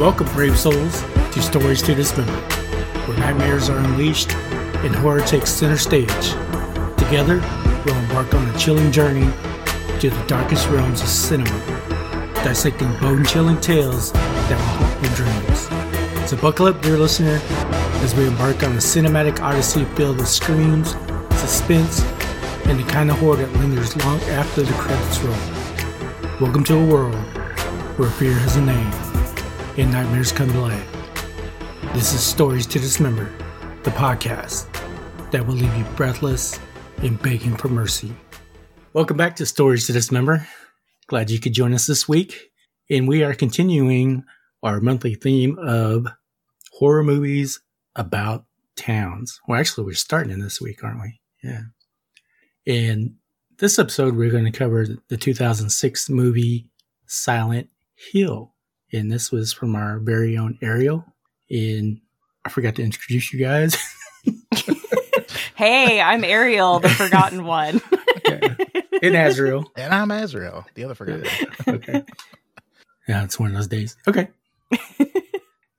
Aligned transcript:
Welcome, 0.00 0.28
brave 0.28 0.58
souls, 0.58 1.02
to 1.32 1.42
Stories 1.42 1.82
to 1.82 1.94
Dismember, 1.94 2.32
where 2.32 3.18
nightmares 3.18 3.68
are 3.68 3.76
unleashed 3.80 4.34
and 4.34 4.94
horror 4.94 5.20
takes 5.20 5.50
center 5.50 5.76
stage. 5.76 6.08
Together, 6.96 7.38
we'll 7.84 7.94
embark 7.96 8.32
on 8.32 8.48
a 8.48 8.58
chilling 8.58 8.90
journey 8.92 9.30
to 10.00 10.08
the 10.08 10.24
darkest 10.26 10.66
realms 10.70 11.02
of 11.02 11.08
cinema, 11.08 11.50
dissecting 12.36 12.90
bone 12.96 13.26
chilling 13.26 13.60
tales 13.60 14.10
that 14.12 14.52
will 14.52 14.86
haunt 14.86 15.02
your 15.04 15.14
dreams. 15.16 16.30
So, 16.30 16.38
buckle 16.38 16.64
up, 16.64 16.80
dear 16.80 16.96
listener, 16.96 17.38
as 18.02 18.14
we 18.14 18.26
embark 18.26 18.62
on 18.62 18.72
a 18.72 18.76
cinematic 18.76 19.42
odyssey 19.42 19.84
filled 19.96 20.16
with 20.16 20.28
screams, 20.28 20.92
suspense, 21.38 22.00
and 22.64 22.80
the 22.80 22.84
kind 22.84 23.10
of 23.10 23.18
horror 23.18 23.36
that 23.36 23.52
lingers 23.58 23.94
long 24.06 24.18
after 24.30 24.62
the 24.62 24.72
credits 24.72 25.20
roll. 25.20 26.40
Welcome 26.40 26.64
to 26.64 26.78
a 26.78 26.86
world 26.86 27.16
where 27.98 28.08
fear 28.08 28.32
has 28.32 28.56
a 28.56 28.62
name 28.62 28.99
and 29.80 29.92
nightmares 29.92 30.30
come 30.30 30.52
to 30.52 30.60
life. 30.60 30.86
This 31.94 32.12
is 32.12 32.20
Stories 32.20 32.66
to 32.66 32.78
Dismember, 32.78 33.32
the 33.82 33.90
podcast 33.92 34.70
that 35.30 35.46
will 35.46 35.54
leave 35.54 35.74
you 35.74 35.84
breathless 35.96 36.60
and 36.98 37.20
begging 37.22 37.56
for 37.56 37.68
mercy. 37.68 38.14
Welcome 38.92 39.16
back 39.16 39.36
to 39.36 39.46
Stories 39.46 39.86
to 39.86 39.94
Dismember. 39.94 40.46
Glad 41.06 41.30
you 41.30 41.40
could 41.40 41.54
join 41.54 41.72
us 41.72 41.86
this 41.86 42.06
week. 42.06 42.50
And 42.90 43.08
we 43.08 43.22
are 43.22 43.32
continuing 43.32 44.24
our 44.62 44.82
monthly 44.82 45.14
theme 45.14 45.58
of 45.58 46.06
horror 46.72 47.02
movies 47.02 47.62
about 47.96 48.44
towns. 48.76 49.40
Well, 49.48 49.58
actually, 49.58 49.86
we're 49.86 49.94
starting 49.94 50.30
in 50.30 50.40
this 50.40 50.60
week, 50.60 50.84
aren't 50.84 51.00
we? 51.00 51.20
Yeah. 51.42 51.62
In 52.66 53.16
this 53.56 53.78
episode, 53.78 54.14
we're 54.14 54.30
going 54.30 54.44
to 54.44 54.50
cover 54.50 54.86
the 55.08 55.16
2006 55.16 56.10
movie 56.10 56.68
Silent 57.06 57.70
Hill 57.94 58.52
and 58.92 59.10
this 59.10 59.30
was 59.30 59.52
from 59.52 59.76
our 59.76 59.98
very 59.98 60.36
own 60.36 60.58
Ariel. 60.62 61.04
And 61.50 62.00
I 62.44 62.48
forgot 62.48 62.76
to 62.76 62.82
introduce 62.82 63.32
you 63.32 63.40
guys. 63.40 63.76
hey, 65.54 66.00
I'm 66.00 66.24
Ariel, 66.24 66.80
the 66.80 66.88
forgotten 66.88 67.44
one. 67.44 67.80
okay. 68.26 68.56
And 69.02 69.16
Azrael. 69.16 69.64
And 69.76 69.94
I'm 69.94 70.10
Azrael, 70.10 70.66
the 70.74 70.84
other 70.84 70.94
forgotten. 70.94 71.26
okay. 71.68 72.04
Yeah, 73.08 73.24
it's 73.24 73.38
one 73.38 73.50
of 73.50 73.56
those 73.56 73.66
days. 73.66 73.96
Okay. 74.06 74.28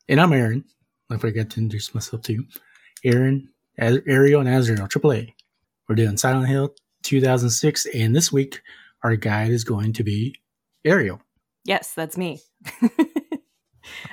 and 0.10 0.20
I'm 0.20 0.34
Aaron. 0.34 0.66
I 1.10 1.18
forgot 1.18 1.50
to 1.52 1.62
introduce 1.62 1.94
myself 1.94 2.24
too. 2.24 2.46
Aaron, 3.04 3.50
Ariel, 3.78 4.42
and 4.42 4.50
Azrael, 4.50 4.88
AAA. 4.88 5.34
We're 5.88 5.96
doing 5.96 6.18
Silent 6.18 6.48
Hill 6.48 6.74
2006, 7.04 7.86
and 7.88 8.16
this 8.16 8.32
week 8.32 8.62
our 9.04 9.16
guide 9.16 9.52
is 9.52 9.64
going 9.64 9.94
to 9.94 10.04
be 10.04 10.36
Ariel. 10.86 11.22
Yes, 11.64 11.94
that's 11.94 12.18
me. 12.18 12.40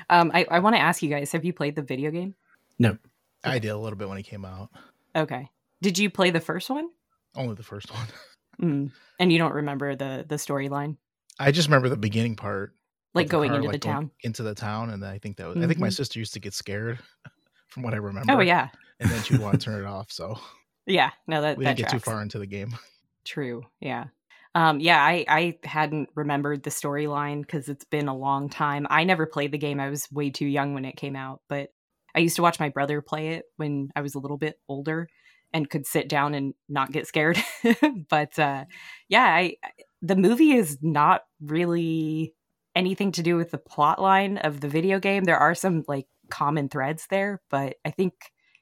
um, 0.09 0.31
I, 0.33 0.45
I 0.49 0.59
want 0.59 0.75
to 0.75 0.81
ask 0.81 1.01
you 1.01 1.09
guys: 1.09 1.31
Have 1.31 1.45
you 1.45 1.53
played 1.53 1.75
the 1.75 1.81
video 1.81 2.11
game? 2.11 2.35
No, 2.77 2.97
I 3.43 3.59
did 3.59 3.69
a 3.69 3.77
little 3.77 3.97
bit 3.97 4.09
when 4.09 4.17
it 4.17 4.23
came 4.23 4.45
out. 4.45 4.69
Okay. 5.15 5.49
Did 5.81 5.97
you 5.97 6.09
play 6.09 6.29
the 6.29 6.39
first 6.39 6.69
one? 6.69 6.89
Only 7.35 7.55
the 7.55 7.63
first 7.63 7.91
one. 7.93 8.07
Mm. 8.61 8.91
And 9.21 9.31
you 9.31 9.37
don't 9.37 9.53
remember 9.53 9.95
the 9.95 10.25
the 10.27 10.35
storyline? 10.35 10.97
I 11.39 11.53
just 11.53 11.69
remember 11.69 11.87
the 11.87 11.95
beginning 11.95 12.35
part, 12.35 12.75
like 13.13 13.29
going 13.29 13.51
car, 13.51 13.55
into 13.55 13.69
like 13.69 13.79
the 13.79 13.87
town. 13.87 14.11
Into 14.21 14.43
the 14.43 14.53
town, 14.53 14.89
and 14.89 15.05
I 15.05 15.17
think 15.17 15.37
that 15.37 15.47
was. 15.47 15.55
Mm-hmm. 15.55 15.63
I 15.63 15.67
think 15.67 15.79
my 15.79 15.87
Mhm. 15.87 15.93
sister 15.95 16.19
used 16.19 16.33
to 16.33 16.41
get 16.41 16.53
scared, 16.53 16.99
from 17.69 17.83
what 17.83 17.93
I 17.93 17.97
remember. 17.97 18.33
Oh 18.33 18.41
yeah, 18.41 18.67
and 18.99 19.09
then 19.09 19.23
she'd 19.23 19.39
want 19.39 19.57
to 19.57 19.63
turn 19.63 19.81
it 19.81 19.87
off. 19.87 20.11
So 20.11 20.37
yeah. 20.85 21.11
No, 21.25 21.41
that 21.41 21.57
we 21.57 21.63
that 21.63 21.77
didn't 21.77 21.89
get 21.89 21.93
too 21.93 21.99
far 22.03 22.21
into 22.21 22.37
the 22.37 22.47
game. 22.47 22.77
True. 23.23 23.63
Yeah. 23.79 24.07
Um, 24.55 24.79
yeah, 24.79 25.01
I, 25.01 25.25
I 25.27 25.57
hadn't 25.63 26.09
remembered 26.15 26.63
the 26.63 26.71
storyline 26.71 27.41
because 27.41 27.69
it's 27.69 27.85
been 27.85 28.07
a 28.07 28.15
long 28.15 28.49
time. 28.49 28.87
I 28.89 29.03
never 29.03 29.25
played 29.25 29.51
the 29.51 29.57
game. 29.57 29.79
I 29.79 29.89
was 29.89 30.11
way 30.11 30.31
too 30.31 30.47
young 30.47 30.73
when 30.73 30.85
it 30.85 30.95
came 30.95 31.15
out, 31.15 31.41
but 31.47 31.69
I 32.15 32.19
used 32.19 32.35
to 32.37 32.41
watch 32.41 32.59
my 32.59 32.69
brother 32.69 33.01
play 33.01 33.29
it 33.29 33.45
when 33.57 33.89
I 33.95 34.01
was 34.01 34.15
a 34.15 34.19
little 34.19 34.37
bit 34.37 34.59
older 34.67 35.07
and 35.53 35.69
could 35.69 35.85
sit 35.85 36.09
down 36.09 36.33
and 36.33 36.53
not 36.67 36.91
get 36.91 37.07
scared. 37.07 37.37
but 38.09 38.37
uh, 38.39 38.65
yeah, 39.07 39.23
I 39.23 39.55
the 40.01 40.15
movie 40.15 40.53
is 40.53 40.77
not 40.81 41.23
really 41.41 42.33
anything 42.75 43.11
to 43.13 43.23
do 43.23 43.35
with 43.35 43.51
the 43.51 43.57
plot 43.57 44.01
line 44.01 44.37
of 44.37 44.61
the 44.61 44.69
video 44.69 44.99
game. 44.99 45.25
There 45.25 45.37
are 45.37 45.55
some 45.55 45.83
like 45.87 46.07
common 46.29 46.69
threads 46.69 47.07
there, 47.09 47.41
but 47.49 47.75
I 47.85 47.91
think 47.91 48.13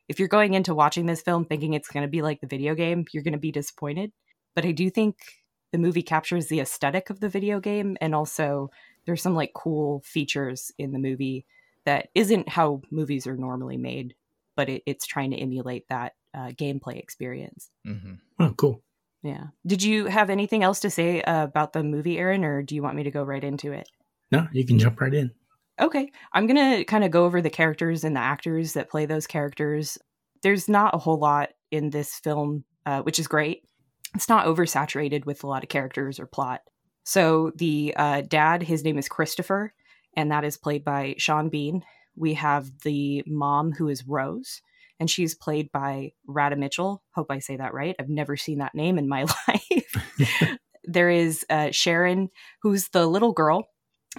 if 0.08 0.20
you're 0.20 0.28
going 0.28 0.54
into 0.54 0.74
watching 0.74 1.06
this 1.06 1.22
film 1.22 1.46
thinking 1.46 1.74
it's 1.74 1.90
going 1.90 2.06
to 2.06 2.10
be 2.10 2.22
like 2.22 2.42
the 2.42 2.48
video 2.48 2.76
game, 2.76 3.06
you're 3.14 3.24
going 3.24 3.34
to 3.34 3.40
be 3.40 3.52
disappointed. 3.52 4.12
But 4.56 4.66
I 4.66 4.72
do 4.72 4.90
think 4.90 5.18
the 5.72 5.78
movie 5.78 6.02
captures 6.02 6.48
the 6.48 6.60
aesthetic 6.60 7.10
of 7.10 7.20
the 7.20 7.30
video 7.30 7.60
game 7.60 7.98
and 8.02 8.16
also 8.16 8.70
there's 9.06 9.22
some 9.22 9.36
like 9.36 9.54
cool 9.54 10.02
features 10.06 10.72
in 10.78 10.92
the 10.92 11.00
movie 11.00 11.46
that 11.86 12.10
isn't 12.14 12.50
how 12.50 12.82
movies 12.92 13.26
are 13.26 13.38
normally 13.38 13.78
made, 13.78 14.14
but 14.56 14.70
it, 14.70 14.84
it's 14.86 15.06
trying 15.06 15.32
to 15.32 15.38
emulate 15.38 15.88
that 15.88 16.14
uh, 16.34 16.50
gameplay 16.50 17.00
experience. 17.00 17.70
hmm 17.86 18.16
Oh, 18.40 18.54
cool. 18.56 18.84
Yeah. 19.24 19.48
Did 19.66 19.82
you 19.82 20.06
have 20.06 20.30
anything 20.30 20.64
else 20.64 20.80
to 20.82 20.90
say 20.90 21.22
uh, 21.22 21.44
about 21.44 21.74
the 21.74 21.84
movie, 21.84 22.20
Aaron, 22.20 22.46
or 22.46 22.62
do 22.62 22.76
you 22.76 22.84
want 22.84 22.96
me 22.96 23.04
to 23.04 23.12
go 23.12 23.24
right 23.24 23.44
into 23.44 23.72
it? 23.72 23.90
No, 24.32 24.48
you 24.52 24.66
can 24.66 24.78
jump 24.78 25.02
right 25.02 25.14
in. 25.14 25.32
Okay. 25.80 26.12
I'm 26.34 26.46
going 26.46 26.78
to 26.78 26.86
kind 26.86 27.04
of 27.04 27.12
go 27.12 27.26
over 27.26 27.42
the 27.42 27.50
characters 27.50 28.04
and 28.04 28.16
the 28.16 28.20
actors 28.20 28.74
that 28.74 28.90
play 28.90 29.06
those 29.06 29.26
characters. 29.26 29.98
There's 30.44 30.70
not 30.70 30.94
a 30.94 31.00
whole 31.00 31.18
lot 31.20 31.50
in 31.72 31.90
this 31.90 32.16
film, 32.20 32.64
uh, 32.86 33.02
which 33.02 33.20
is 33.20 33.28
great. 33.28 33.64
It's 34.16 34.30
not 34.30 34.46
oversaturated 34.46 35.26
with 35.26 35.44
a 35.44 35.48
lot 35.48 35.64
of 35.64 35.70
characters 35.70 36.20
or 36.20 36.26
plot. 36.26 36.62
So 37.04 37.52
the 37.56 37.94
uh, 37.96 38.22
dad, 38.22 38.64
his 38.64 38.84
name 38.84 38.98
is 38.98 39.08
Christopher, 39.08 39.74
and 40.16 40.32
that 40.32 40.44
is 40.44 40.58
played 40.58 40.84
by 40.84 41.16
Sean 41.18 41.50
Bean. 41.50 41.84
We 42.16 42.34
have 42.34 42.70
the 42.84 43.24
mom, 43.26 43.72
who 43.72 43.88
is 43.88 44.06
Rose, 44.06 44.62
and 45.00 45.10
she's 45.10 45.36
played 45.36 45.72
by 45.72 46.12
Radha 46.28 46.56
Mitchell. 46.56 47.04
Hope 47.14 47.28
I 47.30 47.40
say 47.40 47.58
that 47.58 47.74
right. 47.74 47.96
I've 48.00 48.10
never 48.10 48.36
seen 48.36 48.60
that 48.60 48.76
name 48.76 48.98
in 48.98 49.08
my 49.08 49.26
life. 49.48 49.96
there 50.84 51.10
is 51.10 51.46
uh, 51.50 51.72
Sharon, 51.72 52.30
who's 52.62 52.90
the 52.90 53.06
little 53.06 53.34
girl, 53.34 53.70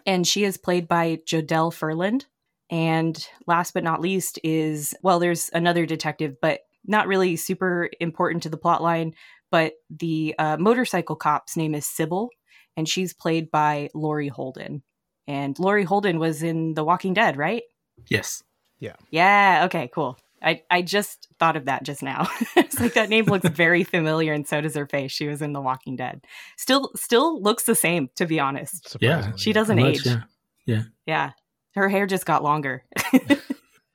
and 0.07 0.27
she 0.27 0.45
is 0.45 0.57
played 0.57 0.89
by 0.89 1.19
Jodelle 1.27 1.73
Ferland. 1.73 2.27
And 2.71 3.27
last 3.47 3.75
but 3.75 3.85
not 3.85 4.01
least 4.01 4.39
is 4.45 4.95
well, 5.03 5.19
there's 5.19 5.51
another 5.53 5.87
detective, 5.87 6.37
but 6.41 6.61
not 6.87 7.07
really 7.07 7.37
super 7.37 7.91
important 8.01 8.43
to 8.45 8.49
the 8.49 8.57
plot 8.57 8.83
line. 8.83 9.15
But 9.51 9.75
the 9.91 10.35
uh, 10.39 10.57
motorcycle 10.59 11.17
cop's 11.17 11.57
name 11.57 11.75
is 11.75 11.87
Cybil, 11.87 12.29
and 12.77 12.89
she's 12.89 13.13
played 13.15 13.51
by 13.51 13.89
Laurie 13.95 14.29
Holden. 14.29 14.83
And 15.27 15.59
Laurie 15.59 15.85
Holden 15.85 16.19
was 16.19 16.43
in 16.43 16.75
The 16.75 16.85
Walking 16.85 17.15
Dead, 17.15 17.37
right? 17.37 17.63
Yes. 18.09 18.43
Yeah. 18.79 18.95
Yeah. 19.11 19.63
Okay. 19.67 19.91
Cool. 19.93 20.19
I 20.41 20.63
I 20.71 20.83
just 20.83 21.27
thought 21.41 21.57
of 21.57 21.65
that 21.65 21.83
just 21.83 22.03
now. 22.03 22.29
it's 22.57 22.79
like 22.79 22.95
that 22.95 23.09
name 23.09 23.25
looks 23.25 23.49
very 23.49 23.83
familiar, 23.85 24.33
and 24.33 24.47
so 24.47 24.61
does 24.61 24.77
her 24.77 24.87
face. 24.87 25.11
She 25.11 25.27
was 25.27 25.43
in 25.43 25.53
The 25.53 25.61
Walking 25.61 25.97
Dead. 25.97 26.25
Still, 26.57 26.93
still 26.95 27.43
looks 27.43 27.65
the 27.65 27.75
same, 27.75 28.09
to 28.17 28.25
be 28.27 28.39
honest. 28.39 28.97
Yeah, 29.01 29.33
She 29.37 29.53
doesn't 29.53 29.79
Much, 29.79 30.07
age. 30.07 30.17
yeah. 30.65 30.83
Yeah. 31.07 31.33
Her 31.75 31.89
hair 31.89 32.07
just 32.07 32.25
got 32.25 32.45
longer. 32.45 32.85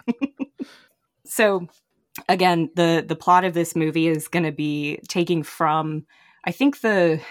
so 1.26 1.68
again, 2.30 2.70
the 2.76 3.04
the 3.08 3.16
plot 3.16 3.44
of 3.44 3.54
this 3.54 3.76
movie 3.76 4.08
is 4.08 4.28
going 4.28 4.44
to 4.44 4.52
be 4.52 5.00
taking 5.08 5.44
from 5.44 6.06
I 6.46 6.52
think 6.52 6.82
the 6.82 7.22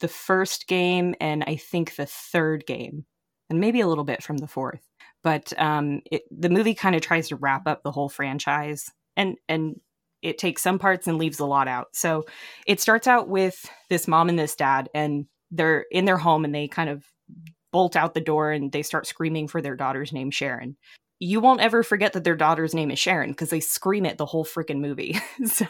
the 0.00 0.08
first 0.08 0.66
game 0.66 1.14
and 1.20 1.44
I 1.46 1.56
think 1.56 1.96
the 1.96 2.06
third 2.06 2.66
game 2.66 3.04
and 3.48 3.60
maybe 3.60 3.80
a 3.80 3.86
little 3.86 4.04
bit 4.04 4.22
from 4.22 4.38
the 4.38 4.48
fourth. 4.48 4.82
But 5.22 5.52
um 5.58 6.02
it, 6.10 6.22
the 6.30 6.50
movie 6.50 6.74
kind 6.74 6.94
of 6.94 7.02
tries 7.02 7.28
to 7.28 7.36
wrap 7.36 7.66
up 7.66 7.82
the 7.82 7.92
whole 7.92 8.08
franchise 8.08 8.90
and 9.16 9.36
and 9.48 9.80
it 10.22 10.38
takes 10.38 10.62
some 10.62 10.78
parts 10.78 11.06
and 11.06 11.18
leaves 11.18 11.40
a 11.40 11.46
lot 11.46 11.66
out. 11.68 11.88
So 11.92 12.24
it 12.66 12.80
starts 12.80 13.06
out 13.06 13.28
with 13.28 13.68
this 13.90 14.06
mom 14.06 14.28
and 14.28 14.38
this 14.38 14.54
dad 14.54 14.88
and 14.94 15.26
they're 15.50 15.84
in 15.90 16.04
their 16.04 16.16
home 16.16 16.44
and 16.44 16.54
they 16.54 16.68
kind 16.68 16.88
of 16.88 17.04
bolt 17.72 17.96
out 17.96 18.14
the 18.14 18.20
door 18.20 18.52
and 18.52 18.70
they 18.70 18.82
start 18.82 19.06
screaming 19.06 19.48
for 19.48 19.60
their 19.60 19.74
daughter's 19.74 20.12
name, 20.12 20.30
Sharon. 20.30 20.76
You 21.24 21.38
won't 21.40 21.60
ever 21.60 21.82
forget 21.84 22.14
that 22.14 22.24
their 22.24 22.34
daughter's 22.34 22.74
name 22.74 22.90
is 22.90 22.98
Sharon 22.98 23.30
because 23.30 23.50
they 23.50 23.60
scream 23.60 24.04
it 24.04 24.18
the 24.18 24.26
whole 24.26 24.44
freaking 24.44 24.80
movie. 24.80 25.16
so 25.46 25.66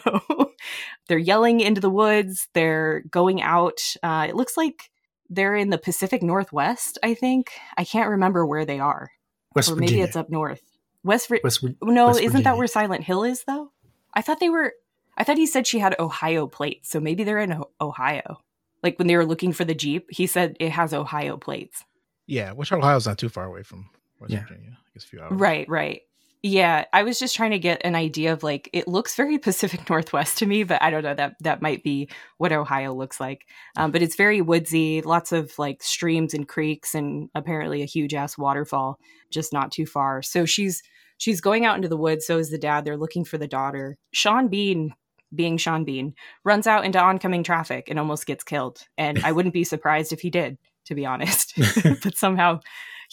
they're 1.07 1.17
yelling 1.19 1.59
into 1.59 1.79
the 1.81 1.89
woods. 1.91 2.47
They're 2.53 3.01
going 3.11 3.41
out. 3.41 3.79
Uh, 4.01 4.25
it 4.29 4.35
looks 4.35 4.57
like 4.57 4.89
they're 5.29 5.55
in 5.55 5.69
the 5.69 5.77
Pacific 5.77 6.23
Northwest, 6.23 6.97
I 7.03 7.13
think. 7.13 7.51
I 7.77 7.83
can't 7.83 8.09
remember 8.09 8.45
where 8.45 8.65
they 8.65 8.79
are. 8.79 9.11
West 9.55 9.69
or 9.69 9.75
maybe 9.75 9.85
Virginia. 9.87 10.05
it's 10.05 10.15
up 10.15 10.29
north. 10.31 10.61
West, 11.03 11.27
Vir- 11.29 11.39
West, 11.43 11.63
no, 11.83 12.07
West 12.07 12.21
isn't 12.21 12.43
that 12.43 12.57
where 12.57 12.65
Silent 12.67 13.03
Hill 13.03 13.23
is 13.23 13.43
though? 13.45 13.71
I 14.13 14.21
thought 14.21 14.39
they 14.39 14.49
were. 14.49 14.73
I 15.17 15.23
thought 15.23 15.37
he 15.37 15.45
said 15.45 15.67
she 15.67 15.77
had 15.79 15.95
Ohio 15.99 16.47
plates, 16.47 16.89
so 16.89 16.99
maybe 16.99 17.23
they're 17.23 17.37
in 17.39 17.53
O- 17.53 17.69
Ohio. 17.79 18.39
Like 18.81 18.97
when 18.97 19.07
they 19.07 19.15
were 19.17 19.25
looking 19.25 19.53
for 19.53 19.65
the 19.65 19.75
Jeep, 19.75 20.07
he 20.09 20.25
said 20.25 20.57
it 20.59 20.71
has 20.71 20.93
Ohio 20.93 21.37
plates. 21.37 21.83
Yeah, 22.25 22.53
which 22.53 22.71
Ohio's 22.71 23.05
not 23.05 23.17
too 23.19 23.29
far 23.29 23.45
away 23.45 23.61
from 23.63 23.89
West 24.19 24.33
Yeah. 24.33 24.39
Virginia. 24.41 24.77
A 24.95 24.99
few 24.99 25.21
hours. 25.21 25.31
Right, 25.31 25.67
right. 25.69 26.01
Yeah, 26.45 26.83
I 26.91 27.03
was 27.03 27.19
just 27.19 27.37
trying 27.37 27.51
to 27.51 27.59
get 27.59 27.81
an 27.85 27.95
idea 27.95 28.33
of 28.33 28.43
like 28.43 28.69
it 28.73 28.85
looks 28.85 29.15
very 29.15 29.37
Pacific 29.39 29.89
Northwest 29.89 30.37
to 30.39 30.45
me, 30.45 30.63
but 30.63 30.81
I 30.81 30.89
don't 30.89 31.03
know 31.03 31.15
that 31.15 31.35
that 31.39 31.61
might 31.61 31.83
be 31.83 32.09
what 32.37 32.51
Ohio 32.51 32.93
looks 32.93 33.19
like. 33.19 33.45
Um, 33.77 33.91
but 33.91 34.01
it's 34.01 34.17
very 34.17 34.41
woodsy, 34.41 35.01
lots 35.01 35.31
of 35.31 35.57
like 35.57 35.81
streams 35.81 36.33
and 36.33 36.47
creeks, 36.47 36.93
and 36.93 37.29
apparently 37.33 37.81
a 37.81 37.85
huge 37.85 38.13
ass 38.13 38.37
waterfall 38.37 38.99
just 39.31 39.53
not 39.53 39.71
too 39.71 39.85
far. 39.85 40.21
So 40.21 40.45
she's 40.45 40.83
she's 41.17 41.39
going 41.39 41.65
out 41.65 41.77
into 41.77 41.87
the 41.87 41.97
woods. 41.97 42.27
So 42.27 42.37
is 42.37 42.49
the 42.49 42.57
dad. 42.57 42.83
They're 42.83 42.97
looking 42.97 43.23
for 43.23 43.37
the 43.37 43.47
daughter. 43.47 43.97
Sean 44.11 44.49
Bean, 44.49 44.93
being 45.33 45.57
Sean 45.57 45.85
Bean, 45.85 46.13
runs 46.43 46.67
out 46.67 46.83
into 46.83 46.99
oncoming 46.99 47.43
traffic 47.43 47.85
and 47.87 47.97
almost 47.97 48.25
gets 48.25 48.43
killed. 48.43 48.81
And 48.97 49.23
I 49.23 49.31
wouldn't 49.31 49.53
be 49.53 49.63
surprised 49.63 50.11
if 50.11 50.19
he 50.19 50.29
did, 50.29 50.57
to 50.87 50.95
be 50.95 51.05
honest. 51.05 51.53
but 52.03 52.17
somehow 52.17 52.59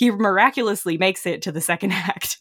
he 0.01 0.11
miraculously 0.11 0.97
makes 0.97 1.27
it 1.27 1.43
to 1.43 1.53
the 1.53 1.61
second 1.61 1.93
act. 1.93 2.39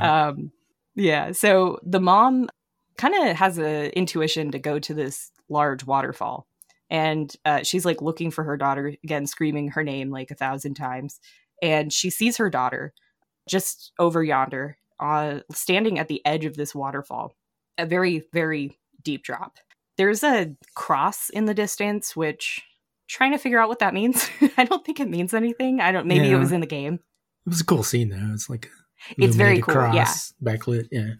um, 0.00 0.50
yeah. 0.94 1.32
So 1.32 1.78
the 1.82 2.00
mom 2.00 2.48
kind 2.96 3.14
of 3.14 3.36
has 3.36 3.58
an 3.58 3.90
intuition 3.90 4.50
to 4.52 4.58
go 4.58 4.78
to 4.78 4.94
this 4.94 5.30
large 5.50 5.84
waterfall. 5.84 6.46
And 6.88 7.30
uh, 7.44 7.62
she's 7.62 7.84
like 7.84 8.00
looking 8.00 8.30
for 8.30 8.42
her 8.42 8.56
daughter 8.56 8.94
again, 9.04 9.26
screaming 9.26 9.68
her 9.68 9.84
name 9.84 10.10
like 10.10 10.30
a 10.30 10.34
thousand 10.34 10.74
times. 10.74 11.20
And 11.62 11.92
she 11.92 12.08
sees 12.08 12.38
her 12.38 12.48
daughter 12.48 12.94
just 13.46 13.92
over 13.98 14.24
yonder, 14.24 14.78
uh, 14.98 15.40
standing 15.52 15.98
at 15.98 16.08
the 16.08 16.24
edge 16.24 16.46
of 16.46 16.56
this 16.56 16.74
waterfall, 16.74 17.36
a 17.76 17.84
very, 17.84 18.24
very 18.32 18.78
deep 19.02 19.24
drop. 19.24 19.58
There's 19.98 20.24
a 20.24 20.56
cross 20.74 21.28
in 21.28 21.44
the 21.44 21.54
distance, 21.54 22.16
which 22.16 22.62
trying 23.10 23.32
to 23.32 23.38
figure 23.38 23.58
out 23.58 23.68
what 23.68 23.80
that 23.80 23.92
means. 23.92 24.28
I 24.56 24.64
don't 24.64 24.84
think 24.84 25.00
it 25.00 25.08
means 25.08 25.34
anything. 25.34 25.80
I 25.80 25.92
don't. 25.92 26.06
Maybe 26.06 26.28
yeah. 26.28 26.36
it 26.36 26.38
was 26.38 26.52
in 26.52 26.60
the 26.60 26.66
game. 26.66 26.94
It 26.94 27.50
was 27.50 27.60
a 27.60 27.64
cool 27.64 27.82
scene 27.82 28.10
though. 28.10 28.30
It's 28.32 28.48
like 28.48 28.70
it's 29.16 29.36
very 29.36 29.60
cool. 29.60 29.74
Cross, 29.74 29.94
yeah, 30.40 30.52
backlit. 30.52 30.88
Yeah, 30.90 31.10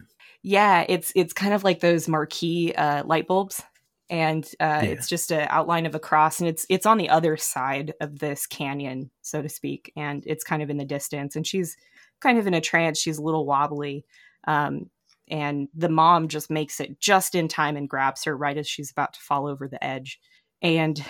yeah. 0.41 0.85
It's 0.87 1.11
it's 1.15 1.33
kind 1.33 1.53
of 1.53 1.63
like 1.63 1.79
those 1.79 2.07
marquee 2.07 2.73
uh, 2.73 3.03
light 3.05 3.27
bulbs, 3.27 3.61
and 4.09 4.45
uh, 4.59 4.81
yeah. 4.81 4.81
it's 4.83 5.07
just 5.07 5.31
an 5.31 5.47
outline 5.49 5.85
of 5.85 5.95
a 5.95 5.99
cross, 5.99 6.39
and 6.39 6.47
it's 6.47 6.65
it's 6.69 6.85
on 6.85 6.97
the 6.97 7.09
other 7.09 7.37
side 7.37 7.93
of 7.99 8.19
this 8.19 8.47
canyon, 8.47 9.11
so 9.21 9.41
to 9.41 9.49
speak, 9.49 9.91
and 9.95 10.23
it's 10.25 10.43
kind 10.43 10.63
of 10.63 10.69
in 10.69 10.77
the 10.77 10.85
distance. 10.85 11.35
And 11.35 11.45
she's 11.45 11.75
kind 12.21 12.37
of 12.37 12.47
in 12.47 12.53
a 12.53 12.61
trance. 12.61 12.99
She's 12.99 13.17
a 13.17 13.23
little 13.23 13.45
wobbly. 13.45 14.05
Um, 14.47 14.89
and 15.27 15.69
the 15.73 15.89
mom 15.89 16.27
just 16.27 16.51
makes 16.51 16.79
it 16.79 16.99
just 16.99 17.35
in 17.35 17.47
time 17.47 17.77
and 17.77 17.89
grabs 17.89 18.25
her 18.25 18.35
right 18.35 18.57
as 18.57 18.67
she's 18.67 18.91
about 18.91 19.13
to 19.13 19.19
fall 19.21 19.47
over 19.47 19.67
the 19.67 19.83
edge. 19.83 20.19
And 20.61 21.03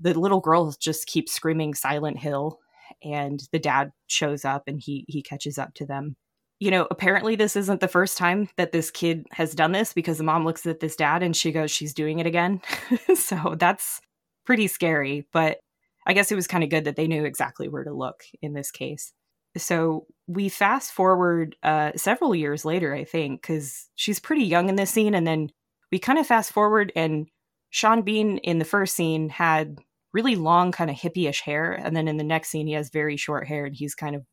the 0.00 0.18
little 0.18 0.40
girl 0.40 0.74
just 0.78 1.06
keeps 1.06 1.32
screaming 1.32 1.74
Silent 1.74 2.18
Hill, 2.18 2.58
and 3.02 3.42
the 3.52 3.58
dad 3.58 3.92
shows 4.06 4.44
up 4.44 4.64
and 4.66 4.80
he 4.80 5.04
he 5.08 5.22
catches 5.22 5.58
up 5.58 5.74
to 5.74 5.86
them. 5.86 6.16
You 6.58 6.70
know, 6.70 6.86
apparently 6.90 7.36
this 7.36 7.56
isn't 7.56 7.80
the 7.80 7.88
first 7.88 8.16
time 8.16 8.48
that 8.56 8.72
this 8.72 8.90
kid 8.90 9.26
has 9.32 9.54
done 9.54 9.72
this 9.72 9.92
because 9.92 10.18
the 10.18 10.24
mom 10.24 10.44
looks 10.44 10.64
at 10.66 10.80
this 10.80 10.96
dad 10.96 11.22
and 11.22 11.36
she 11.36 11.52
goes, 11.52 11.70
"She's 11.70 11.94
doing 11.94 12.18
it 12.18 12.26
again." 12.26 12.60
so 13.14 13.56
that's 13.58 14.00
pretty 14.44 14.68
scary, 14.68 15.26
but 15.32 15.58
I 16.06 16.12
guess 16.12 16.30
it 16.30 16.36
was 16.36 16.46
kind 16.46 16.64
of 16.64 16.70
good 16.70 16.84
that 16.84 16.96
they 16.96 17.08
knew 17.08 17.24
exactly 17.24 17.68
where 17.68 17.84
to 17.84 17.92
look 17.92 18.22
in 18.40 18.54
this 18.54 18.70
case. 18.70 19.12
So 19.56 20.06
we 20.26 20.48
fast 20.48 20.92
forward 20.92 21.56
uh, 21.62 21.92
several 21.96 22.34
years 22.34 22.64
later, 22.64 22.94
I 22.94 23.04
think, 23.04 23.42
because 23.42 23.88
she's 23.94 24.20
pretty 24.20 24.44
young 24.44 24.68
in 24.68 24.76
this 24.76 24.90
scene, 24.90 25.14
and 25.14 25.26
then 25.26 25.50
we 25.90 25.98
kind 25.98 26.18
of 26.18 26.26
fast 26.26 26.52
forward, 26.52 26.92
and 26.94 27.28
Sean 27.70 28.02
Bean 28.02 28.38
in 28.38 28.58
the 28.58 28.64
first 28.64 28.94
scene 28.94 29.28
had 29.28 29.78
really 30.16 30.34
long, 30.34 30.72
kind 30.72 30.88
of 30.88 30.96
hippie-ish 30.96 31.42
hair, 31.42 31.72
and 31.72 31.94
then 31.94 32.08
in 32.08 32.16
the 32.16 32.24
next 32.24 32.48
scene 32.48 32.66
he 32.66 32.72
has 32.72 32.88
very 32.88 33.18
short 33.18 33.46
hair, 33.46 33.66
and 33.66 33.76
he's 33.76 33.94
kind 33.94 34.16
of 34.16 34.24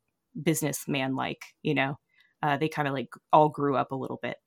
businessman 0.42 1.14
like. 1.16 1.44
You 1.62 1.76
know, 1.76 2.00
uh, 2.42 2.56
they 2.56 2.70
kind 2.70 2.88
of 2.88 2.94
like 2.94 3.10
all 3.34 3.50
grew 3.50 3.76
up 3.76 3.92
a 3.92 3.96
little 3.96 4.20
bit. 4.22 4.38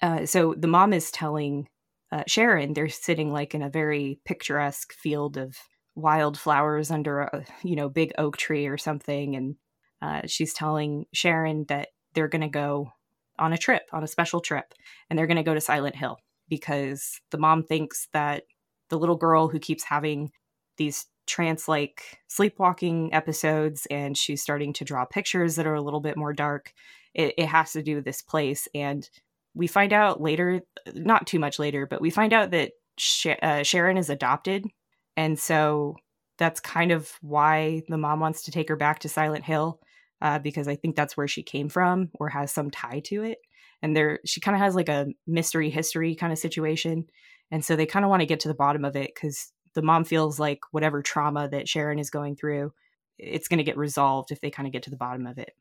Uh, 0.00 0.26
so 0.26 0.54
the 0.56 0.68
mom 0.68 0.92
is 0.92 1.10
telling 1.10 1.66
uh, 2.12 2.22
Sharon 2.28 2.72
they're 2.72 2.88
sitting 2.88 3.32
like 3.32 3.52
in 3.54 3.62
a 3.62 3.68
very 3.68 4.20
picturesque 4.24 4.92
field 4.92 5.36
of 5.36 5.56
wildflowers 5.96 6.90
under 6.92 7.22
a 7.22 7.44
you 7.64 7.74
know 7.74 7.88
big 7.88 8.12
oak 8.16 8.36
tree 8.36 8.66
or 8.68 8.78
something, 8.78 9.34
and 9.34 9.56
uh, 10.00 10.22
she's 10.26 10.54
telling 10.54 11.06
Sharon 11.12 11.64
that 11.68 11.88
they're 12.14 12.28
going 12.28 12.42
to 12.42 12.48
go 12.48 12.92
on 13.40 13.52
a 13.52 13.58
trip, 13.58 13.82
on 13.92 14.04
a 14.04 14.08
special 14.08 14.40
trip, 14.40 14.72
and 15.10 15.18
they're 15.18 15.26
going 15.26 15.36
to 15.36 15.42
go 15.42 15.54
to 15.54 15.60
Silent 15.60 15.96
Hill 15.96 16.18
because 16.48 17.20
the 17.32 17.38
mom 17.38 17.64
thinks 17.64 18.06
that 18.12 18.44
the 18.88 18.98
little 18.98 19.16
girl 19.16 19.48
who 19.48 19.58
keeps 19.58 19.82
having 19.82 20.30
these 20.76 21.06
trance 21.26 21.66
like 21.68 22.18
sleepwalking 22.28 23.12
episodes 23.12 23.86
and 23.86 24.16
she's 24.16 24.42
starting 24.42 24.72
to 24.72 24.84
draw 24.84 25.04
pictures 25.04 25.56
that 25.56 25.66
are 25.66 25.74
a 25.74 25.82
little 25.82 26.00
bit 26.00 26.16
more 26.16 26.32
dark, 26.32 26.72
it, 27.14 27.34
it 27.36 27.46
has 27.46 27.72
to 27.72 27.82
do 27.82 27.96
with 27.96 28.04
this 28.04 28.22
place. 28.22 28.68
And 28.74 29.08
we 29.54 29.66
find 29.66 29.92
out 29.92 30.20
later, 30.20 30.60
not 30.94 31.26
too 31.26 31.38
much 31.38 31.58
later, 31.58 31.86
but 31.86 32.00
we 32.00 32.10
find 32.10 32.32
out 32.32 32.50
that 32.52 32.72
Sh- 32.98 33.26
uh, 33.42 33.62
Sharon 33.62 33.96
is 33.96 34.10
adopted. 34.10 34.66
And 35.16 35.38
so 35.38 35.96
that's 36.38 36.60
kind 36.60 36.92
of 36.92 37.10
why 37.20 37.82
the 37.88 37.98
mom 37.98 38.20
wants 38.20 38.42
to 38.42 38.50
take 38.50 38.68
her 38.68 38.76
back 38.76 39.00
to 39.00 39.08
Silent 39.08 39.44
Hill 39.44 39.80
uh, 40.20 40.38
because 40.38 40.68
I 40.68 40.76
think 40.76 40.96
that's 40.96 41.16
where 41.16 41.28
she 41.28 41.42
came 41.42 41.68
from 41.68 42.10
or 42.14 42.28
has 42.28 42.52
some 42.52 42.70
tie 42.70 43.00
to 43.06 43.22
it. 43.22 43.38
And 43.82 43.96
there, 43.96 44.20
she 44.24 44.40
kind 44.40 44.54
of 44.54 44.60
has 44.60 44.74
like 44.74 44.88
a 44.88 45.08
mystery 45.26 45.70
history 45.70 46.14
kind 46.14 46.32
of 46.32 46.38
situation, 46.38 47.04
and 47.50 47.64
so 47.64 47.76
they 47.76 47.86
kind 47.86 48.04
of 48.04 48.08
want 48.08 48.20
to 48.20 48.26
get 48.26 48.40
to 48.40 48.48
the 48.48 48.54
bottom 48.54 48.84
of 48.84 48.96
it 48.96 49.12
because 49.14 49.52
the 49.76 49.82
mom 49.82 50.04
feels 50.04 50.40
like 50.40 50.60
whatever 50.70 51.02
trauma 51.02 51.48
that 51.48 51.68
Sharon 51.68 51.98
is 51.98 52.08
going 52.08 52.34
through, 52.34 52.72
it's 53.18 53.46
going 53.46 53.58
to 53.58 53.64
get 53.64 53.76
resolved 53.76 54.32
if 54.32 54.40
they 54.40 54.50
kind 54.50 54.66
of 54.66 54.72
get 54.72 54.82
to 54.84 54.90
the 54.90 54.96
bottom 54.96 55.26
of 55.26 55.38
it. 55.38 55.52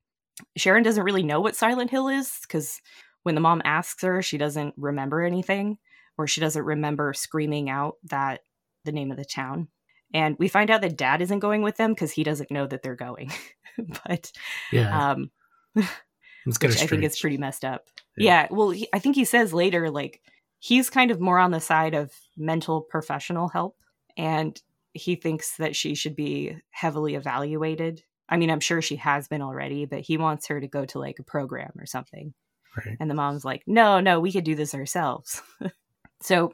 Sharon 0.56 0.84
doesn't 0.84 1.04
really 1.04 1.22
know 1.22 1.42
what 1.42 1.56
Silent 1.56 1.92
Hill 1.92 2.08
is 2.08 2.40
because 2.42 2.82
when 3.24 3.36
the 3.36 3.42
mom 3.42 3.62
asks 3.66 4.02
her, 4.04 4.22
she 4.22 4.38
doesn't 4.38 4.74
remember 4.78 5.22
anything 5.22 5.78
or 6.18 6.28
she 6.28 6.40
doesn't 6.40 6.64
remember 6.64 7.14
screaming 7.14 7.70
out 7.70 7.98
that 8.06 8.40
the 8.86 8.94
name 8.94 9.12
of 9.12 9.18
the 9.18 9.26
town. 9.26 9.68
And 10.14 10.38
we 10.40 10.48
find 10.48 10.72
out 10.72 10.80
that 10.80 10.96
dad 10.98 11.22
isn't 11.22 11.40
going 11.40 11.62
with 11.62 11.76
them 11.76 11.94
because 11.94 12.12
he 12.12 12.24
doesn't 12.24 12.52
know 12.52 12.66
that 12.68 12.84
they're 12.84 12.96
going. 12.96 13.34
but 14.08 14.32
yeah, 14.72 15.12
um, 15.12 15.30
which 15.76 16.64
I 16.64 16.88
think 16.88 17.04
is 17.04 17.20
pretty 17.20 17.38
messed 17.38 17.66
up. 17.66 17.88
Yeah, 18.18 18.44
yeah 18.44 18.48
well, 18.50 18.70
he, 18.70 18.88
I 18.94 19.00
think 19.00 19.18
he 19.18 19.26
says 19.26 19.54
later 19.54 19.90
like 19.90 20.22
he's 20.60 20.90
kind 20.90 21.12
of 21.12 21.20
more 21.20 21.38
on 21.38 21.52
the 21.52 21.60
side 21.60 21.94
of 21.94 22.14
mental 22.38 22.82
professional 22.82 23.50
help, 23.50 23.76
and 24.18 24.60
he 24.94 25.16
thinks 25.16 25.58
that 25.58 25.76
she 25.76 25.96
should 25.96 26.16
be 26.16 26.58
heavily 26.72 27.16
evaluated. 27.16 28.04
I 28.30 28.38
mean, 28.38 28.50
I'm 28.50 28.60
sure 28.60 28.82
she 28.82 28.96
has 28.98 29.28
been 29.28 29.42
already, 29.42 29.86
but 29.86 30.02
he 30.02 30.18
wants 30.18 30.48
her 30.48 30.60
to 30.60 30.68
go 30.68 30.86
to 30.86 31.00
like 31.00 31.20
a 31.20 31.24
program 31.24 31.72
or 31.78 31.86
something. 31.86 32.34
Right. 32.78 32.98
And 33.00 33.10
the 33.10 33.16
mom's 33.16 33.46
like, 33.46 33.64
"No, 33.68 34.00
no, 34.00 34.20
we 34.20 34.32
could 34.32 34.44
do 34.44 34.56
this 34.56 34.74
ourselves." 34.74 35.42
so 36.22 36.54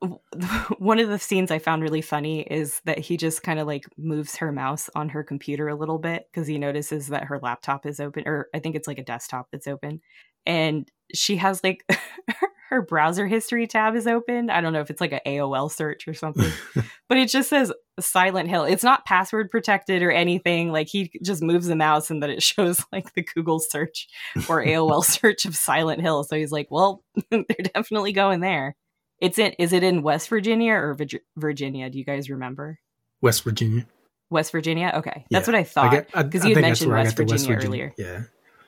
one 0.78 0.98
of 0.98 1.08
the 1.08 1.18
scenes 1.18 1.50
I 1.50 1.58
found 1.58 1.82
really 1.82 2.02
funny 2.02 2.42
is 2.42 2.80
that 2.84 2.98
he 2.98 3.16
just 3.16 3.42
kind 3.42 3.58
of 3.58 3.66
like 3.66 3.84
moves 3.96 4.36
her 4.36 4.52
mouse 4.52 4.90
on 4.94 5.08
her 5.10 5.22
computer 5.22 5.68
a 5.68 5.74
little 5.74 5.98
bit 5.98 6.28
because 6.30 6.46
he 6.46 6.58
notices 6.58 7.08
that 7.08 7.24
her 7.24 7.38
laptop 7.42 7.86
is 7.86 8.00
open, 8.00 8.24
or 8.26 8.48
I 8.54 8.58
think 8.58 8.76
it's 8.76 8.88
like 8.88 8.98
a 8.98 9.04
desktop 9.04 9.48
that's 9.50 9.66
open. 9.66 10.00
And 10.44 10.90
she 11.14 11.36
has 11.36 11.62
like 11.64 11.84
her 12.68 12.82
browser 12.82 13.26
history 13.26 13.66
tab 13.66 13.94
is 13.94 14.06
open. 14.06 14.50
I 14.50 14.60
don't 14.60 14.72
know 14.72 14.80
if 14.80 14.90
it's 14.90 15.00
like 15.00 15.12
an 15.12 15.20
AOL 15.26 15.70
search 15.70 16.08
or 16.08 16.14
something, 16.14 16.50
but 17.08 17.18
it 17.18 17.28
just 17.28 17.48
says 17.48 17.72
Silent 18.00 18.48
Hill. 18.48 18.64
It's 18.64 18.82
not 18.82 19.04
password 19.04 19.50
protected 19.50 20.02
or 20.02 20.10
anything. 20.10 20.72
Like 20.72 20.88
he 20.88 21.10
just 21.22 21.42
moves 21.42 21.66
the 21.66 21.76
mouse 21.76 22.10
and 22.10 22.22
then 22.22 22.30
it 22.30 22.42
shows 22.42 22.84
like 22.92 23.14
the 23.14 23.22
Google 23.22 23.60
search 23.60 24.08
or 24.48 24.64
AOL 24.64 25.04
search 25.20 25.44
of 25.44 25.56
Silent 25.56 26.00
Hill. 26.00 26.24
So 26.24 26.36
he's 26.36 26.52
like, 26.52 26.68
well, 26.70 27.02
they're 27.30 27.44
definitely 27.74 28.12
going 28.12 28.40
there. 28.40 28.76
It's 29.20 29.38
in. 29.38 29.52
Is 29.58 29.72
it 29.72 29.82
in 29.82 30.02
West 30.02 30.28
Virginia 30.28 30.74
or 30.74 30.96
Virginia? 31.36 31.88
Do 31.88 31.98
you 31.98 32.04
guys 32.04 32.28
remember? 32.28 32.78
West 33.22 33.44
Virginia. 33.44 33.86
West 34.28 34.52
Virginia. 34.52 34.92
Okay, 34.96 35.24
that's 35.30 35.48
yeah. 35.48 35.52
what 35.52 35.58
I 35.58 35.64
thought 35.64 36.06
because 36.12 36.44
you 36.44 36.54
had 36.54 36.60
mentioned 36.60 36.92
West 36.92 37.16
Virginia, 37.16 37.32
West 37.32 37.46
Virginia, 37.46 37.66
earlier. 37.66 37.94
Yeah. 37.96 38.22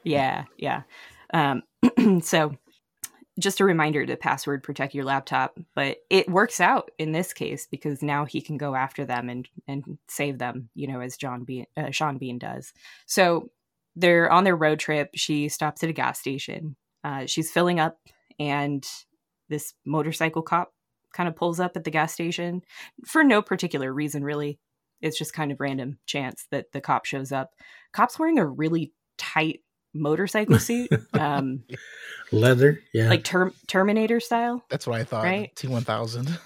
Yeah. 0.04 0.44
Yeah. 0.56 0.82
Um, 1.34 1.62
so, 2.22 2.56
just 3.38 3.60
a 3.60 3.64
reminder 3.64 4.04
to 4.04 4.16
password 4.16 4.62
protect 4.62 4.94
your 4.94 5.04
laptop, 5.04 5.58
but 5.74 5.98
it 6.10 6.28
works 6.28 6.60
out 6.60 6.90
in 6.98 7.12
this 7.12 7.32
case 7.32 7.66
because 7.70 8.02
now 8.02 8.24
he 8.24 8.40
can 8.40 8.56
go 8.56 8.74
after 8.74 9.04
them 9.04 9.28
and 9.28 9.48
and 9.66 9.98
save 10.08 10.38
them. 10.38 10.70
You 10.74 10.88
know, 10.88 11.00
as 11.00 11.16
John 11.16 11.44
Bean, 11.44 11.66
uh, 11.76 11.90
Sean 11.90 12.18
Bean 12.18 12.38
does. 12.38 12.72
So 13.06 13.50
they're 13.96 14.30
on 14.30 14.44
their 14.44 14.56
road 14.56 14.78
trip. 14.78 15.10
She 15.14 15.48
stops 15.48 15.82
at 15.82 15.90
a 15.90 15.94
gas 15.94 16.18
station. 16.18 16.76
Uh, 17.04 17.26
she's 17.26 17.50
filling 17.50 17.80
up 17.80 17.98
and 18.38 18.86
this 19.48 19.74
motorcycle 19.84 20.42
cop 20.42 20.72
kind 21.12 21.28
of 21.28 21.36
pulls 21.36 21.58
up 21.58 21.76
at 21.76 21.84
the 21.84 21.90
gas 21.90 22.12
station 22.12 22.62
for 23.06 23.24
no 23.24 23.42
particular 23.42 23.92
reason, 23.92 24.22
really. 24.22 24.58
It's 25.00 25.18
just 25.18 25.32
kind 25.32 25.52
of 25.52 25.60
random 25.60 25.98
chance 26.06 26.46
that 26.50 26.72
the 26.72 26.80
cop 26.80 27.04
shows 27.04 27.32
up. 27.32 27.50
Cop's 27.92 28.18
wearing 28.18 28.38
a 28.38 28.46
really 28.46 28.92
tight 29.16 29.60
motorcycle 29.94 30.58
suit. 30.58 30.90
Um, 31.12 31.64
Leather, 32.30 32.80
yeah. 32.92 33.08
Like 33.08 33.24
term- 33.24 33.54
Terminator 33.66 34.20
style. 34.20 34.62
That's 34.68 34.86
what 34.86 35.00
I 35.00 35.04
thought. 35.04 35.24
Right? 35.24 35.54
T1000. 35.56 36.38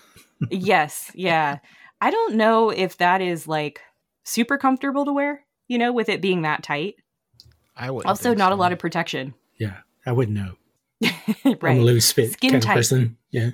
yes, 0.51 1.11
yeah. 1.15 1.59
I 2.01 2.11
don't 2.11 2.37
know 2.37 2.71
if 2.71 2.99
that 2.99 3.21
is 3.21 3.47
like 3.49 3.81
super 4.25 4.59
comfortable 4.59 5.05
to 5.05 5.13
wear, 5.13 5.45
you 5.69 5.79
know, 5.79 5.93
with 5.93 6.09
it 6.09 6.21
being 6.21 6.43
that 6.43 6.63
tight. 6.63 6.95
I 7.77 7.91
would 7.91 8.07
also 8.07 8.35
not 8.35 8.51
so. 8.51 8.55
a 8.55 8.57
lot 8.57 8.73
of 8.73 8.79
protection. 8.79 9.35
Yeah, 9.59 9.79
I 10.07 10.13
wouldn't 10.13 10.37
know. 10.37 10.55
right. 11.45 11.65
I'm 11.65 11.79
a 11.79 11.83
loose 11.83 12.13
fit 12.13 12.33
Skin 12.33 12.53
kind 12.53 12.63
tight. 12.63 12.73
of 12.73 12.77
person. 12.77 13.17
Yeah. 13.31 13.51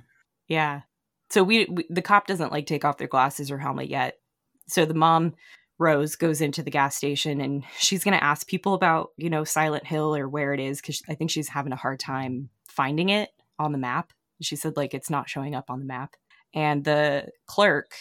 Yeah. 0.48 0.82
So 1.30 1.42
we, 1.42 1.66
we 1.66 1.86
the 1.90 2.02
cop 2.02 2.26
doesn't 2.26 2.52
like 2.52 2.66
take 2.66 2.84
off 2.84 2.98
their 2.98 3.08
glasses 3.08 3.50
or 3.50 3.58
helmet 3.58 3.88
yet. 3.88 4.18
So 4.66 4.84
the 4.84 4.94
mom 4.94 5.34
Rose 5.78 6.16
goes 6.16 6.40
into 6.40 6.62
the 6.62 6.70
gas 6.70 6.96
station 6.96 7.40
and 7.40 7.64
she's 7.78 8.04
going 8.04 8.16
to 8.16 8.24
ask 8.24 8.46
people 8.46 8.74
about, 8.74 9.10
you 9.16 9.30
know, 9.30 9.44
Silent 9.44 9.86
Hill 9.86 10.14
or 10.16 10.28
where 10.28 10.52
it 10.52 10.60
is 10.60 10.80
because 10.80 11.02
I 11.08 11.14
think 11.14 11.30
she's 11.30 11.48
having 11.48 11.72
a 11.72 11.76
hard 11.76 12.00
time 12.00 12.50
finding 12.68 13.10
it 13.10 13.30
on 13.58 13.72
the 13.72 13.78
map. 13.78 14.12
She 14.40 14.56
said, 14.56 14.76
like, 14.76 14.94
it's 14.94 15.10
not 15.10 15.28
showing 15.28 15.54
up 15.54 15.70
on 15.70 15.78
the 15.78 15.84
map. 15.84 16.16
And 16.54 16.84
the 16.84 17.28
clerk 17.46 17.92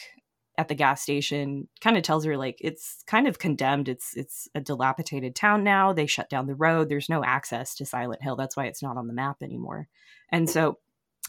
at 0.58 0.68
the 0.68 0.76
gas 0.76 1.02
station 1.02 1.68
kind 1.82 1.98
of 1.98 2.04
tells 2.04 2.26
her 2.26 2.36
like 2.36 2.58
it's 2.60 3.04
kind 3.06 3.28
of 3.28 3.38
condemned. 3.38 3.88
It's 3.88 4.16
it's 4.16 4.48
a 4.56 4.62
dilapidated 4.62 5.36
town 5.36 5.64
now. 5.64 5.94
They 5.94 6.08
shut 6.08 6.30
down 6.30 6.48
the 6.48 6.56
road. 6.56 6.90
There's 6.90 7.10
no 7.10 7.24
access 7.24 7.76
to 7.76 7.86
silent 7.86 8.24
hill. 8.24 8.36
That's 8.36 8.58
why 8.58 8.66
it's 8.66 8.82
not 8.82 8.98
on 8.98 9.08
the 9.08 9.14
map 9.14 9.38
anymore. 9.44 9.88
And 10.32 10.50
so 10.50 10.80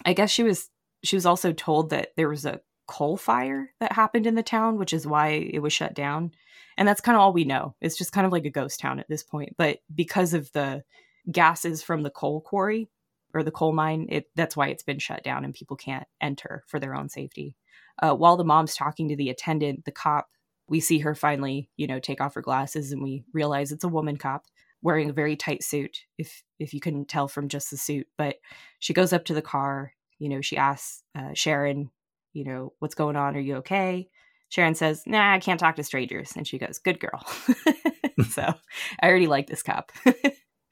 i 0.05 0.12
guess 0.12 0.31
she 0.31 0.43
was 0.43 0.71
she 1.02 1.17
was 1.17 1.26
also 1.26 1.52
told 1.52 1.90
that 1.90 2.11
there 2.17 2.28
was 2.28 2.45
a 2.45 2.61
coal 2.88 3.16
fire 3.16 3.71
that 3.80 3.92
happened 3.92 4.26
in 4.26 4.35
the 4.35 4.42
town, 4.42 4.78
which 4.78 4.92
is 4.92 5.07
why 5.07 5.28
it 5.28 5.61
was 5.61 5.73
shut 5.73 5.95
down. 5.95 6.33
And 6.76 6.88
that's 6.88 7.00
kind 7.00 7.14
of 7.14 7.21
all 7.21 7.33
we 7.33 7.45
know. 7.45 7.75
It's 7.80 7.97
just 7.97 8.12
kind 8.12 8.26
of 8.26 8.33
like 8.33 8.45
a 8.45 8.50
ghost 8.50 8.80
town 8.80 8.99
at 8.99 9.09
this 9.09 9.23
point. 9.23 9.54
But 9.57 9.78
because 9.95 10.35
of 10.35 10.50
the 10.52 10.83
gases 11.30 11.83
from 11.83 12.02
the 12.02 12.11
coal 12.11 12.40
quarry 12.40 12.88
or 13.35 13.42
the 13.42 13.50
coal 13.50 13.73
mine, 13.73 14.07
it 14.09 14.30
that's 14.35 14.57
why 14.57 14.68
it's 14.68 14.83
been 14.83 14.99
shut 14.99 15.23
down 15.23 15.45
and 15.45 15.54
people 15.54 15.76
can't 15.76 16.07
enter 16.21 16.64
for 16.66 16.80
their 16.80 16.95
own 16.95 17.09
safety. 17.09 17.54
Uh, 18.00 18.14
while 18.14 18.37
the 18.37 18.45
mom's 18.45 18.75
talking 18.75 19.09
to 19.09 19.16
the 19.16 19.28
attendant, 19.28 19.85
the 19.85 19.92
cop, 19.92 20.28
we 20.68 20.80
see 20.80 21.00
her 21.00 21.14
finally, 21.14 21.68
you 21.76 21.87
know, 21.87 21.99
take 21.99 22.21
off 22.21 22.35
her 22.35 22.42
glasses 22.42 22.92
and 22.92 23.02
we 23.02 23.25
realize 23.33 23.71
it's 23.71 23.85
a 23.85 23.88
woman 23.88 24.16
cop 24.16 24.45
wearing 24.83 25.11
a 25.11 25.14
very 25.14 25.37
tight 25.37 25.62
suit 25.62 26.04
if 26.16 26.42
if 26.59 26.73
you 26.73 26.80
couldn't 26.80 27.09
tell 27.09 27.28
from 27.28 27.49
just 27.49 27.71
the 27.71 27.76
suit 27.76 28.07
but 28.16 28.37
she 28.78 28.92
goes 28.92 29.12
up 29.12 29.25
to 29.25 29.35
the 29.35 29.42
car 29.42 29.92
you 30.18 30.28
know 30.28 30.40
she 30.40 30.57
asks 30.57 31.02
uh, 31.16 31.33
sharon 31.35 31.90
you 32.32 32.44
know, 32.44 32.73
what's 32.78 32.94
going 32.94 33.16
on? 33.16 33.37
Are 33.37 33.40
you 33.40 33.56
okay? 33.56 34.08
Sharon 34.49 34.75
says, 34.75 35.02
Nah, 35.06 35.35
I 35.35 35.38
can't 35.38 35.61
talk 35.61 35.76
to 35.76 35.85
strangers. 35.85 36.32
And 36.37 36.47
she 36.47 36.58
goes, 36.58 36.78
Good 36.78 37.00
girl. 37.00 37.25
so 38.30 38.54
I 39.00 39.08
already 39.08 39.26
like 39.26 39.47
this 39.47 39.62
cop. 39.62 39.92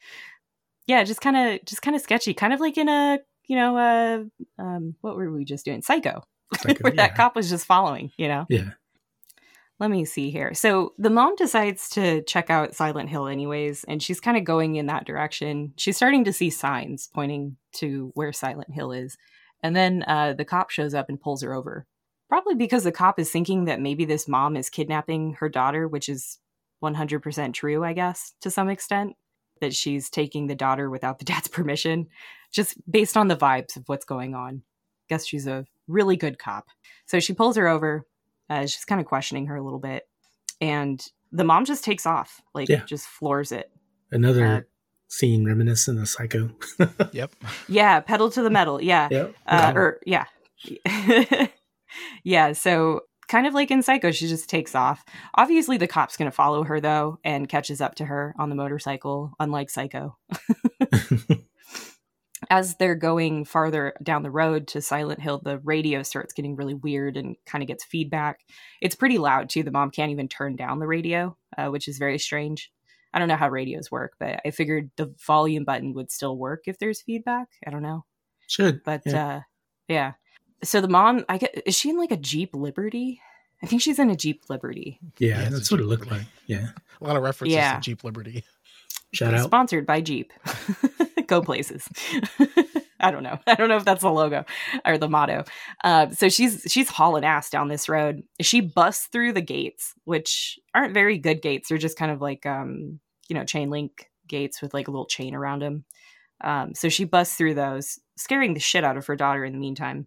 yeah, 0.86 1.04
just 1.04 1.20
kind 1.20 1.36
of, 1.36 1.64
just 1.64 1.82
kind 1.82 1.94
of 1.94 2.02
sketchy, 2.02 2.34
kind 2.34 2.52
of 2.52 2.60
like 2.60 2.78
in 2.78 2.88
a, 2.88 3.18
you 3.46 3.56
know, 3.56 3.76
uh, 3.76 4.24
um, 4.62 4.94
what 5.00 5.16
were 5.16 5.30
we 5.30 5.44
just 5.44 5.64
doing? 5.64 5.82
Psycho, 5.82 6.22
Psycho 6.54 6.82
where 6.82 6.94
yeah. 6.94 7.06
that 7.06 7.16
cop 7.16 7.36
was 7.36 7.48
just 7.48 7.66
following, 7.66 8.10
you 8.16 8.28
know? 8.28 8.46
Yeah. 8.48 8.70
Let 9.78 9.90
me 9.90 10.06
see 10.06 10.30
here. 10.30 10.54
So 10.54 10.94
the 10.96 11.10
mom 11.10 11.36
decides 11.36 11.90
to 11.90 12.22
check 12.22 12.48
out 12.48 12.74
Silent 12.74 13.10
Hill 13.10 13.26
anyways, 13.26 13.84
and 13.84 14.02
she's 14.02 14.20
kind 14.20 14.38
of 14.38 14.44
going 14.44 14.76
in 14.76 14.86
that 14.86 15.04
direction. 15.04 15.74
She's 15.76 15.96
starting 15.96 16.24
to 16.24 16.32
see 16.32 16.48
signs 16.48 17.10
pointing 17.12 17.58
to 17.74 18.10
where 18.14 18.32
Silent 18.32 18.72
Hill 18.72 18.92
is. 18.92 19.18
And 19.62 19.74
then 19.74 20.04
uh, 20.06 20.34
the 20.34 20.44
cop 20.44 20.70
shows 20.70 20.94
up 20.94 21.08
and 21.08 21.20
pulls 21.20 21.42
her 21.42 21.52
over. 21.52 21.86
Probably 22.28 22.54
because 22.54 22.84
the 22.84 22.92
cop 22.92 23.18
is 23.18 23.30
thinking 23.30 23.66
that 23.66 23.80
maybe 23.80 24.04
this 24.04 24.26
mom 24.26 24.56
is 24.56 24.68
kidnapping 24.68 25.34
her 25.34 25.48
daughter, 25.48 25.86
which 25.86 26.08
is 26.08 26.38
100% 26.82 27.54
true, 27.54 27.84
I 27.84 27.92
guess, 27.92 28.34
to 28.40 28.50
some 28.50 28.68
extent. 28.68 29.14
That 29.62 29.74
she's 29.74 30.10
taking 30.10 30.48
the 30.48 30.54
daughter 30.54 30.90
without 30.90 31.18
the 31.18 31.24
dad's 31.26 31.48
permission, 31.48 32.08
just 32.52 32.74
based 32.90 33.16
on 33.16 33.28
the 33.28 33.36
vibes 33.36 33.76
of 33.76 33.84
what's 33.86 34.04
going 34.04 34.34
on. 34.34 34.62
I 34.64 35.06
guess 35.08 35.26
she's 35.26 35.46
a 35.46 35.64
really 35.88 36.16
good 36.16 36.38
cop. 36.38 36.66
So 37.06 37.20
she 37.20 37.32
pulls 37.32 37.56
her 37.56 37.68
over. 37.68 38.04
Uh, 38.50 38.62
she's 38.62 38.84
kind 38.84 39.00
of 39.00 39.06
questioning 39.06 39.46
her 39.46 39.56
a 39.56 39.62
little 39.62 39.78
bit. 39.78 40.06
And 40.60 41.04
the 41.32 41.44
mom 41.44 41.64
just 41.64 41.84
takes 41.84 42.06
off, 42.06 42.42
like, 42.54 42.68
yeah. 42.68 42.84
just 42.84 43.06
floors 43.06 43.52
it. 43.52 43.70
Another 44.10 44.46
uh, 44.46 44.60
scene 45.08 45.44
reminiscent 45.44 45.98
of 45.98 46.08
Psycho. 46.08 46.50
yep. 47.12 47.32
Yeah, 47.68 48.00
pedal 48.00 48.30
to 48.30 48.42
the 48.42 48.50
metal. 48.50 48.82
Yeah. 48.82 49.08
Yep. 49.10 49.34
Uh, 49.46 49.72
or 49.74 50.00
yeah. 50.06 50.24
yeah. 52.24 52.52
So 52.52 53.02
kind 53.28 53.46
of 53.46 53.54
like 53.54 53.70
in 53.70 53.82
Psycho, 53.82 54.10
she 54.10 54.28
just 54.28 54.48
takes 54.48 54.74
off. 54.74 55.04
Obviously, 55.34 55.76
the 55.76 55.86
cop's 55.86 56.16
going 56.16 56.30
to 56.30 56.36
follow 56.36 56.64
her 56.64 56.80
though 56.80 57.18
and 57.24 57.48
catches 57.48 57.80
up 57.80 57.94
to 57.96 58.04
her 58.04 58.34
on 58.38 58.48
the 58.50 58.56
motorcycle, 58.56 59.32
unlike 59.38 59.70
Psycho. 59.70 60.16
As 62.50 62.76
they're 62.76 62.94
going 62.94 63.44
farther 63.46 63.94
down 64.02 64.22
the 64.22 64.30
road 64.30 64.68
to 64.68 64.82
Silent 64.82 65.20
Hill, 65.20 65.40
the 65.42 65.58
radio 65.58 66.02
starts 66.02 66.34
getting 66.34 66.54
really 66.54 66.74
weird 66.74 67.16
and 67.16 67.34
kind 67.46 67.62
of 67.62 67.66
gets 67.68 67.82
feedback. 67.82 68.40
It's 68.80 68.94
pretty 68.94 69.18
loud 69.18 69.48
too. 69.48 69.62
The 69.62 69.70
mom 69.70 69.90
can't 69.90 70.12
even 70.12 70.28
turn 70.28 70.54
down 70.54 70.78
the 70.78 70.86
radio, 70.86 71.36
uh, 71.56 71.68
which 71.68 71.88
is 71.88 71.98
very 71.98 72.18
strange. 72.18 72.70
I 73.16 73.18
don't 73.18 73.28
know 73.28 73.36
how 73.36 73.48
radios 73.48 73.90
work, 73.90 74.12
but 74.20 74.42
I 74.44 74.50
figured 74.50 74.90
the 74.96 75.14
volume 75.26 75.64
button 75.64 75.94
would 75.94 76.10
still 76.10 76.36
work 76.36 76.64
if 76.66 76.78
there's 76.78 77.00
feedback. 77.00 77.48
I 77.66 77.70
don't 77.70 77.82
know. 77.82 78.04
Should. 78.46 78.84
But 78.84 79.04
yeah. 79.06 79.26
uh 79.26 79.40
yeah. 79.88 80.12
So 80.62 80.82
the 80.82 80.88
mom, 80.88 81.24
I 81.26 81.38
get 81.38 81.62
is 81.64 81.74
she 81.74 81.88
in 81.88 81.96
like 81.96 82.10
a 82.10 82.18
Jeep 82.18 82.50
Liberty? 82.52 83.22
I 83.62 83.66
think 83.66 83.80
she's 83.80 83.98
in 83.98 84.10
a 84.10 84.16
Jeep 84.16 84.42
Liberty. 84.50 85.00
Yeah, 85.16 85.44
yeah 85.44 85.48
that's 85.48 85.70
what 85.70 85.80
it 85.80 85.86
looked 85.86 86.10
like. 86.10 86.26
Yeah. 86.46 86.68
A 87.00 87.04
lot 87.04 87.16
of 87.16 87.22
references 87.22 87.54
yeah. 87.54 87.76
to 87.76 87.80
Jeep 87.80 88.04
Liberty. 88.04 88.44
Shout 89.14 89.32
out. 89.32 89.46
Sponsored 89.46 89.86
by 89.86 90.02
Jeep. 90.02 90.30
Go 91.26 91.40
places. 91.40 91.88
I 93.00 93.10
don't 93.10 93.22
know. 93.22 93.38
I 93.46 93.54
don't 93.54 93.70
know 93.70 93.76
if 93.78 93.84
that's 93.86 94.02
the 94.02 94.10
logo 94.10 94.44
or 94.84 94.98
the 94.98 95.08
motto. 95.08 95.44
Uh, 95.82 96.10
so 96.10 96.28
she's 96.28 96.66
she's 96.68 96.90
hauling 96.90 97.24
ass 97.24 97.48
down 97.48 97.68
this 97.68 97.88
road. 97.88 98.22
She 98.42 98.60
busts 98.60 99.06
through 99.06 99.32
the 99.32 99.40
gates, 99.40 99.94
which 100.04 100.58
aren't 100.74 100.94
very 100.94 101.18
good 101.18 101.40
gates. 101.40 101.68
They're 101.68 101.78
just 101.78 101.98
kind 101.98 102.12
of 102.12 102.20
like 102.20 102.44
um, 102.46 103.00
you 103.28 103.34
know 103.34 103.44
chain 103.44 103.70
link 103.70 104.10
gates 104.28 104.60
with 104.60 104.74
like 104.74 104.88
a 104.88 104.90
little 104.90 105.06
chain 105.06 105.34
around 105.34 105.62
them. 105.62 105.84
Um, 106.42 106.74
so 106.74 106.88
she 106.88 107.04
busts 107.04 107.36
through 107.36 107.54
those, 107.54 107.98
scaring 108.16 108.54
the 108.54 108.60
shit 108.60 108.84
out 108.84 108.96
of 108.96 109.06
her 109.06 109.16
daughter 109.16 109.44
in 109.44 109.52
the 109.52 109.58
meantime. 109.58 110.06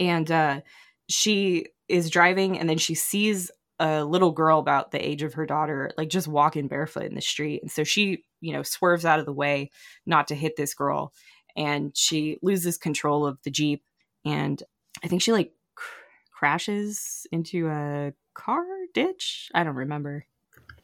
And 0.00 0.30
uh, 0.30 0.60
she 1.08 1.66
is 1.88 2.10
driving, 2.10 2.58
and 2.58 2.68
then 2.68 2.78
she 2.78 2.94
sees 2.94 3.50
a 3.78 4.04
little 4.04 4.32
girl 4.32 4.58
about 4.58 4.90
the 4.90 5.06
age 5.06 5.22
of 5.22 5.34
her 5.34 5.46
daughter, 5.46 5.90
like 5.96 6.08
just 6.08 6.28
walking 6.28 6.68
barefoot 6.68 7.04
in 7.04 7.14
the 7.14 7.20
street. 7.20 7.62
And 7.62 7.70
so 7.70 7.84
she, 7.84 8.24
you 8.40 8.52
know, 8.52 8.62
swerves 8.62 9.04
out 9.04 9.18
of 9.18 9.26
the 9.26 9.32
way 9.32 9.70
not 10.06 10.28
to 10.28 10.34
hit 10.34 10.56
this 10.56 10.74
girl 10.74 11.12
and 11.56 11.96
she 11.96 12.38
loses 12.42 12.76
control 12.78 13.26
of 13.26 13.38
the 13.44 13.50
jeep 13.50 13.84
and 14.24 14.62
i 15.04 15.08
think 15.08 15.22
she 15.22 15.32
like 15.32 15.52
cr- 15.74 15.84
crashes 16.32 17.26
into 17.32 17.68
a 17.68 18.12
car 18.34 18.64
ditch 18.94 19.50
i 19.54 19.62
don't 19.64 19.76
remember 19.76 20.24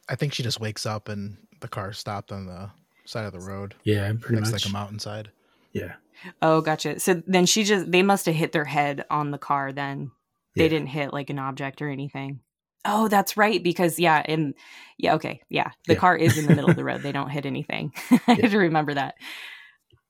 i 0.09 0.15
think 0.15 0.33
she 0.33 0.43
just 0.43 0.59
wakes 0.59 0.85
up 0.85 1.09
and 1.09 1.37
the 1.59 1.67
car 1.67 1.93
stopped 1.93 2.31
on 2.31 2.45
the 2.45 2.69
side 3.05 3.25
of 3.25 3.33
the 3.33 3.39
road 3.39 3.73
yeah 3.83 4.11
pretty 4.19 4.35
next 4.35 4.51
much 4.51 4.63
like 4.63 4.69
a 4.69 4.73
mountainside 4.73 5.31
yeah 5.73 5.93
oh 6.41 6.61
gotcha 6.61 6.99
so 6.99 7.21
then 7.25 7.45
she 7.45 7.63
just 7.63 7.89
they 7.91 8.03
must 8.03 8.25
have 8.25 8.35
hit 8.35 8.51
their 8.51 8.65
head 8.65 9.05
on 9.09 9.31
the 9.31 9.37
car 9.37 9.71
then 9.71 10.11
they 10.55 10.63
yeah. 10.63 10.69
didn't 10.69 10.87
hit 10.87 11.13
like 11.13 11.29
an 11.29 11.39
object 11.39 11.81
or 11.81 11.89
anything 11.89 12.39
Oh, 12.89 13.09
that's 13.09 13.35
right. 13.35 13.61
Because 13.61 13.99
yeah, 13.99 14.23
and 14.23 14.53
yeah, 14.97 15.15
okay, 15.15 15.41
yeah, 15.49 15.71
the 15.87 15.93
yeah. 15.95 15.99
car 15.99 16.15
is 16.15 16.37
in 16.37 16.45
the 16.45 16.55
middle 16.55 16.69
of 16.69 16.77
the 16.77 16.83
road. 16.85 17.01
They 17.01 17.11
don't 17.11 17.29
hit 17.29 17.45
anything. 17.45 17.91
I 18.11 18.19
yeah. 18.27 18.35
have 18.35 18.51
to 18.51 18.59
remember 18.59 18.93
that 18.93 19.15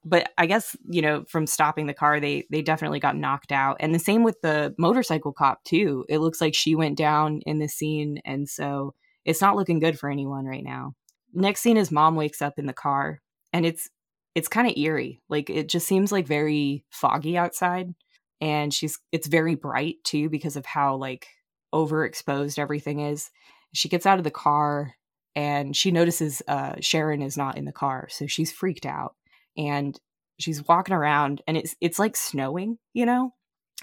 but 0.08 0.32
I 0.38 0.46
guess 0.46 0.76
you 0.90 1.02
know 1.02 1.26
from 1.28 1.46
stopping 1.48 1.88
the 1.88 1.94
car, 1.94 2.20
they 2.20 2.46
they 2.50 2.62
definitely 2.62 3.00
got 3.00 3.18
knocked 3.18 3.52
out. 3.52 3.78
And 3.80 3.94
the 3.94 4.00
same 4.00 4.24
with 4.24 4.40
the 4.42 4.74
motorcycle 4.78 5.34
cop 5.34 5.64
too. 5.64 6.06
It 6.08 6.20
looks 6.20 6.40
like 6.40 6.56
she 6.56 6.76
went 6.76 6.98
down 6.98 7.42
in 7.46 7.60
the 7.60 7.68
scene, 7.68 8.22
and 8.26 8.48
so 8.48 8.94
it's 9.26 9.42
not 9.42 9.56
looking 9.56 9.80
good 9.80 10.00
for 10.00 10.10
anyone 10.10 10.46
right 10.46 10.64
now. 10.64 10.96
Next 11.34 11.62
scene 11.62 11.78
is 11.78 11.92
mom 11.92 12.16
wakes 12.16 12.42
up 12.42 12.58
in 12.58 12.66
the 12.66 12.74
car, 12.74 13.22
and 13.54 13.66
it's 13.66 13.90
it's 14.36 14.48
kind 14.48 14.70
of 14.70 14.78
eerie. 14.78 15.22
Like 15.30 15.50
it 15.50 15.70
just 15.70 15.88
seems 15.88 16.12
like 16.12 16.28
very 16.28 16.86
foggy 16.90 17.38
outside, 17.38 17.94
and 18.42 18.74
she's 18.74 19.00
it's 19.12 19.28
very 19.28 19.56
bright 19.56 19.96
too 20.04 20.30
because 20.30 20.56
of 20.56 20.66
how 20.66 20.96
like 20.96 21.28
overexposed 21.74 22.60
everything 22.60 23.00
is. 23.00 23.30
She 23.74 23.90
gets 23.90 24.06
out 24.06 24.18
of 24.18 24.24
the 24.24 24.32
car 24.32 24.96
and 25.36 25.76
she 25.76 25.92
notices 25.92 26.42
uh, 26.48 26.76
Sharon 26.80 27.22
is 27.22 27.38
not 27.38 27.58
in 27.58 27.66
the 27.66 27.72
car, 27.72 28.08
so 28.10 28.28
she's 28.28 28.52
freaked 28.52 28.86
out 28.86 29.16
and 29.58 30.00
she's 30.40 30.66
walking 30.68 30.96
around 30.96 31.42
and 31.48 31.58
it's 31.58 31.76
it's 31.82 32.00
like 32.00 32.16
snowing, 32.16 32.78
you 32.94 33.06
know? 33.06 33.34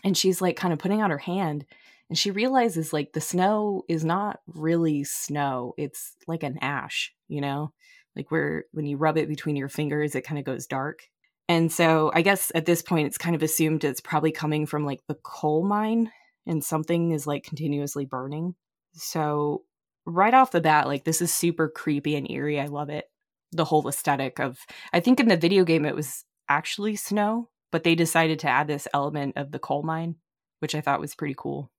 And 0.02 0.16
she's 0.16 0.40
like 0.40 0.56
kind 0.56 0.72
of 0.72 0.78
putting 0.78 1.00
out 1.00 1.10
her 1.10 1.18
hand 1.18 1.64
and 2.14 2.18
she 2.20 2.30
realizes 2.30 2.92
like 2.92 3.12
the 3.12 3.20
snow 3.20 3.82
is 3.88 4.04
not 4.04 4.38
really 4.46 5.02
snow. 5.02 5.74
It's 5.76 6.14
like 6.28 6.44
an 6.44 6.58
ash, 6.60 7.12
you 7.26 7.40
know? 7.40 7.72
Like 8.14 8.30
where 8.30 8.66
when 8.70 8.86
you 8.86 8.98
rub 8.98 9.18
it 9.18 9.26
between 9.26 9.56
your 9.56 9.68
fingers 9.68 10.14
it 10.14 10.20
kind 10.20 10.38
of 10.38 10.44
goes 10.44 10.68
dark. 10.68 11.00
And 11.48 11.72
so 11.72 12.12
I 12.14 12.22
guess 12.22 12.52
at 12.54 12.66
this 12.66 12.82
point 12.82 13.08
it's 13.08 13.18
kind 13.18 13.34
of 13.34 13.42
assumed 13.42 13.82
it's 13.82 14.00
probably 14.00 14.30
coming 14.30 14.64
from 14.64 14.86
like 14.86 15.00
the 15.08 15.16
coal 15.24 15.66
mine 15.66 16.12
and 16.46 16.62
something 16.62 17.10
is 17.10 17.26
like 17.26 17.42
continuously 17.42 18.04
burning. 18.04 18.54
So 18.92 19.64
right 20.06 20.34
off 20.34 20.52
the 20.52 20.60
bat 20.60 20.86
like 20.86 21.02
this 21.02 21.20
is 21.20 21.34
super 21.34 21.68
creepy 21.68 22.14
and 22.14 22.30
eerie. 22.30 22.60
I 22.60 22.66
love 22.66 22.90
it 22.90 23.06
the 23.50 23.64
whole 23.64 23.88
aesthetic 23.88 24.38
of 24.38 24.60
I 24.92 25.00
think 25.00 25.18
in 25.18 25.26
the 25.26 25.36
video 25.36 25.64
game 25.64 25.84
it 25.84 25.96
was 25.96 26.24
actually 26.48 26.94
snow, 26.94 27.50
but 27.72 27.82
they 27.82 27.96
decided 27.96 28.38
to 28.38 28.48
add 28.48 28.68
this 28.68 28.86
element 28.94 29.36
of 29.36 29.50
the 29.50 29.58
coal 29.58 29.82
mine, 29.82 30.14
which 30.60 30.76
I 30.76 30.80
thought 30.80 31.00
was 31.00 31.16
pretty 31.16 31.34
cool. 31.36 31.72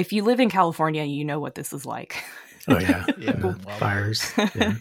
If 0.00 0.14
you 0.14 0.24
live 0.24 0.40
in 0.40 0.48
California, 0.48 1.04
you 1.04 1.26
know 1.26 1.40
what 1.40 1.54
this 1.54 1.74
is 1.74 1.84
like. 1.84 2.24
Oh 2.68 2.78
yeah, 2.78 3.04
yeah, 3.18 3.52
fires. 3.78 4.32
Yeah. 4.54 4.74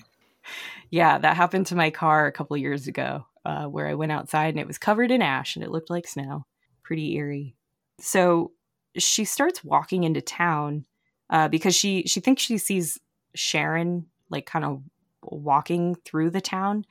yeah, 0.90 1.18
that 1.18 1.36
happened 1.36 1.68
to 1.68 1.76
my 1.76 1.90
car 1.90 2.26
a 2.26 2.32
couple 2.32 2.56
years 2.56 2.88
ago, 2.88 3.26
uh, 3.44 3.66
where 3.66 3.86
I 3.86 3.96
went 3.96 4.14
outside 4.14 4.52
and 4.52 4.60
it 4.60 4.66
was 4.66 4.78
covered 4.78 5.12
in 5.12 5.22
ash 5.22 5.58
and 5.58 5.66
it 5.66 5.72
looked 5.72 5.90
like 5.90 6.08
snow. 6.08 6.46
Pretty 6.84 7.18
eerie. 7.18 7.58
So 8.00 8.54
she 8.98 9.26
starts 9.26 9.62
walking 9.62 10.06
into 10.06 10.22
town 10.22 10.86
uh, 11.30 11.50
because 11.50 11.76
she 11.76 12.04
she 12.04 12.22
thinks 12.22 12.42
she 12.42 12.58
sees 12.58 12.98
Sharon 13.36 14.06
like 14.30 14.46
kind 14.46 14.64
of 14.64 14.82
walking 15.22 15.96
through 16.06 16.30
the 16.30 16.40
town, 16.40 16.86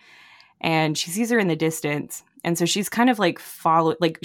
and 0.61 0.99
she 0.99 1.09
sees 1.11 1.31
her 1.31 1.39
in 1.39 1.49
the 1.49 1.57
distance, 1.57 2.25
and 2.45 2.59
so 2.59 2.67
she's 2.67 2.91
kind 2.91 3.09
of 3.09 3.19
like 3.19 3.39
follow 3.39 3.97
like 4.01 4.21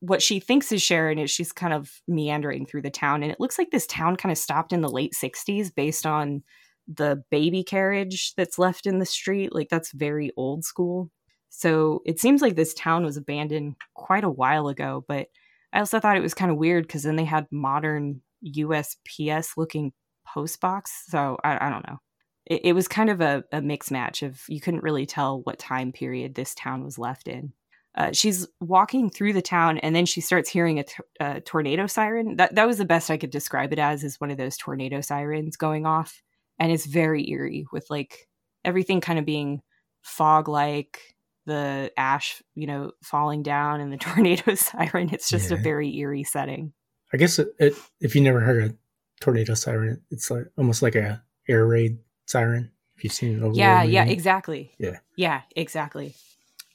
what 0.00 0.22
she 0.22 0.40
thinks 0.40 0.72
is 0.72 0.82
Sharon 0.82 1.18
is 1.18 1.30
she's 1.30 1.52
kind 1.52 1.72
of 1.72 2.00
meandering 2.08 2.66
through 2.66 2.82
the 2.82 2.90
town, 2.90 3.22
and 3.22 3.30
it 3.30 3.40
looks 3.40 3.58
like 3.58 3.70
this 3.70 3.86
town 3.86 4.16
kind 4.16 4.32
of 4.32 4.38
stopped 4.38 4.72
in 4.72 4.80
the 4.80 4.88
late 4.88 5.14
'60s 5.14 5.74
based 5.74 6.06
on 6.06 6.42
the 6.88 7.22
baby 7.30 7.62
carriage 7.62 8.34
that's 8.36 8.58
left 8.58 8.86
in 8.86 8.98
the 8.98 9.06
street. 9.06 9.54
Like 9.54 9.68
that's 9.68 9.92
very 9.92 10.32
old 10.36 10.64
school. 10.64 11.10
So 11.50 12.00
it 12.06 12.20
seems 12.20 12.42
like 12.42 12.56
this 12.56 12.74
town 12.74 13.04
was 13.04 13.16
abandoned 13.16 13.76
quite 13.94 14.24
a 14.24 14.30
while 14.30 14.68
ago, 14.68 15.04
but 15.06 15.28
I 15.72 15.78
also 15.78 16.00
thought 16.00 16.16
it 16.16 16.22
was 16.22 16.34
kind 16.34 16.50
of 16.50 16.56
weird 16.56 16.86
because 16.86 17.02
then 17.02 17.16
they 17.16 17.24
had 17.24 17.46
modern 17.50 18.22
USPS 18.44 19.56
looking 19.56 19.92
post 20.26 20.60
box. 20.60 21.04
So 21.08 21.38
I, 21.44 21.66
I 21.66 21.70
don't 21.70 21.86
know. 21.88 21.98
It, 22.46 22.60
it, 22.64 22.72
was 22.72 22.88
kind 22.88 23.10
of 23.10 23.20
a, 23.20 23.44
a 23.52 23.60
mixed 23.60 23.90
match 23.90 24.22
of 24.22 24.42
you 24.48 24.60
couldn't 24.60 24.82
really 24.82 25.06
tell 25.06 25.42
what 25.42 25.58
time 25.58 25.92
period 25.92 26.34
this 26.34 26.54
town 26.54 26.84
was 26.84 26.98
left 26.98 27.28
in. 27.28 27.52
Uh, 27.96 28.12
she's 28.12 28.46
walking 28.60 29.10
through 29.10 29.32
the 29.32 29.42
town 29.42 29.78
and 29.78 29.96
then 29.96 30.06
she 30.06 30.20
starts 30.20 30.48
hearing 30.48 30.78
a, 30.78 30.84
t- 30.84 30.94
a 31.18 31.40
tornado 31.40 31.86
siren. 31.86 32.36
That 32.36 32.54
that 32.54 32.66
was 32.66 32.78
the 32.78 32.84
best 32.84 33.10
I 33.10 33.16
could 33.16 33.30
describe 33.30 33.72
it 33.72 33.78
as 33.78 34.04
is 34.04 34.20
one 34.20 34.30
of 34.30 34.38
those 34.38 34.56
tornado 34.56 35.00
sirens 35.00 35.56
going 35.56 35.86
off, 35.86 36.22
and 36.58 36.70
it's 36.70 36.86
very 36.86 37.28
eerie 37.28 37.66
with 37.72 37.86
like 37.90 38.28
everything 38.64 39.00
kind 39.00 39.18
of 39.18 39.24
being 39.24 39.62
fog 40.02 40.48
like 40.48 41.00
the 41.46 41.90
ash, 41.96 42.42
you 42.54 42.66
know, 42.66 42.92
falling 43.02 43.42
down 43.42 43.80
and 43.80 43.92
the 43.92 43.96
tornado 43.98 44.54
siren. 44.54 45.10
It's 45.12 45.28
just 45.28 45.50
yeah. 45.50 45.56
a 45.56 45.60
very 45.60 45.94
eerie 45.96 46.24
setting. 46.24 46.72
I 47.12 47.16
guess 47.16 47.38
it, 47.38 47.48
it, 47.58 47.74
if 48.00 48.14
you 48.14 48.20
never 48.20 48.40
heard 48.40 48.70
a 48.70 48.74
tornado 49.20 49.54
siren, 49.54 50.00
it's 50.10 50.30
like 50.30 50.46
almost 50.56 50.80
like 50.80 50.94
a 50.94 51.22
air 51.48 51.66
raid 51.66 51.98
siren. 52.26 52.70
If 52.96 53.04
you've 53.04 53.12
seen 53.12 53.38
it 53.38 53.42
over 53.42 53.54
Yeah, 53.54 53.82
yeah, 53.82 54.04
exactly. 54.04 54.72
Yeah. 54.78 54.98
Yeah, 55.16 55.42
exactly. 55.56 56.14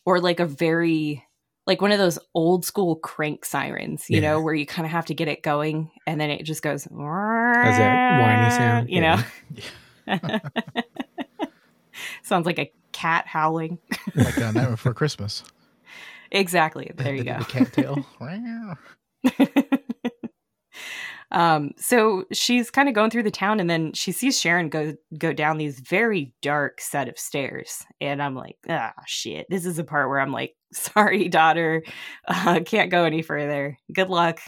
Or 0.06 0.20
like 0.22 0.40
a 0.40 0.46
very 0.46 1.26
like 1.68 1.82
one 1.82 1.92
of 1.92 1.98
those 1.98 2.20
old 2.34 2.64
school 2.64 2.96
crank 2.96 3.44
sirens, 3.44 4.06
you 4.10 4.22
yeah. 4.22 4.34
know, 4.34 4.42
where 4.42 4.54
you 4.54 4.66
kind 4.66 4.86
of 4.86 4.92
have 4.92 5.06
to 5.08 5.16
get 5.16 5.28
it 5.28 5.42
going 5.42 5.90
and 6.06 6.22
then 6.22 6.30
it 6.30 6.44
just 6.44 6.62
goes 6.62 6.84
Has 6.84 7.78
that 7.78 8.22
whiny 8.22 8.52
sound, 8.52 8.90
you 8.90 9.02
yeah. 9.02 9.24
know. 10.08 10.40
Sounds 12.24 12.46
like 12.46 12.60
a 12.60 12.72
cat 12.92 13.26
howling. 13.28 13.80
like 14.16 14.38
a 14.38 14.52
Night 14.52 14.70
Before 14.70 14.94
Christmas. 14.94 15.44
Exactly. 16.32 16.92
There 16.96 17.16
you 17.16 17.24
go. 17.26 17.40
The 17.40 17.46
cat 17.46 17.74
tail. 17.74 18.06
Um, 21.36 21.72
so 21.78 22.26
she's 22.32 22.72
kind 22.72 22.90
of 22.90 22.96
going 22.96 23.12
through 23.12 23.24
the 23.24 23.32
town, 23.32 23.60
and 23.60 23.70
then 23.70 23.94
she 23.94 24.12
sees 24.12 24.40
Sharon 24.40 24.70
go 24.70 24.96
go 25.18 25.34
down 25.34 25.58
these 25.58 25.80
very 25.80 26.34
dark 26.42 26.82
set 26.82 27.08
of 27.08 27.20
stairs, 27.20 27.84
and 28.02 28.22
I'm 28.22 28.36
like, 28.36 28.58
ah, 28.68 28.94
shit. 29.06 29.46
This 29.50 29.66
is 29.66 29.76
the 29.76 29.84
part 29.84 30.10
where 30.10 30.20
I'm 30.20 30.32
like, 30.32 30.56
sorry, 30.74 31.30
daughter, 31.30 31.84
uh, 32.28 32.62
can't 32.66 32.92
go 32.92 33.04
any 33.04 33.22
further. 33.22 33.78
Good 33.94 34.10
luck. 34.10 34.40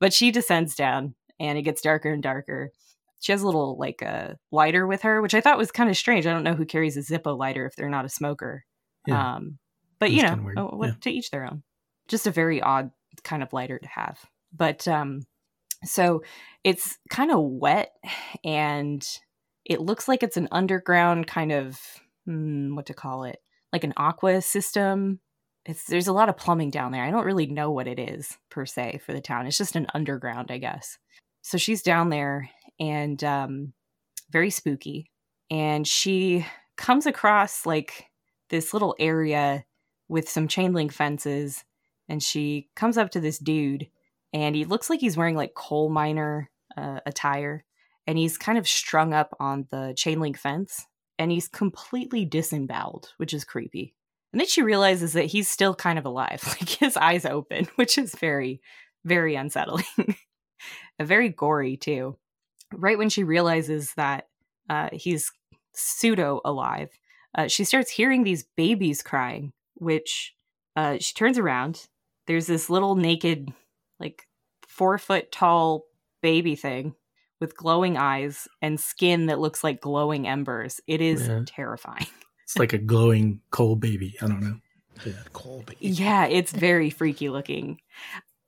But 0.00 0.12
she 0.12 0.30
descends 0.30 0.74
down, 0.74 1.14
and 1.38 1.56
it 1.58 1.62
gets 1.62 1.82
darker 1.82 2.10
and 2.10 2.22
darker 2.22 2.72
she 3.20 3.32
has 3.32 3.42
a 3.42 3.46
little 3.46 3.76
like 3.78 4.02
a 4.02 4.36
lighter 4.50 4.86
with 4.86 5.02
her, 5.02 5.20
which 5.20 5.34
I 5.34 5.40
thought 5.40 5.58
was 5.58 5.70
kind 5.70 5.90
of 5.90 5.96
strange. 5.96 6.26
I 6.26 6.32
don't 6.32 6.42
know 6.42 6.54
who 6.54 6.64
carries 6.64 6.96
a 6.96 7.00
Zippo 7.00 7.38
lighter 7.38 7.66
if 7.66 7.76
they're 7.76 7.90
not 7.90 8.06
a 8.06 8.08
smoker. 8.08 8.64
Yeah. 9.06 9.36
Um, 9.36 9.58
but 9.98 10.10
That's 10.10 10.14
you 10.14 10.22
know, 10.22 10.50
oh, 10.56 10.76
what, 10.76 10.88
yeah. 10.88 10.94
to 11.02 11.10
each 11.10 11.30
their 11.30 11.44
own. 11.44 11.62
Just 12.08 12.26
a 12.26 12.30
very 12.30 12.62
odd 12.62 12.90
kind 13.22 13.42
of 13.42 13.52
lighter 13.52 13.78
to 13.78 13.88
have. 13.88 14.18
But 14.56 14.88
um, 14.88 15.22
so 15.84 16.22
it's 16.64 16.98
kind 17.08 17.30
of 17.30 17.40
wet 17.40 17.92
and 18.44 19.06
it 19.64 19.80
looks 19.80 20.08
like 20.08 20.22
it's 20.22 20.36
an 20.36 20.48
underground 20.50 21.26
kind 21.26 21.52
of 21.52 21.80
hmm, 22.26 22.74
what 22.74 22.86
to 22.86 22.94
call 22.94 23.24
it, 23.24 23.38
like 23.72 23.84
an 23.84 23.94
aqua 23.96 24.42
system. 24.42 25.20
It's 25.66 25.84
there's 25.84 26.08
a 26.08 26.12
lot 26.12 26.28
of 26.28 26.36
plumbing 26.36 26.70
down 26.70 26.92
there. 26.92 27.04
I 27.04 27.10
don't 27.10 27.26
really 27.26 27.46
know 27.46 27.70
what 27.70 27.86
it 27.86 27.98
is 27.98 28.38
per 28.50 28.64
se 28.64 29.00
for 29.04 29.12
the 29.12 29.20
town. 29.20 29.46
It's 29.46 29.58
just 29.58 29.76
an 29.76 29.86
underground, 29.94 30.50
I 30.50 30.58
guess. 30.58 30.98
So 31.42 31.58
she's 31.58 31.82
down 31.82 32.08
there 32.08 32.50
and 32.78 33.22
um, 33.24 33.72
very 34.30 34.50
spooky. 34.50 35.10
And 35.50 35.86
she 35.86 36.46
comes 36.76 37.06
across 37.06 37.66
like 37.66 38.06
this 38.48 38.72
little 38.72 38.96
area 38.98 39.64
with 40.08 40.28
some 40.28 40.48
chain 40.48 40.72
link 40.72 40.92
fences. 40.92 41.64
And 42.08 42.22
she 42.22 42.68
comes 42.74 42.98
up 42.98 43.10
to 43.10 43.20
this 43.20 43.38
dude, 43.38 43.86
and 44.32 44.54
he 44.54 44.64
looks 44.64 44.90
like 44.90 45.00
he's 45.00 45.16
wearing 45.16 45.36
like 45.36 45.54
coal 45.54 45.90
miner 45.90 46.50
uh, 46.76 47.00
attire. 47.06 47.64
And 48.06 48.18
he's 48.18 48.38
kind 48.38 48.58
of 48.58 48.66
strung 48.66 49.12
up 49.12 49.36
on 49.38 49.66
the 49.70 49.94
chain 49.96 50.20
link 50.20 50.38
fence. 50.38 50.86
And 51.18 51.30
he's 51.30 51.48
completely 51.48 52.24
disemboweled, 52.24 53.10
which 53.18 53.34
is 53.34 53.44
creepy. 53.44 53.94
And 54.32 54.40
then 54.40 54.48
she 54.48 54.62
realizes 54.62 55.12
that 55.12 55.26
he's 55.26 55.48
still 55.48 55.74
kind 55.74 55.98
of 55.98 56.06
alive, 56.06 56.42
like 56.46 56.68
his 56.68 56.96
eyes 56.96 57.24
open, 57.24 57.68
which 57.76 57.98
is 57.98 58.14
very, 58.14 58.60
very 59.04 59.34
unsettling. 59.34 59.84
very 61.00 61.28
gory, 61.28 61.76
too 61.76 62.16
right 62.72 62.98
when 62.98 63.08
she 63.08 63.24
realizes 63.24 63.94
that 63.94 64.28
uh, 64.68 64.88
he's 64.92 65.32
pseudo 65.74 66.40
alive, 66.44 66.90
uh, 67.36 67.48
she 67.48 67.64
starts 67.64 67.90
hearing 67.90 68.24
these 68.24 68.44
babies 68.56 69.02
crying, 69.02 69.52
which 69.74 70.34
uh, 70.76 70.96
she 71.00 71.14
turns 71.14 71.38
around. 71.38 71.86
There's 72.26 72.46
this 72.46 72.70
little 72.70 72.96
naked, 72.96 73.52
like 74.00 74.26
four 74.66 74.98
foot 74.98 75.30
tall 75.30 75.84
baby 76.22 76.56
thing 76.56 76.94
with 77.40 77.56
glowing 77.56 77.96
eyes 77.96 78.46
and 78.60 78.78
skin 78.78 79.26
that 79.26 79.38
looks 79.38 79.64
like 79.64 79.80
glowing 79.80 80.26
embers. 80.26 80.80
It 80.86 81.00
is 81.00 81.26
yeah. 81.26 81.42
terrifying. 81.46 82.06
It's 82.44 82.58
like 82.58 82.72
a 82.72 82.78
glowing 82.78 83.42
coal 83.52 83.76
baby. 83.76 84.16
I 84.20 84.26
don't 84.26 84.40
know. 84.40 84.56
Yeah, 85.06 85.12
coal 85.32 85.62
baby. 85.64 85.86
Yeah, 85.86 86.26
it's 86.26 86.50
very 86.50 86.90
freaky 86.90 87.28
looking. 87.28 87.78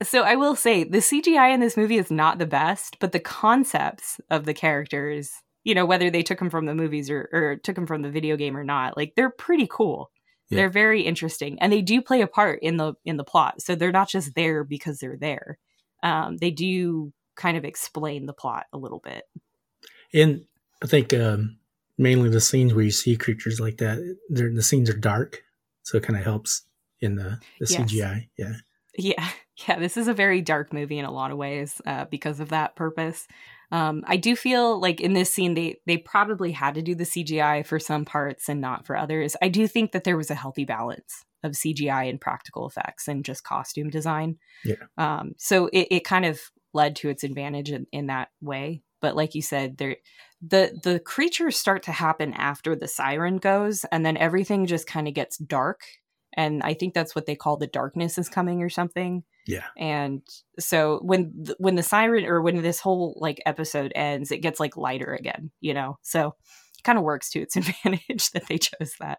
So 0.03 0.23
I 0.23 0.35
will 0.35 0.57
say 0.57 0.83
the 0.83 0.99
CGI 0.99 1.55
in 1.55 1.61
this 1.61 1.77
movie 1.77 1.99
is 1.99 2.11
not 2.11 2.39
the 2.39 2.47
best, 2.47 2.97
but 2.99 3.13
the 3.13 3.21
concepts 3.21 4.21
of 4.29 4.45
the 4.45 4.55
characters, 4.55 5.31
you 5.63 5.77
know, 5.77 5.87
whether 5.87 6.11
they 6.11 6.25
took 6.25 6.41
them 6.41 6.51
from 6.51 6.67
the 6.67 6.75
movies 6.75 7.11
or, 7.11 7.29
or 7.33 7.61
took 7.63 7.77
them 7.77 7.87
from 7.87 8.03
the 8.03 8.11
video 8.11 8.37
game 8.37 8.57
or 8.57 8.65
not, 8.65 8.97
like 8.97 9.13
they're 9.15 9.31
pretty 9.31 9.69
cool. 9.71 10.11
Yeah. 10.53 10.57
They're 10.57 10.71
very 10.71 11.03
interesting, 11.03 11.59
and 11.61 11.73
they 11.73 11.83
do 11.83 12.03
play 12.03 12.21
a 12.21 12.27
part 12.27 12.61
in 12.63 12.77
the 12.77 12.95
in 13.05 13.17
the 13.17 13.25
plot. 13.25 13.63
So 13.63 13.75
they're 13.75 13.93
not 13.93 14.09
just 14.09 14.35
there 14.35 14.65
because 14.65 14.99
they're 14.99 15.19
there. 15.19 15.59
Um, 16.03 16.37
they 16.37 16.51
do 16.51 17.13
kind 17.37 17.57
of 17.57 17.65
explain 17.65 18.27
the 18.27 18.33
plot 18.33 18.67
a 18.73 18.79
little 18.79 19.01
bit. 19.01 19.25
And 20.13 20.45
I 20.83 20.87
think 20.87 21.15
um, 21.15 21.59
mainly 21.97 22.29
the 22.29 22.41
scenes 22.41 22.75
where 22.75 22.85
you 22.85 22.91
see 22.91 23.17
creatures 23.17 23.61
like 23.61 23.79
that, 23.79 24.17
the 24.29 24.63
scenes 24.63 24.91
are 24.91 24.97
dark, 24.97 25.43
so 25.83 25.97
it 25.97 26.03
kind 26.03 26.19
of 26.19 26.25
helps 26.25 26.63
in 27.01 27.17
the, 27.17 27.39
the 27.61 27.67
yes. 27.69 27.93
CGI. 27.93 28.29
Yeah. 28.37 28.53
Yeah, 28.97 29.29
yeah, 29.69 29.79
this 29.79 29.97
is 29.97 30.09
a 30.09 30.15
very 30.15 30.43
dark 30.43 30.73
movie 30.73 30.99
in 30.99 31.05
a 31.05 31.13
lot 31.13 31.31
of 31.31 31.39
ways 31.39 31.81
uh, 31.87 32.05
because 32.07 32.41
of 32.41 32.51
that 32.51 32.77
purpose. 32.77 33.27
Um, 33.73 34.05
I 34.07 34.19
do 34.19 34.37
feel 34.37 34.79
like 34.79 35.01
in 35.01 35.15
this 35.15 35.33
scene 35.33 35.55
they 35.55 35.77
they 35.87 35.97
probably 35.97 36.53
had 36.53 36.75
to 36.75 36.83
do 36.83 36.95
the 36.95 37.05
CGI 37.05 37.67
for 37.67 37.81
some 37.81 38.05
parts 38.05 38.49
and 38.49 38.61
not 38.61 38.87
for 38.87 38.97
others. 38.97 39.35
I 39.41 39.49
do 39.49 39.67
think 39.67 39.93
that 39.93 40.05
there 40.05 40.17
was 40.17 40.31
a 40.31 40.37
healthy 40.37 40.67
balance 40.67 41.25
of 41.43 41.53
CGI 41.53 42.09
and 42.09 42.21
practical 42.21 42.69
effects 42.69 43.09
and 43.09 43.25
just 43.25 43.45
costume 43.45 43.91
design. 43.91 44.37
Yeah. 44.65 44.77
Um, 44.99 45.33
so 45.39 45.67
it, 45.73 45.89
it 45.91 46.05
kind 46.05 46.27
of 46.27 46.41
led 46.75 46.97
to 46.97 47.09
its 47.09 47.25
advantage 47.25 47.71
in, 47.71 47.87
in 47.93 48.07
that 48.07 48.29
way. 48.41 48.83
But 49.01 49.17
like 49.17 49.35
you 49.35 49.43
said, 49.43 49.79
there 49.79 49.97
the 50.43 50.79
the 50.83 51.01
creatures 51.01 51.57
start 51.57 51.83
to 51.85 51.93
happen 51.93 52.35
after 52.35 52.77
the 52.77 52.89
siren 52.89 53.39
goes, 53.39 53.85
and 53.91 54.05
then 54.05 54.17
everything 54.17 54.67
just 54.67 54.87
kind 54.87 55.09
of 55.09 55.15
gets 55.15 55.39
dark 55.39 55.81
and 56.35 56.63
I 56.63 56.75
think 56.75 56.95
that's 56.95 57.15
what 57.15 57.27
they 57.27 57.37
call 57.37 57.57
the 57.57 57.67
darkness 57.67 58.19
is 58.19 58.29
coming 58.29 58.63
or 58.63 58.69
something. 58.69 59.23
Yeah. 59.47 59.67
And 59.77 60.23
so 60.59 61.01
when 61.03 61.45
th- 61.45 61.57
when 61.59 61.75
the 61.75 61.83
siren 61.83 62.25
or 62.25 62.41
when 62.41 62.63
this 62.63 62.81
whole 62.81 63.17
like 63.21 63.43
episode 63.45 63.93
ends, 63.95 64.31
it 64.31 64.39
gets 64.39 64.61
like 64.61 64.77
lighter 64.77 65.15
again, 65.15 65.51
you 65.61 65.75
know. 65.75 65.99
So 66.03 66.35
it 66.79 66.85
kind 66.85 66.99
of 66.99 67.05
works 67.05 67.31
to 67.31 67.41
its 67.41 67.57
advantage 67.57 68.31
that 68.31 68.47
they 68.49 68.59
chose 68.59 68.95
that. 69.01 69.19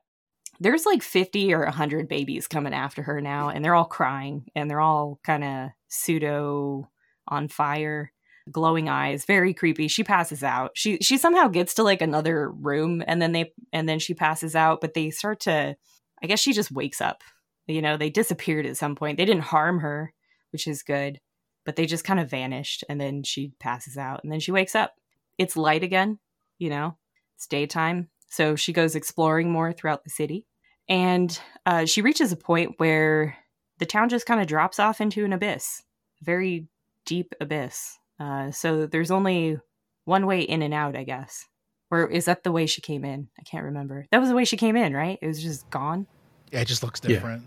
There's 0.59 0.85
like 0.85 1.01
50 1.01 1.53
or 1.53 1.63
100 1.63 2.07
babies 2.07 2.47
coming 2.47 2.73
after 2.73 3.01
her 3.03 3.21
now 3.21 3.49
and 3.49 3.65
they're 3.65 3.75
all 3.75 3.85
crying 3.85 4.45
and 4.55 4.69
they're 4.69 4.79
all 4.79 5.19
kind 5.23 5.43
of 5.43 5.69
pseudo 5.87 6.89
on 7.27 7.47
fire 7.47 8.11
glowing 8.51 8.89
eyes 8.89 9.23
very 9.23 9.53
creepy 9.53 9.87
she 9.87 10.03
passes 10.03 10.43
out 10.43 10.71
she 10.73 10.97
she 10.97 11.17
somehow 11.17 11.47
gets 11.47 11.75
to 11.75 11.83
like 11.83 12.01
another 12.01 12.51
room 12.51 13.01
and 13.07 13.21
then 13.21 13.31
they 13.31 13.53
and 13.71 13.87
then 13.87 13.99
she 13.99 14.13
passes 14.13 14.53
out 14.53 14.81
but 14.81 14.93
they 14.93 15.09
start 15.09 15.39
to 15.39 15.75
I 16.23 16.27
guess 16.27 16.39
she 16.39 16.53
just 16.53 16.71
wakes 16.71 17.01
up. 17.01 17.21
You 17.67 17.81
know, 17.81 17.97
they 17.97 18.09
disappeared 18.09 18.65
at 18.65 18.77
some 18.77 18.95
point. 18.95 19.17
They 19.17 19.25
didn't 19.25 19.43
harm 19.43 19.79
her, 19.79 20.13
which 20.51 20.67
is 20.67 20.83
good, 20.83 21.19
but 21.65 21.75
they 21.75 21.85
just 21.85 22.05
kind 22.05 22.19
of 22.19 22.29
vanished 22.29 22.83
and 22.89 22.99
then 22.99 23.23
she 23.23 23.53
passes 23.59 23.97
out 23.97 24.21
and 24.23 24.31
then 24.31 24.39
she 24.39 24.51
wakes 24.51 24.75
up. 24.75 24.93
It's 25.37 25.57
light 25.57 25.83
again, 25.83 26.19
you 26.57 26.69
know, 26.69 26.97
it's 27.35 27.47
daytime. 27.47 28.09
So 28.29 28.55
she 28.55 28.73
goes 28.73 28.95
exploring 28.95 29.51
more 29.51 29.73
throughout 29.73 30.03
the 30.03 30.09
city. 30.09 30.45
And 30.89 31.37
uh, 31.65 31.85
she 31.85 32.01
reaches 32.01 32.31
a 32.31 32.37
point 32.37 32.73
where 32.77 33.37
the 33.79 33.85
town 33.85 34.09
just 34.09 34.25
kind 34.25 34.41
of 34.41 34.47
drops 34.47 34.79
off 34.79 35.01
into 35.01 35.23
an 35.23 35.33
abyss, 35.33 35.83
very 36.21 36.67
deep 37.05 37.33
abyss. 37.39 37.97
Uh, 38.19 38.51
so 38.51 38.85
there's 38.85 39.11
only 39.11 39.57
one 40.05 40.25
way 40.25 40.41
in 40.41 40.61
and 40.61 40.73
out, 40.73 40.95
I 40.95 41.03
guess. 41.03 41.45
Or 41.93 42.07
is 42.07 42.25
that 42.25 42.43
the 42.43 42.51
way 42.51 42.65
she 42.65 42.81
came 42.81 43.05
in? 43.05 43.29
I 43.39 43.43
can't 43.43 43.65
remember. 43.65 44.07
That 44.11 44.19
was 44.19 44.29
the 44.29 44.35
way 44.35 44.45
she 44.45 44.57
came 44.57 44.75
in, 44.75 44.95
right? 44.95 45.19
It 45.21 45.27
was 45.27 45.43
just 45.43 45.69
gone. 45.69 46.07
Yeah, 46.51 46.61
it 46.61 46.65
just 46.65 46.81
looks 46.81 46.99
different. 46.99 47.43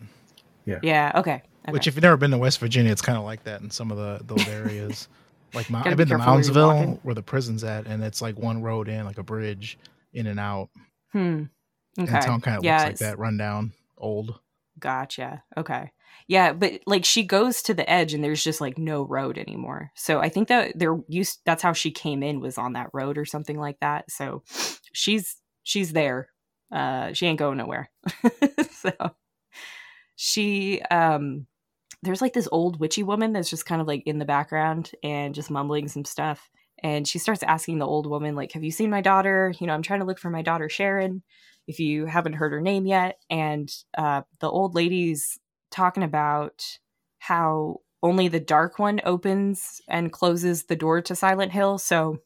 Yeah. 0.64 0.78
Yeah. 0.84 1.12
Okay. 1.16 1.42
okay. 1.64 1.72
Which, 1.72 1.88
if 1.88 1.96
you've 1.96 2.02
never 2.04 2.16
been 2.16 2.30
to 2.30 2.38
West 2.38 2.60
Virginia, 2.60 2.92
it's 2.92 3.02
kind 3.02 3.18
of 3.18 3.24
like 3.24 3.42
that 3.42 3.60
in 3.60 3.70
some 3.72 3.90
of 3.90 3.96
the 3.96 4.20
those 4.24 4.46
areas. 4.46 5.08
like 5.54 5.68
my, 5.68 5.80
I've 5.80 5.96
been 5.96 6.06
to 6.08 6.16
careful 6.16 6.34
where. 6.34 6.42
Moundsville, 6.44 6.98
where 7.02 7.14
the 7.16 7.24
prison's 7.24 7.64
at, 7.64 7.88
and 7.88 8.04
it's 8.04 8.22
like 8.22 8.38
one 8.38 8.62
road 8.62 8.88
in, 8.88 9.04
like 9.04 9.18
a 9.18 9.24
bridge, 9.24 9.78
in 10.12 10.28
and 10.28 10.38
out. 10.38 10.70
Hmm. 11.10 11.44
Okay. 11.98 12.12
And 12.12 12.22
town 12.22 12.40
kind 12.40 12.58
of 12.58 12.62
yeah, 12.64 12.84
looks 12.84 13.00
like 13.00 13.10
that, 13.10 13.18
rundown, 13.18 13.72
old. 13.98 14.38
Gotcha. 14.78 15.42
Okay. 15.56 15.90
Yeah, 16.28 16.52
but 16.52 16.80
like 16.86 17.04
she 17.04 17.22
goes 17.24 17.62
to 17.62 17.74
the 17.74 17.88
edge 17.88 18.14
and 18.14 18.22
there's 18.22 18.42
just 18.42 18.60
like 18.60 18.78
no 18.78 19.02
road 19.02 19.38
anymore. 19.38 19.90
So 19.94 20.20
I 20.20 20.28
think 20.28 20.48
that 20.48 20.78
they're 20.78 20.98
used 21.08 21.40
that's 21.44 21.62
how 21.62 21.72
she 21.72 21.90
came 21.90 22.22
in 22.22 22.40
was 22.40 22.58
on 22.58 22.72
that 22.74 22.90
road 22.92 23.18
or 23.18 23.24
something 23.24 23.58
like 23.58 23.78
that. 23.80 24.10
So 24.10 24.42
she's 24.92 25.36
she's 25.62 25.92
there. 25.92 26.28
Uh 26.72 27.12
she 27.12 27.26
ain't 27.26 27.38
going 27.38 27.58
nowhere. 27.58 27.90
so 28.70 28.92
she 30.16 30.82
um 30.90 31.46
there's 32.02 32.22
like 32.22 32.32
this 32.32 32.48
old 32.52 32.80
witchy 32.80 33.02
woman 33.02 33.32
that's 33.32 33.50
just 33.50 33.66
kind 33.66 33.80
of 33.80 33.86
like 33.86 34.02
in 34.06 34.18
the 34.18 34.24
background 34.24 34.92
and 35.02 35.34
just 35.34 35.50
mumbling 35.50 35.88
some 35.88 36.04
stuff. 36.04 36.50
And 36.82 37.08
she 37.08 37.18
starts 37.18 37.42
asking 37.42 37.78
the 37.78 37.86
old 37.86 38.06
woman, 38.06 38.36
like, 38.36 38.52
have 38.52 38.62
you 38.62 38.70
seen 38.70 38.90
my 38.90 39.00
daughter? 39.00 39.52
You 39.58 39.66
know, 39.66 39.72
I'm 39.72 39.82
trying 39.82 40.00
to 40.00 40.06
look 40.06 40.18
for 40.18 40.30
my 40.30 40.42
daughter 40.42 40.68
Sharon 40.68 41.22
if 41.66 41.80
you 41.80 42.06
haven't 42.06 42.34
heard 42.34 42.52
her 42.52 42.60
name 42.60 42.86
yet. 42.86 43.18
And 43.30 43.72
uh, 43.96 44.22
the 44.40 44.50
old 44.50 44.74
lady's 44.74 45.38
talking 45.76 46.02
about 46.02 46.78
how 47.18 47.80
only 48.02 48.28
the 48.28 48.40
dark 48.40 48.78
one 48.78 49.00
opens 49.04 49.80
and 49.88 50.12
closes 50.12 50.64
the 50.64 50.76
door 50.76 51.02
to 51.02 51.14
Silent 51.14 51.52
Hill. 51.52 51.78
So 51.78 52.18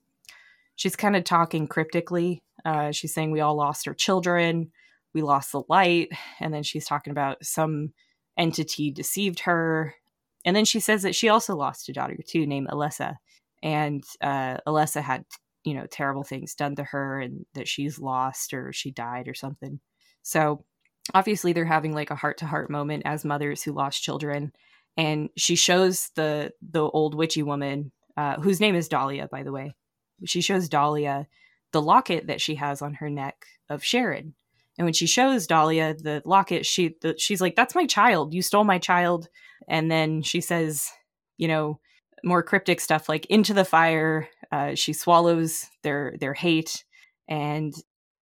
she's 0.76 0.96
kind 0.96 1.16
of 1.16 1.24
talking 1.24 1.66
cryptically. 1.66 2.42
Uh, 2.64 2.92
she's 2.92 3.12
saying 3.12 3.30
we 3.30 3.40
all 3.40 3.56
lost 3.56 3.88
our 3.88 3.94
children, 3.94 4.70
we 5.14 5.22
lost 5.22 5.52
the 5.52 5.62
light. 5.68 6.08
And 6.38 6.54
then 6.54 6.62
she's 6.62 6.86
talking 6.86 7.10
about 7.10 7.44
some 7.44 7.92
entity 8.38 8.90
deceived 8.90 9.40
her. 9.40 9.94
And 10.44 10.54
then 10.54 10.64
she 10.64 10.80
says 10.80 11.02
that 11.02 11.14
she 11.14 11.28
also 11.28 11.56
lost 11.56 11.88
a 11.88 11.92
daughter 11.92 12.16
too, 12.26 12.46
named 12.46 12.68
Alessa. 12.68 13.16
And 13.62 14.04
uh, 14.20 14.58
Alessa 14.66 15.02
had 15.02 15.24
you 15.64 15.74
know 15.74 15.86
terrible 15.86 16.22
things 16.24 16.54
done 16.54 16.74
to 16.76 16.84
her 16.84 17.20
and 17.20 17.44
that 17.54 17.68
she's 17.68 17.98
lost 17.98 18.54
or 18.54 18.72
she 18.72 18.90
died 18.90 19.28
or 19.28 19.34
something 19.34 19.80
so 20.22 20.64
obviously 21.14 21.52
they're 21.52 21.64
having 21.64 21.92
like 21.92 22.10
a 22.10 22.16
heart 22.16 22.38
to 22.38 22.46
heart 22.46 22.70
moment 22.70 23.02
as 23.04 23.24
mothers 23.24 23.62
who 23.62 23.72
lost 23.72 24.02
children 24.02 24.52
and 24.96 25.30
she 25.36 25.56
shows 25.56 26.10
the 26.16 26.52
the 26.62 26.82
old 26.82 27.14
witchy 27.14 27.42
woman 27.42 27.92
uh, 28.16 28.36
whose 28.40 28.60
name 28.60 28.74
is 28.74 28.88
dahlia 28.88 29.28
by 29.30 29.42
the 29.42 29.52
way. 29.52 29.74
She 30.24 30.40
shows 30.40 30.68
dahlia 30.68 31.26
the 31.72 31.82
locket 31.82 32.26
that 32.26 32.40
she 32.40 32.56
has 32.56 32.82
on 32.82 32.94
her 32.94 33.08
neck 33.08 33.46
of 33.68 33.84
sharon 33.84 34.34
and 34.78 34.84
when 34.86 34.94
she 34.94 35.06
shows 35.06 35.46
dahlia 35.46 35.94
the 35.94 36.22
locket 36.24 36.66
she 36.66 36.96
the, 37.00 37.16
she's 37.18 37.40
like 37.40 37.56
that's 37.56 37.74
my 37.74 37.86
child. 37.86 38.34
You 38.34 38.42
stole 38.42 38.64
my 38.64 38.78
child. 38.78 39.28
And 39.68 39.90
then 39.90 40.22
she 40.22 40.40
says 40.40 40.90
you 41.36 41.48
know 41.48 41.80
more 42.22 42.42
cryptic 42.42 42.80
stuff 42.80 43.08
like 43.08 43.26
into 43.26 43.54
the 43.54 43.64
fire. 43.64 44.28
Uh, 44.52 44.74
she 44.74 44.92
swallows 44.92 45.66
their 45.82 46.14
their 46.20 46.34
hate 46.34 46.84
and 47.28 47.72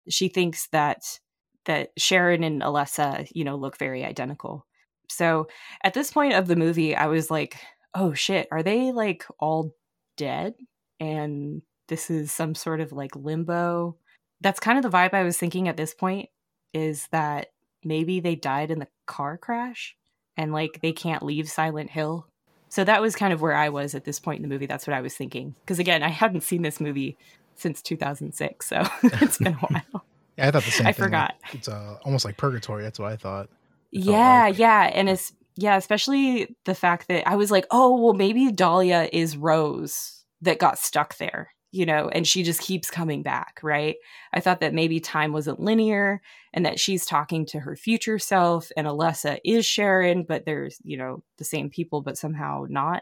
she 0.09 0.27
thinks 0.27 0.67
that 0.67 1.19
that 1.67 1.91
sharon 1.97 2.43
and 2.43 2.61
alessa 2.61 3.29
you 3.33 3.43
know 3.43 3.55
look 3.55 3.77
very 3.77 4.03
identical 4.03 4.65
so 5.09 5.47
at 5.83 5.93
this 5.93 6.11
point 6.11 6.33
of 6.33 6.47
the 6.47 6.55
movie 6.55 6.95
i 6.95 7.05
was 7.05 7.31
like 7.31 7.57
oh 7.93 8.13
shit 8.13 8.47
are 8.51 8.63
they 8.63 8.91
like 8.91 9.25
all 9.39 9.73
dead 10.17 10.53
and 10.99 11.61
this 11.87 12.09
is 12.09 12.31
some 12.31 12.55
sort 12.55 12.81
of 12.81 12.91
like 12.91 13.15
limbo 13.15 13.95
that's 14.41 14.59
kind 14.59 14.77
of 14.77 14.83
the 14.83 14.95
vibe 14.95 15.13
i 15.13 15.23
was 15.23 15.37
thinking 15.37 15.67
at 15.67 15.77
this 15.77 15.93
point 15.93 16.29
is 16.73 17.07
that 17.11 17.47
maybe 17.83 18.19
they 18.19 18.35
died 18.35 18.71
in 18.71 18.79
the 18.79 18.87
car 19.05 19.37
crash 19.37 19.95
and 20.35 20.51
like 20.51 20.79
they 20.81 20.91
can't 20.91 21.23
leave 21.23 21.49
silent 21.49 21.89
hill 21.89 22.27
so 22.69 22.83
that 22.83 23.01
was 23.01 23.15
kind 23.15 23.33
of 23.33 23.41
where 23.41 23.55
I 23.55 23.69
was 23.69 23.95
at 23.95 24.03
this 24.03 24.19
point 24.19 24.37
in 24.37 24.41
the 24.41 24.53
movie. 24.53 24.65
That's 24.65 24.85
what 24.85 24.95
I 24.95 25.01
was 25.01 25.15
thinking. 25.15 25.55
Because 25.61 25.79
again, 25.79 26.03
I 26.03 26.09
hadn't 26.09 26.41
seen 26.41 26.61
this 26.61 26.79
movie 26.79 27.17
since 27.55 27.81
2006, 27.81 28.67
so 28.67 28.83
it's 29.03 29.37
been 29.37 29.53
a 29.53 29.57
while. 29.57 30.05
Yeah, 30.37 30.47
I 30.47 30.51
thought 30.51 30.63
the 30.63 30.71
same 30.71 30.77
thing. 30.77 30.87
I 30.87 30.91
thing. 30.93 31.05
forgot. 31.05 31.35
Like, 31.43 31.55
it's 31.55 31.67
uh, 31.67 31.97
almost 32.03 32.25
like 32.25 32.37
purgatory. 32.37 32.83
That's 32.83 32.99
what 32.99 33.11
I 33.11 33.15
thought. 33.15 33.49
It 33.91 34.03
yeah, 34.03 34.45
like. 34.45 34.57
yeah, 34.57 34.91
and 34.93 35.09
it's 35.09 35.33
yeah, 35.57 35.75
especially 35.75 36.55
the 36.65 36.75
fact 36.75 37.07
that 37.07 37.27
I 37.27 37.35
was 37.35 37.49
like, 37.49 37.65
oh, 37.71 37.99
well, 37.99 38.13
maybe 38.13 38.51
Dahlia 38.51 39.09
is 39.11 39.35
Rose 39.35 40.23
that 40.41 40.59
got 40.59 40.77
stuck 40.77 41.17
there, 41.17 41.51
you 41.71 41.85
know, 41.85 42.09
and 42.09 42.27
she 42.27 42.43
just 42.43 42.61
keeps 42.61 42.91
coming 42.91 43.23
back, 43.23 43.59
right? 43.63 43.95
I 44.31 44.39
thought 44.39 44.59
that 44.59 44.75
maybe 44.75 44.99
time 44.99 45.33
wasn't 45.33 45.59
linear 45.59 46.21
and 46.53 46.65
that 46.65 46.79
she's 46.79 47.07
talking 47.07 47.45
to 47.47 47.59
her 47.59 47.75
future 47.75 48.19
self 48.19 48.71
and 48.77 48.85
Alessa 48.85 49.39
is 49.43 49.65
Sharon, 49.65 50.23
but 50.23 50.45
there's, 50.45 50.77
you 50.83 50.95
know, 50.95 51.23
the 51.39 51.43
same 51.43 51.71
people, 51.71 52.01
but 52.01 52.19
somehow 52.19 52.65
not. 52.69 53.01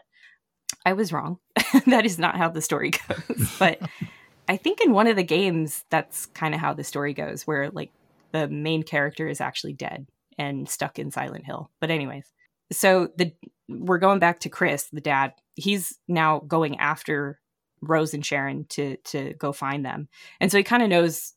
I 0.86 0.94
was 0.94 1.12
wrong. 1.12 1.38
that 1.86 2.06
is 2.06 2.18
not 2.18 2.36
how 2.36 2.48
the 2.48 2.62
story 2.62 2.90
goes. 2.90 3.54
but 3.58 3.80
I 4.48 4.56
think 4.56 4.80
in 4.80 4.92
one 4.92 5.06
of 5.06 5.16
the 5.16 5.24
games, 5.24 5.84
that's 5.90 6.26
kind 6.26 6.54
of 6.54 6.60
how 6.60 6.72
the 6.72 6.84
story 6.84 7.14
goes, 7.14 7.46
where 7.46 7.70
like 7.70 7.90
the 8.32 8.48
main 8.48 8.82
character 8.82 9.28
is 9.28 9.40
actually 9.40 9.72
dead 9.72 10.06
and 10.38 10.68
stuck 10.68 10.98
in 10.98 11.10
Silent 11.10 11.44
Hill. 11.44 11.70
But 11.80 11.90
anyways, 11.90 12.32
so 12.72 13.08
the 13.16 13.32
we're 13.68 13.98
going 13.98 14.20
back 14.20 14.40
to 14.40 14.48
Chris, 14.48 14.88
the 14.92 15.00
dad. 15.00 15.32
He's 15.54 15.98
now 16.06 16.40
going 16.40 16.78
after 16.78 17.40
Rose 17.80 18.14
and 18.14 18.24
Sharon 18.24 18.66
to 18.70 18.96
to 18.96 19.34
go 19.34 19.52
find 19.52 19.84
them. 19.84 20.08
And 20.40 20.50
so 20.50 20.58
he 20.58 20.64
kind 20.64 20.82
of 20.82 20.88
knows 20.88 21.32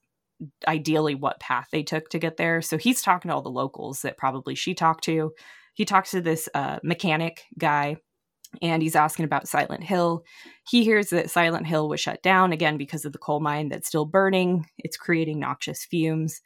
ideally 0.68 1.16
what 1.16 1.40
path 1.40 1.68
they 1.72 1.84
took 1.84 2.10
to 2.10 2.20
get 2.20 2.38
there. 2.38 2.62
So 2.62 2.78
he's 2.78 3.02
talking 3.02 3.30
to 3.30 3.36
all 3.36 3.42
the 3.42 3.50
locals 3.50 4.04
that 4.04 4.18
probably 4.18 4.56
she 4.56 4.74
talked 4.74 5.04
to. 5.06 5.34
He 5.74 5.86
talks 5.86 6.12
to 6.12 6.22
this 6.22 6.48
uh, 6.54 6.80
mechanic 6.84 7.46
guy 7.58 7.98
and 8.62 8.82
he's 8.82 8.96
asking 8.96 9.26
about 9.26 9.48
Silent 9.48 9.84
Hill. 9.84 10.24
He 10.68 10.84
hears 10.84 11.10
that 11.10 11.30
Silent 11.30 11.68
Hill 11.68 11.88
was 11.88 12.00
shut 12.00 12.22
down 12.24 12.52
again 12.52 12.78
because 12.78 13.06
of 13.06 13.12
the 13.12 13.20
coal 13.20 13.40
mine 13.40 13.70
that's 13.70 13.88
still 13.88 14.06
burning. 14.06 14.66
It's 14.78 14.98
creating 14.98 15.40
noxious 15.40 15.86
fumes. 15.86 16.42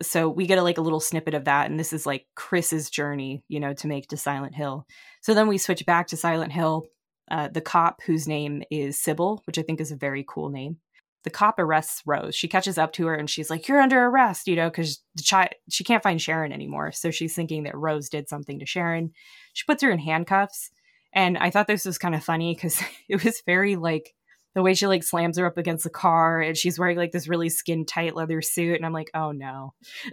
So 0.00 0.28
we 0.28 0.46
get 0.46 0.58
a, 0.58 0.62
like 0.62 0.78
a 0.78 0.82
little 0.82 1.00
snippet 1.00 1.34
of 1.34 1.44
that, 1.46 1.68
and 1.68 1.78
this 1.78 1.92
is 1.92 2.06
like 2.06 2.26
Chris's 2.36 2.88
journey, 2.88 3.42
you 3.48 3.58
know, 3.58 3.74
to 3.74 3.88
make 3.88 4.08
to 4.08 4.16
Silent 4.16 4.54
Hill. 4.54 4.86
So 5.22 5.34
then 5.34 5.48
we 5.48 5.58
switch 5.58 5.84
back 5.86 6.06
to 6.08 6.16
Silent 6.16 6.52
Hill. 6.52 6.86
Uh, 7.30 7.48
the 7.48 7.60
cop, 7.60 8.00
whose 8.06 8.26
name 8.26 8.62
is 8.70 8.96
Cybil, 8.96 9.40
which 9.46 9.58
I 9.58 9.62
think 9.62 9.80
is 9.80 9.92
a 9.92 9.96
very 9.96 10.24
cool 10.26 10.48
name, 10.48 10.78
the 11.24 11.30
cop 11.30 11.58
arrests 11.58 12.02
Rose. 12.06 12.34
She 12.34 12.48
catches 12.48 12.78
up 12.78 12.92
to 12.94 13.06
her 13.06 13.14
and 13.14 13.28
she's 13.28 13.50
like, 13.50 13.68
"You're 13.68 13.80
under 13.80 14.06
arrest," 14.06 14.46
you 14.46 14.56
know, 14.56 14.70
because 14.70 15.02
the 15.14 15.22
child 15.22 15.50
she 15.68 15.84
can't 15.84 16.02
find 16.02 16.22
Sharon 16.22 16.52
anymore. 16.52 16.92
So 16.92 17.10
she's 17.10 17.34
thinking 17.34 17.64
that 17.64 17.76
Rose 17.76 18.08
did 18.08 18.28
something 18.28 18.58
to 18.60 18.66
Sharon. 18.66 19.10
She 19.52 19.64
puts 19.66 19.82
her 19.82 19.90
in 19.90 19.98
handcuffs, 19.98 20.70
and 21.12 21.38
I 21.38 21.50
thought 21.50 21.66
this 21.66 21.84
was 21.84 21.98
kind 21.98 22.14
of 22.14 22.24
funny 22.24 22.54
because 22.54 22.82
it 23.08 23.24
was 23.24 23.42
very 23.46 23.76
like 23.76 24.14
the 24.54 24.62
way 24.62 24.74
she 24.74 24.86
like 24.86 25.02
slams 25.02 25.38
her 25.38 25.46
up 25.46 25.58
against 25.58 25.84
the 25.84 25.90
car, 25.90 26.40
and 26.40 26.56
she's 26.56 26.78
wearing 26.78 26.96
like 26.96 27.12
this 27.12 27.28
really 27.28 27.48
skin 27.48 27.84
tight 27.84 28.16
leather 28.16 28.42
suit, 28.42 28.76
and 28.76 28.86
I'm 28.86 28.92
like, 28.92 29.10
"Oh 29.14 29.32
no." 29.32 29.74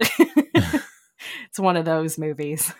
it's 1.48 1.58
one 1.58 1.76
of 1.76 1.84
those 1.84 2.18
movies. 2.18 2.72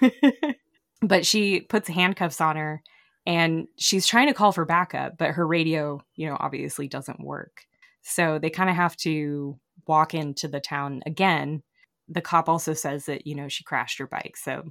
but 1.03 1.27
she 1.27 1.61
puts 1.61 1.89
handcuffs 1.89 2.41
on 2.41 2.57
her 2.57 2.83
and 3.27 3.67
she's 3.77 4.07
trying 4.07 4.29
to 4.29 4.35
call 4.35 4.53
for 4.53 4.65
backup, 4.65 5.19
but 5.19 5.33
her 5.33 5.47
radio, 5.47 6.01
you 6.15 6.29
know, 6.29 6.37
obviously 6.39 6.89
doesn't 6.89 7.21
work. 7.25 7.65
So 8.03 8.39
they 8.39 8.51
kind 8.51 8.71
of 8.71 8.77
have 8.77 8.97
to 8.99 9.59
walk 9.87 10.15
into 10.15 10.47
the 10.47 10.61
town 10.61 11.03
again. 11.07 11.63
The 12.09 12.21
cop 12.21 12.49
also 12.49 12.73
says 12.73 13.07
that, 13.07 13.27
you 13.27 13.35
know, 13.35 13.49
she 13.49 13.65
crashed 13.65 13.99
her 13.99 14.07
bike. 14.07 14.37
So 14.37 14.63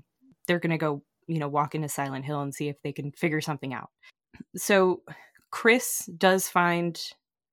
they're 0.47 0.60
going 0.60 0.71
to 0.71 0.77
go, 0.77 1.03
you 1.27 1.39
know, 1.39 1.47
walk 1.47 1.75
into 1.75 1.89
Silent 1.89 2.25
Hill 2.25 2.41
and 2.41 2.53
see 2.53 2.67
if 2.67 2.81
they 2.83 2.91
can 2.91 3.11
figure 3.11 3.41
something 3.41 3.73
out. 3.73 3.89
So 4.55 5.01
Chris 5.51 6.09
does 6.17 6.47
find 6.47 7.01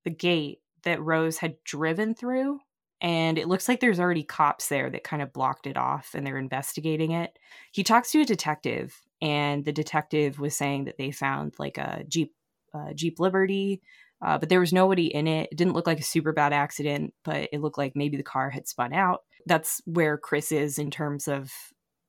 the 0.04 0.10
gate 0.10 0.60
that 0.82 1.00
Rose 1.00 1.38
had 1.38 1.56
driven 1.64 2.14
through. 2.14 2.60
And 3.00 3.36
it 3.36 3.48
looks 3.48 3.68
like 3.68 3.80
there's 3.80 3.98
already 3.98 4.22
cops 4.22 4.68
there 4.68 4.88
that 4.88 5.02
kind 5.02 5.22
of 5.22 5.32
blocked 5.32 5.66
it 5.66 5.76
off 5.76 6.10
and 6.14 6.24
they're 6.24 6.38
investigating 6.38 7.10
it. 7.10 7.36
He 7.72 7.82
talks 7.82 8.12
to 8.12 8.20
a 8.20 8.24
detective, 8.24 8.96
and 9.20 9.64
the 9.64 9.72
detective 9.72 10.38
was 10.38 10.56
saying 10.56 10.84
that 10.84 10.98
they 10.98 11.10
found 11.10 11.54
like 11.58 11.78
a 11.78 12.04
Jeep, 12.08 12.32
uh, 12.72 12.92
Jeep 12.94 13.18
Liberty, 13.18 13.82
uh, 14.24 14.38
but 14.38 14.48
there 14.48 14.60
was 14.60 14.72
nobody 14.72 15.12
in 15.12 15.26
it. 15.26 15.48
It 15.50 15.58
didn't 15.58 15.74
look 15.74 15.88
like 15.88 15.98
a 15.98 16.04
super 16.04 16.32
bad 16.32 16.52
accident, 16.52 17.12
but 17.24 17.48
it 17.52 17.60
looked 17.60 17.78
like 17.78 17.96
maybe 17.96 18.16
the 18.16 18.22
car 18.22 18.50
had 18.50 18.68
spun 18.68 18.92
out. 18.92 19.22
That's 19.46 19.80
where 19.84 20.16
Chris 20.16 20.52
is 20.52 20.78
in 20.78 20.92
terms 20.92 21.26
of, 21.26 21.50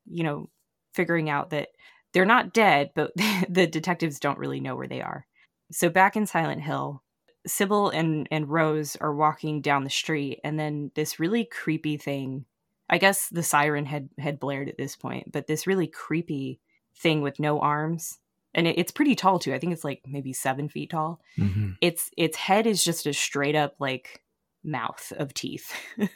you 0.06 0.24
know, 0.24 0.50
figuring 0.94 1.30
out 1.30 1.50
that 1.52 1.70
they're 2.14 2.26
not 2.26 2.54
dead, 2.54 2.92
but 2.96 3.12
the 3.50 3.68
detectives 3.68 4.20
don't 4.20 4.40
really 4.40 4.60
know 4.60 4.76
where 4.76 4.88
they 4.88 5.02
are. 5.02 5.26
So 5.72 5.90
back 5.90 6.16
in 6.16 6.26
Silent 6.26 6.62
Hill, 6.62 7.04
Cybil 7.48 7.94
and 7.94 8.28
and 8.32 8.50
Rose 8.50 8.96
are 8.98 9.14
walking 9.14 9.62
down 9.62 9.84
the 9.84 9.90
street, 9.90 10.40
and 10.44 10.58
then 10.58 10.92
this 10.96 11.20
really 11.20 11.46
creepy 11.46 11.98
thing. 11.98 12.46
I 12.90 12.98
guess 12.98 13.28
the 13.30 13.44
siren 13.44 13.86
had 13.86 14.10
had 14.18 14.40
blared 14.40 14.70
at 14.70 14.78
this 14.78 14.96
point, 14.96 15.32
but 15.32 15.48
this 15.48 15.68
really 15.68 15.88
creepy 15.88 16.60
thing 16.96 17.22
with 17.22 17.40
no 17.40 17.60
arms, 17.60 18.20
and 18.54 18.68
it, 18.68 18.78
it's 18.78 18.92
pretty 18.92 19.16
tall 19.16 19.40
too. 19.40 19.54
I 19.54 19.60
think 19.60 19.74
it's 19.74 19.84
like 19.84 20.02
maybe 20.08 20.32
seven 20.32 20.70
feet 20.70 20.92
tall. 20.92 21.20
Mm-hmm. 21.38 21.72
Its 21.82 22.12
its 22.18 22.38
head 22.38 22.68
is 22.68 22.84
just 22.84 23.08
a 23.08 23.14
straight 23.14 23.56
up 23.56 23.76
like 23.80 24.22
mouth 24.64 25.12
of 25.18 25.34
teeth. 25.34 25.74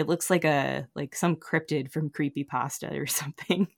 it 0.00 0.08
looks 0.08 0.30
like 0.30 0.44
a 0.44 0.88
like 0.94 1.14
some 1.14 1.36
cryptid 1.36 1.92
from 1.92 2.10
creepy 2.10 2.44
pasta 2.44 2.92
or 2.92 3.06
something. 3.06 3.68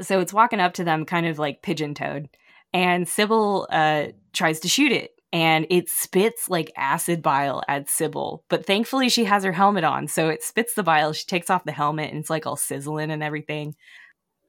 so 0.00 0.20
it's 0.20 0.32
walking 0.32 0.60
up 0.60 0.74
to 0.74 0.84
them, 0.84 1.04
kind 1.04 1.26
of 1.26 1.38
like 1.38 1.62
pigeon 1.62 1.94
toed, 1.94 2.28
and 2.72 3.06
Cybil 3.06 3.66
uh, 3.70 4.12
tries 4.32 4.60
to 4.60 4.68
shoot 4.68 4.92
it, 4.92 5.12
and 5.32 5.66
it 5.70 5.88
spits 5.88 6.48
like 6.48 6.70
acid 6.76 7.22
bile 7.22 7.62
at 7.66 7.88
Cybil. 7.88 8.42
But 8.48 8.66
thankfully, 8.66 9.08
she 9.08 9.24
has 9.24 9.42
her 9.44 9.52
helmet 9.52 9.84
on, 9.84 10.06
so 10.06 10.28
it 10.28 10.42
spits 10.42 10.74
the 10.74 10.82
bile. 10.82 11.12
She 11.12 11.26
takes 11.26 11.50
off 11.50 11.64
the 11.64 11.72
helmet, 11.72 12.10
and 12.10 12.20
it's 12.20 12.30
like 12.30 12.46
all 12.46 12.56
sizzling 12.56 13.10
and 13.10 13.22
everything. 13.22 13.74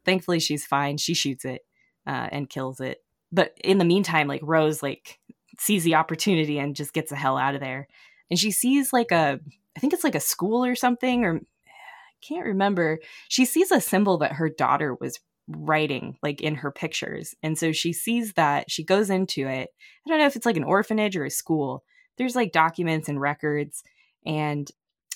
Thankfully, 0.06 0.40
she's 0.40 0.66
fine. 0.66 0.98
She 0.98 1.14
shoots 1.14 1.46
it 1.46 1.62
uh, 2.06 2.28
and 2.32 2.50
kills 2.50 2.80
it. 2.80 3.04
But 3.32 3.56
in 3.64 3.78
the 3.78 3.86
meantime, 3.86 4.28
like 4.28 4.42
Rose, 4.44 4.84
like 4.84 5.20
sees 5.60 5.84
the 5.84 5.96
opportunity 5.96 6.60
and 6.60 6.76
just 6.76 6.94
gets 6.94 7.12
the 7.12 7.16
hell 7.16 7.38
out 7.38 7.56
of 7.56 7.62
there. 7.62 7.88
And 8.32 8.40
she 8.40 8.50
sees 8.50 8.92
like 8.92 9.12
a, 9.12 9.40
I 9.78 9.80
think 9.80 9.94
it's 9.94 10.04
like 10.04 10.16
a 10.16 10.20
school 10.20 10.66
or 10.66 10.74
something, 10.74 11.26
or 11.26 11.36
I 11.36 12.26
can't 12.28 12.46
remember. 12.46 13.00
She 13.28 13.46
sees 13.46 13.72
a 13.72 13.80
symbol 13.80 14.18
that 14.20 14.34
her 14.34 14.50
daughter 14.50 14.96
was 15.00 15.20
writing 15.48 16.18
like 16.24 16.42
in 16.42 16.56
her 16.56 16.72
pictures. 16.72 17.36
And 17.44 17.58
so 17.58 17.72
she 17.72 17.94
sees 17.94 18.34
that, 18.34 18.72
she 18.72 18.84
goes 18.84 19.10
into 19.10 19.48
it. 19.48 19.70
I 20.06 20.10
don't 20.10 20.20
know 20.20 20.26
if 20.26 20.36
it's 20.36 20.46
like 20.46 20.58
an 20.58 20.64
orphanage 20.64 21.16
or 21.16 21.26
a 21.26 21.30
school. 21.30 21.84
There's 22.18 22.36
like 22.36 22.52
documents 22.52 23.10
and 23.10 23.20
records. 23.20 23.84
And 24.26 24.70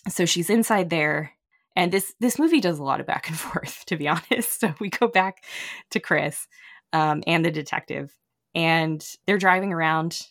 so 0.10 0.25
she's 0.25 0.49
inside 0.49 0.89
there. 0.89 1.32
And 1.75 1.91
this 1.91 2.13
this 2.19 2.39
movie 2.39 2.62
does 2.62 2.80
a 2.80 2.84
lot 2.84 2.99
of 2.99 3.06
back 3.06 3.28
and 3.28 3.38
forth, 3.39 3.86
to 3.88 3.97
be 3.97 4.08
honest. 4.08 4.60
So 4.60 4.73
we 4.80 4.89
go 4.89 5.08
back 5.08 5.43
to 5.91 5.99
Chris 5.99 6.47
um, 6.93 7.23
and 7.28 7.43
the 7.43 7.51
detective, 7.51 8.15
and 8.54 9.06
they're 9.28 9.38
driving 9.38 9.73
around, 9.73 10.21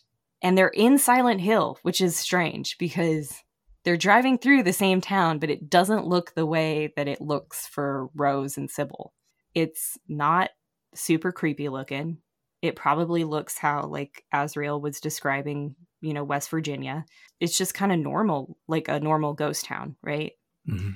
and 0.45 0.55
they're 0.55 0.67
in 0.67 0.99
Silent 0.99 1.41
Hill, 1.41 1.79
which 1.81 1.99
is 1.99 2.15
strange 2.15 2.77
because 2.77 3.41
they're 3.83 3.97
driving 3.97 4.37
through 4.37 4.61
the 4.61 4.73
same 4.73 5.01
town, 5.01 5.39
but 5.39 5.49
it 5.49 5.71
doesn't 5.71 6.05
look 6.05 6.35
the 6.35 6.45
way 6.45 6.93
that 6.95 7.07
it 7.07 7.19
looks 7.19 7.65
for 7.65 8.11
Rose 8.13 8.55
and 8.55 8.69
Cybil. 8.69 9.11
It's 9.55 9.97
not 10.07 10.51
super 10.93 11.31
creepy 11.31 11.67
looking. 11.67 12.19
It 12.61 12.75
probably 12.75 13.23
looks 13.23 13.57
how 13.57 13.87
like 13.87 14.23
Azrael 14.31 14.79
was 14.79 14.99
describing, 14.99 15.75
you 16.01 16.13
know, 16.13 16.23
West 16.23 16.51
Virginia. 16.51 17.05
It's 17.39 17.57
just 17.57 17.73
kind 17.73 17.91
of 17.91 17.97
normal, 17.97 18.55
like 18.67 18.87
a 18.87 18.99
normal 18.99 19.33
ghost 19.33 19.65
town, 19.65 19.95
right? 20.03 20.33
Mm-hmm. 20.69 20.91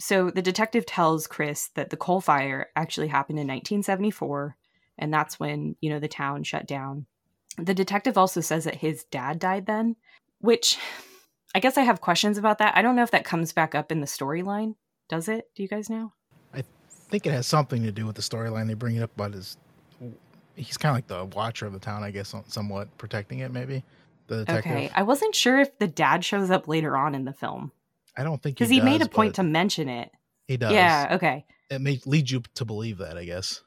So 0.00 0.30
the 0.30 0.40
detective 0.40 0.86
tells 0.86 1.26
Chris 1.26 1.68
that 1.74 1.90
the 1.90 1.98
coal 1.98 2.22
fire 2.22 2.68
actually 2.74 3.08
happened 3.08 3.38
in 3.38 3.48
1974, 3.48 4.56
and 4.96 5.12
that's 5.12 5.38
when, 5.38 5.76
you 5.82 5.90
know, 5.90 6.00
the 6.00 6.08
town 6.08 6.42
shut 6.42 6.66
down. 6.66 7.04
The 7.56 7.74
detective 7.74 8.18
also 8.18 8.40
says 8.40 8.64
that 8.64 8.76
his 8.76 9.04
dad 9.04 9.38
died 9.38 9.66
then, 9.66 9.96
which 10.40 10.78
I 11.54 11.60
guess 11.60 11.78
I 11.78 11.82
have 11.82 12.00
questions 12.00 12.38
about 12.38 12.58
that. 12.58 12.76
I 12.76 12.82
don't 12.82 12.96
know 12.96 13.02
if 13.02 13.12
that 13.12 13.24
comes 13.24 13.52
back 13.52 13.74
up 13.74 13.92
in 13.92 14.00
the 14.00 14.06
storyline. 14.06 14.74
Does 15.08 15.28
it? 15.28 15.50
Do 15.54 15.62
you 15.62 15.68
guys 15.68 15.88
know? 15.88 16.12
I 16.52 16.64
think 16.88 17.26
it 17.26 17.32
has 17.32 17.46
something 17.46 17.82
to 17.82 17.92
do 17.92 18.06
with 18.06 18.16
the 18.16 18.22
storyline. 18.22 18.66
They 18.66 18.74
bring 18.74 18.96
it 18.96 19.02
up 19.02 19.14
about 19.14 19.34
his. 19.34 19.56
He's 20.56 20.76
kind 20.76 20.90
of 20.90 20.96
like 20.96 21.06
the 21.06 21.36
watcher 21.36 21.66
of 21.66 21.72
the 21.72 21.78
town, 21.78 22.02
I 22.02 22.10
guess, 22.10 22.34
somewhat 22.46 22.96
protecting 22.98 23.40
it. 23.40 23.52
Maybe 23.52 23.84
the 24.26 24.44
detective. 24.44 24.72
Okay, 24.72 24.90
I 24.94 25.02
wasn't 25.02 25.34
sure 25.34 25.58
if 25.58 25.78
the 25.78 25.88
dad 25.88 26.24
shows 26.24 26.50
up 26.50 26.68
later 26.68 26.96
on 26.96 27.14
in 27.14 27.24
the 27.24 27.32
film 27.32 27.72
I 28.16 28.22
don't 28.22 28.42
think 28.42 28.56
because 28.56 28.70
he, 28.70 28.76
he, 28.76 28.84
made 28.84 29.02
a 29.02 29.08
point 29.08 29.36
to 29.36 29.42
mention 29.42 29.88
it. 29.88 30.10
He 30.46 30.56
does. 30.56 30.72
Yeah. 30.72 31.08
Okay. 31.12 31.44
It 31.70 31.80
may 31.80 32.00
lead 32.06 32.30
you 32.30 32.42
to 32.54 32.64
believe 32.64 32.98
that, 32.98 33.16
I 33.16 33.24
guess. 33.24 33.62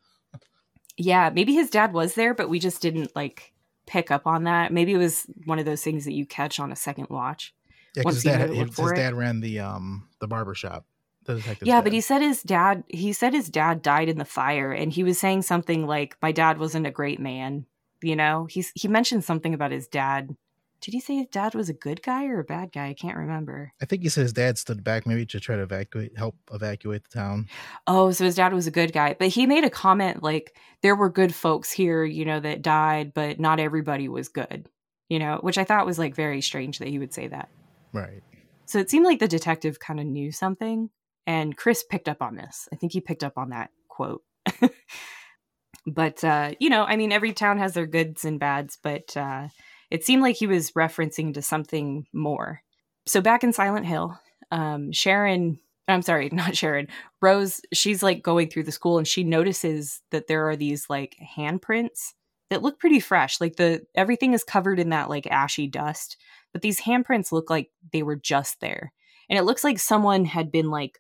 Yeah. 0.96 1.30
Maybe 1.34 1.54
his 1.54 1.70
dad 1.70 1.94
was 1.94 2.16
there, 2.16 2.34
but 2.34 2.50
we 2.50 2.60
just 2.60 2.82
didn't 2.82 3.16
like 3.16 3.54
pick 3.88 4.12
up 4.12 4.28
on 4.28 4.44
that. 4.44 4.72
Maybe 4.72 4.94
it 4.94 4.98
was 4.98 5.26
one 5.46 5.58
of 5.58 5.66
those 5.66 5.84
things 5.84 6.06
that 6.06 6.14
you 6.14 6.26
catch 6.26 6.60
on 6.60 6.72
a 6.72 6.76
second 6.76 7.08
watch. 7.10 7.56
Yeah, 7.96 8.04
because 8.04 8.16
his 8.16 8.24
dad, 8.24 8.50
look 8.52 8.76
his, 8.76 8.92
dad 8.92 9.16
ran 9.16 9.40
the 9.40 9.60
um 9.60 10.08
the 10.20 10.28
barber 10.28 10.54
shop. 10.54 10.86
The 11.26 11.58
yeah, 11.64 11.82
but 11.82 11.92
he 11.92 12.00
said 12.00 12.22
his 12.22 12.42
dad. 12.42 12.84
He 12.88 13.12
said 13.12 13.34
his 13.34 13.50
dad 13.50 13.82
died 13.82 14.08
in 14.08 14.18
the 14.18 14.26
fire, 14.26 14.72
and 14.72 14.94
he 14.94 15.04
was 15.04 15.18
saying 15.18 15.42
something 15.42 15.86
like, 15.86 16.16
"My 16.22 16.32
dad 16.32 16.58
wasn't 16.60 16.88
a 16.88 16.92
great 16.92 17.20
man." 17.20 17.66
You 18.02 18.16
know, 18.16 18.46
he's 18.46 18.72
he 18.76 18.88
mentioned 18.88 19.24
something 19.24 19.54
about 19.54 19.72
his 19.72 19.88
dad. 19.88 20.36
Did 20.80 20.94
he 20.94 21.00
say 21.00 21.16
his 21.16 21.28
dad 21.28 21.56
was 21.56 21.70
a 21.70 21.74
good 21.74 22.04
guy 22.04 22.28
or 22.28 22.40
a 22.40 22.44
bad 22.44 22.72
guy? 22.72 22.88
I 22.88 22.94
can't 22.94 23.18
remember. 23.18 23.74
I 23.82 23.86
think 23.86 24.04
he 24.04 24.10
said 24.10 24.22
his 24.22 24.34
dad 24.34 24.58
stood 24.58 24.84
back 24.84 25.08
maybe 25.08 25.26
to 25.26 25.40
try 25.40 25.56
to 25.56 25.64
evacuate, 25.64 26.18
help 26.18 26.36
evacuate 26.52 27.04
the 27.04 27.18
town. 27.18 27.48
Oh, 27.88 28.12
so 28.12 28.26
his 28.26 28.36
dad 28.36 28.54
was 28.54 28.68
a 28.68 28.72
good 28.72 28.94
guy. 28.94 29.16
But 29.18 29.30
he 29.30 29.48
made 29.48 29.64
a 29.64 29.70
comment 29.70 30.22
like 30.22 30.56
there 30.82 30.96
were 30.96 31.10
good 31.10 31.34
folks 31.34 31.72
here, 31.72 32.04
you 32.06 32.26
know, 32.26 32.40
that 32.40 32.62
died, 32.62 33.14
but 33.14 33.40
not 33.40 33.60
everybody 33.60 34.08
was 34.08 34.30
good, 34.30 34.70
you 35.10 35.20
know, 35.20 35.40
which 35.42 35.58
I 35.58 35.64
thought 35.64 35.86
was 35.86 36.00
like 36.00 36.16
very 36.16 36.42
strange 36.42 36.80
that 36.80 36.88
he 36.88 37.00
would 37.00 37.14
say 37.14 37.28
that. 37.28 37.50
Right. 37.92 38.22
So 38.66 38.80
it 38.80 38.90
seemed 38.90 39.06
like 39.06 39.20
the 39.20 39.28
detective 39.28 39.80
kind 39.80 40.00
of 40.00 40.06
knew 40.06 40.32
something, 40.32 40.90
and 41.26 41.58
Chris 41.58 41.84
picked 41.84 42.10
up 42.10 42.22
on 42.22 42.36
this. 42.36 42.68
I 42.72 42.76
think 42.76 42.92
he 42.92 43.02
picked 43.02 43.24
up 43.24 43.38
on 43.38 43.50
that 43.50 43.72
quote. 43.88 44.24
but, 45.88 46.24
uh, 46.24 46.52
you 46.60 46.70
know, 46.70 46.84
I 46.84 46.98
mean, 46.98 47.12
every 47.12 47.34
town 47.34 47.58
has 47.58 47.74
their 47.74 47.88
goods 47.88 48.26
and 48.26 48.40
bads, 48.40 48.78
but 48.82 49.16
uh, 49.16 49.48
it 49.90 50.04
seemed 50.04 50.22
like 50.22 50.36
he 50.36 50.48
was 50.48 50.72
referencing 50.72 51.34
to 51.34 51.42
something 51.42 52.06
more. 52.14 52.62
So 53.06 53.22
back 53.22 53.44
in 53.44 53.54
Silent 53.54 53.86
Hill, 53.86 54.20
um, 54.52 54.92
Sharon, 54.92 55.60
I'm 55.88 56.02
sorry, 56.02 56.30
not 56.34 56.56
Sharon, 56.56 56.88
Rose, 57.22 57.62
she's 57.74 58.04
like 58.04 58.22
going 58.22 58.50
through 58.50 58.64
the 58.64 58.72
school 58.72 58.98
and 58.98 59.08
she 59.08 59.24
notices 59.24 60.02
that 60.12 60.28
there 60.28 60.50
are 60.50 60.56
these 60.56 60.90
like 60.90 61.16
handprints 61.38 62.14
that 62.50 62.62
look 62.62 62.80
pretty 62.80 63.00
fresh. 63.00 63.42
Like 63.42 63.56
the 63.58 63.86
everything 63.96 64.34
is 64.34 64.44
covered 64.44 64.80
in 64.80 64.90
that 64.90 65.10
like 65.10 65.28
ashy 65.28 65.68
dust, 65.68 66.18
but 66.54 66.62
these 66.62 66.82
handprints 66.82 67.32
look 67.32 67.50
like 67.50 67.70
they 67.92 68.04
were 68.04 68.16
just 68.16 68.60
there. 68.60 68.94
And 69.30 69.38
it 69.38 69.44
looks 69.44 69.64
like 69.64 69.80
someone 69.80 70.26
had 70.26 70.52
been 70.52 70.70
like 70.70 71.00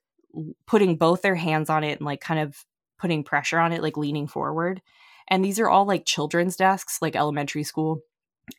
putting 0.65 0.97
both 0.97 1.21
their 1.21 1.36
hands 1.36 1.69
on 1.69 1.84
it 1.84 2.00
and 2.00 2.06
like 2.06 2.21
kind 2.21 2.39
of 2.39 2.65
putting 3.00 3.23
pressure 3.23 3.60
on 3.60 3.71
it, 3.71 3.82
like 3.82 3.97
leaning 3.97 4.28
forward. 4.28 4.82
And 5.30 5.43
these 5.43 5.60
are 5.60 5.69
all 5.69 5.86
like 5.86 6.06
children's 6.06 6.56
desks, 6.56 7.02
like 7.02 7.15
elementary 7.15 7.63
school. 7.63 8.02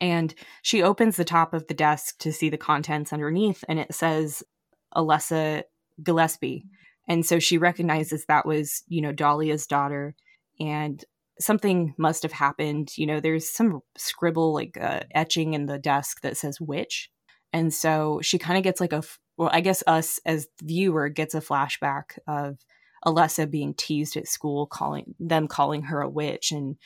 And 0.01 0.35
she 0.63 0.83
opens 0.83 1.17
the 1.17 1.25
top 1.25 1.55
of 1.55 1.67
the 1.67 1.75
desk 1.75 2.19
to 2.19 2.33
see 2.33 2.51
the 2.51 2.59
contents 2.59 3.13
underneath, 3.13 3.65
and 3.69 3.79
it 3.79 3.95
says 3.95 4.43
Alessa 4.95 5.63
Gillespie. 6.03 6.65
And 7.09 7.25
so 7.25 7.39
she 7.39 7.59
recognizes 7.59 8.27
that 8.27 8.47
was, 8.47 8.83
you 8.87 9.01
know, 9.01 9.13
Dahlia's 9.13 9.67
daughter. 9.67 10.15
And 10.61 11.03
something 11.41 11.95
must 11.97 12.23
have 12.23 12.33
happened. 12.33 12.93
You 12.97 13.07
know, 13.07 13.21
there's 13.21 13.49
some 13.49 13.81
scribble, 13.97 14.53
like 14.53 14.77
uh, 14.81 15.01
etching 15.15 15.55
in 15.55 15.67
the 15.67 15.79
desk 15.79 16.21
that 16.23 16.37
says 16.37 16.61
witch. 16.61 17.11
And 17.53 17.73
so 17.73 18.21
she 18.23 18.39
kind 18.39 18.59
of 18.59 18.65
gets 18.65 18.81
like 18.81 18.93
a, 18.93 19.03
well, 19.37 19.51
I 19.53 19.61
guess 19.61 19.83
us 19.87 20.21
as 20.27 20.49
viewer 20.63 21.09
gets 21.09 21.35
a 21.35 21.41
flashback 21.41 22.19
of 22.27 22.59
Alessa 23.07 23.51
being 23.51 23.73
teased 23.75 24.17
at 24.17 24.29
school, 24.29 24.67
calling 24.67 25.15
them 25.19 25.49
calling 25.49 25.85
her 25.85 26.03
a 26.03 26.11
witch 26.11 26.53
and 26.53 26.77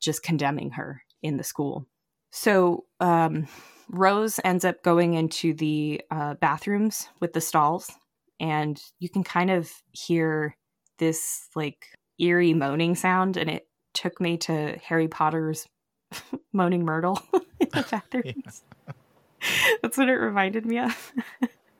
just 0.00 0.22
condemning 0.22 0.72
her 0.72 1.02
in 1.22 1.38
the 1.38 1.44
school. 1.44 1.86
So 2.36 2.84
um, 2.98 3.46
Rose 3.88 4.40
ends 4.42 4.64
up 4.64 4.82
going 4.82 5.14
into 5.14 5.54
the 5.54 6.02
uh, 6.10 6.34
bathrooms 6.34 7.08
with 7.20 7.32
the 7.32 7.40
stalls, 7.40 7.92
and 8.40 8.82
you 8.98 9.08
can 9.08 9.22
kind 9.22 9.52
of 9.52 9.70
hear 9.92 10.56
this 10.98 11.46
like 11.54 11.86
eerie 12.18 12.52
moaning 12.52 12.96
sound, 12.96 13.36
and 13.36 13.48
it 13.48 13.68
took 13.92 14.20
me 14.20 14.36
to 14.38 14.76
Harry 14.82 15.06
Potter's 15.06 15.68
moaning 16.52 16.84
Myrtle 16.84 17.22
in 17.60 17.68
the 17.72 17.86
bathrooms. 18.12 18.64
That's 19.80 19.96
what 19.96 20.08
it 20.08 20.14
reminded 20.14 20.66
me 20.66 20.80
of. 20.80 21.12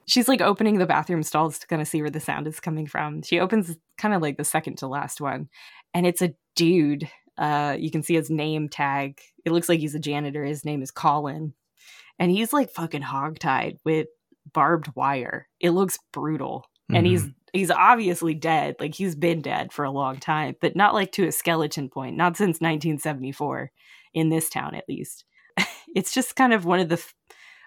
She's 0.07 0.29
like 0.29 0.41
opening 0.41 0.79
the 0.79 0.87
bathroom 0.87 1.25
stalls 1.25 1.59
to 1.59 1.67
kind 1.67 1.83
of 1.83 1.89
see 1.89 2.01
where 2.01 2.11
the 2.11 2.21
sound 2.21 2.47
is 2.47 2.61
coming 2.61 2.87
from. 2.87 3.23
She 3.23 3.41
opens 3.41 3.77
kind 3.99 4.15
of 4.15 4.23
like 4.23 4.37
the 4.37 4.45
second 4.45 4.79
to 4.79 4.87
last 4.87 5.21
one, 5.21 5.49
and 5.93 6.07
it's 6.07 6.23
a 6.23 6.33
dude. 6.55 7.11
Uh, 7.37 7.77
you 7.79 7.91
can 7.91 8.03
see 8.03 8.15
his 8.15 8.31
name 8.31 8.69
tag. 8.69 9.21
It 9.45 9.53
looks 9.53 9.69
like 9.69 9.81
he's 9.81 9.95
a 9.95 10.01
janitor. 10.01 10.45
His 10.45 10.65
name 10.65 10.83
is 10.83 10.91
Colin, 10.91 11.55
and 12.19 12.31
he's 12.31 12.53
like 12.53 12.71
fucking 12.71 13.03
hogtied 13.03 13.79
with 13.85 14.09
barbed 14.53 14.95
wire. 14.95 15.49
It 15.61 15.71
looks 15.71 15.99
brutal, 16.13 16.67
and 16.93 17.07
he's 17.07 17.27
he's 17.53 17.71
obviously 17.71 18.35
dead. 18.35 18.77
Like 18.79 18.95
he's 18.95 19.15
been 19.15 19.41
dead 19.41 19.73
for 19.73 19.85
a 19.85 19.91
long 19.91 20.19
time, 20.19 20.57
but 20.61 20.77
not 20.77 20.95
like 20.95 21.13
to 21.13 21.27
a 21.27 21.33
skeleton 21.33 21.89
point. 21.89 22.17
Not 22.17 22.37
since 22.37 22.61
1974 22.61 23.71
in 24.13 24.29
this 24.29 24.51
town, 24.51 24.75
at 24.75 24.89
least. 24.89 25.25
it's 25.95 26.13
just 26.13 26.37
kind 26.37 26.53
of 26.53 26.65
one 26.65 26.81
of 26.81 26.89
the 26.89 27.05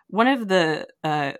one 0.08 0.28
of 0.28 0.48
the 0.48 0.88
uh, 1.04 1.34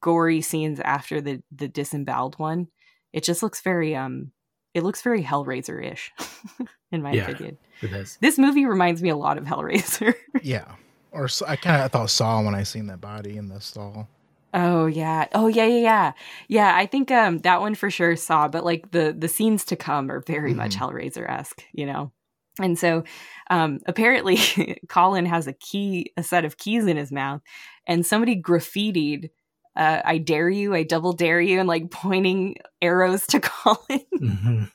gory 0.00 0.40
scenes 0.40 0.80
after 0.80 1.20
the 1.20 1.42
the 1.50 1.68
disemboweled 1.68 2.38
one. 2.38 2.68
It 3.12 3.24
just 3.24 3.42
looks 3.42 3.60
very 3.60 3.94
um 3.96 4.32
it 4.74 4.82
looks 4.82 5.02
very 5.02 5.22
Hellraiser 5.22 5.82
ish, 5.84 6.12
in 6.92 7.02
my 7.02 7.12
Yeah. 7.12 7.28
opinion. 7.28 7.58
It 7.82 7.88
does. 7.92 8.18
This 8.20 8.38
movie 8.38 8.66
reminds 8.66 9.02
me 9.02 9.08
a 9.08 9.16
lot 9.16 9.38
of 9.38 9.44
Hellraiser. 9.44 10.14
Yeah. 10.42 10.66
Or 11.12 11.28
I 11.46 11.56
kind 11.56 11.80
of 11.82 11.92
thought 11.92 12.10
Saw 12.10 12.42
when 12.42 12.54
I 12.56 12.64
seen 12.64 12.88
that 12.88 13.00
body 13.00 13.36
in 13.36 13.48
the 13.48 13.60
stall. 13.60 14.08
Oh 14.52 14.86
yeah. 14.86 15.26
Oh 15.32 15.46
yeah, 15.46 15.64
yeah, 15.66 15.78
yeah. 15.80 16.12
Yeah, 16.48 16.76
I 16.76 16.86
think 16.86 17.10
um 17.10 17.38
that 17.40 17.60
one 17.60 17.74
for 17.74 17.90
sure 17.90 18.16
saw, 18.16 18.48
but 18.48 18.64
like 18.64 18.90
the 18.90 19.14
the 19.16 19.28
scenes 19.28 19.64
to 19.66 19.76
come 19.76 20.10
are 20.10 20.20
very 20.20 20.54
much 20.54 20.76
Mhm. 20.76 20.80
Hellraiser-esque, 20.80 21.62
you 21.72 21.86
know. 21.86 22.12
And 22.60 22.78
so 22.78 23.04
um 23.50 23.80
apparently 23.86 24.36
Colin 24.88 25.26
has 25.26 25.46
a 25.46 25.52
key 25.52 26.12
a 26.16 26.22
set 26.22 26.44
of 26.44 26.56
keys 26.56 26.86
in 26.86 26.96
his 26.96 27.10
mouth 27.12 27.42
and 27.86 28.04
somebody 28.06 28.40
graffitied 28.40 29.30
uh, 29.76 30.00
I 30.04 30.18
dare 30.18 30.48
you, 30.48 30.74
I 30.74 30.82
double 30.82 31.12
dare 31.12 31.40
you, 31.40 31.58
and 31.58 31.68
like 31.68 31.90
pointing 31.90 32.56
arrows 32.82 33.26
to 33.28 33.40
Colin. 33.42 34.00
Mhm. 34.20 34.70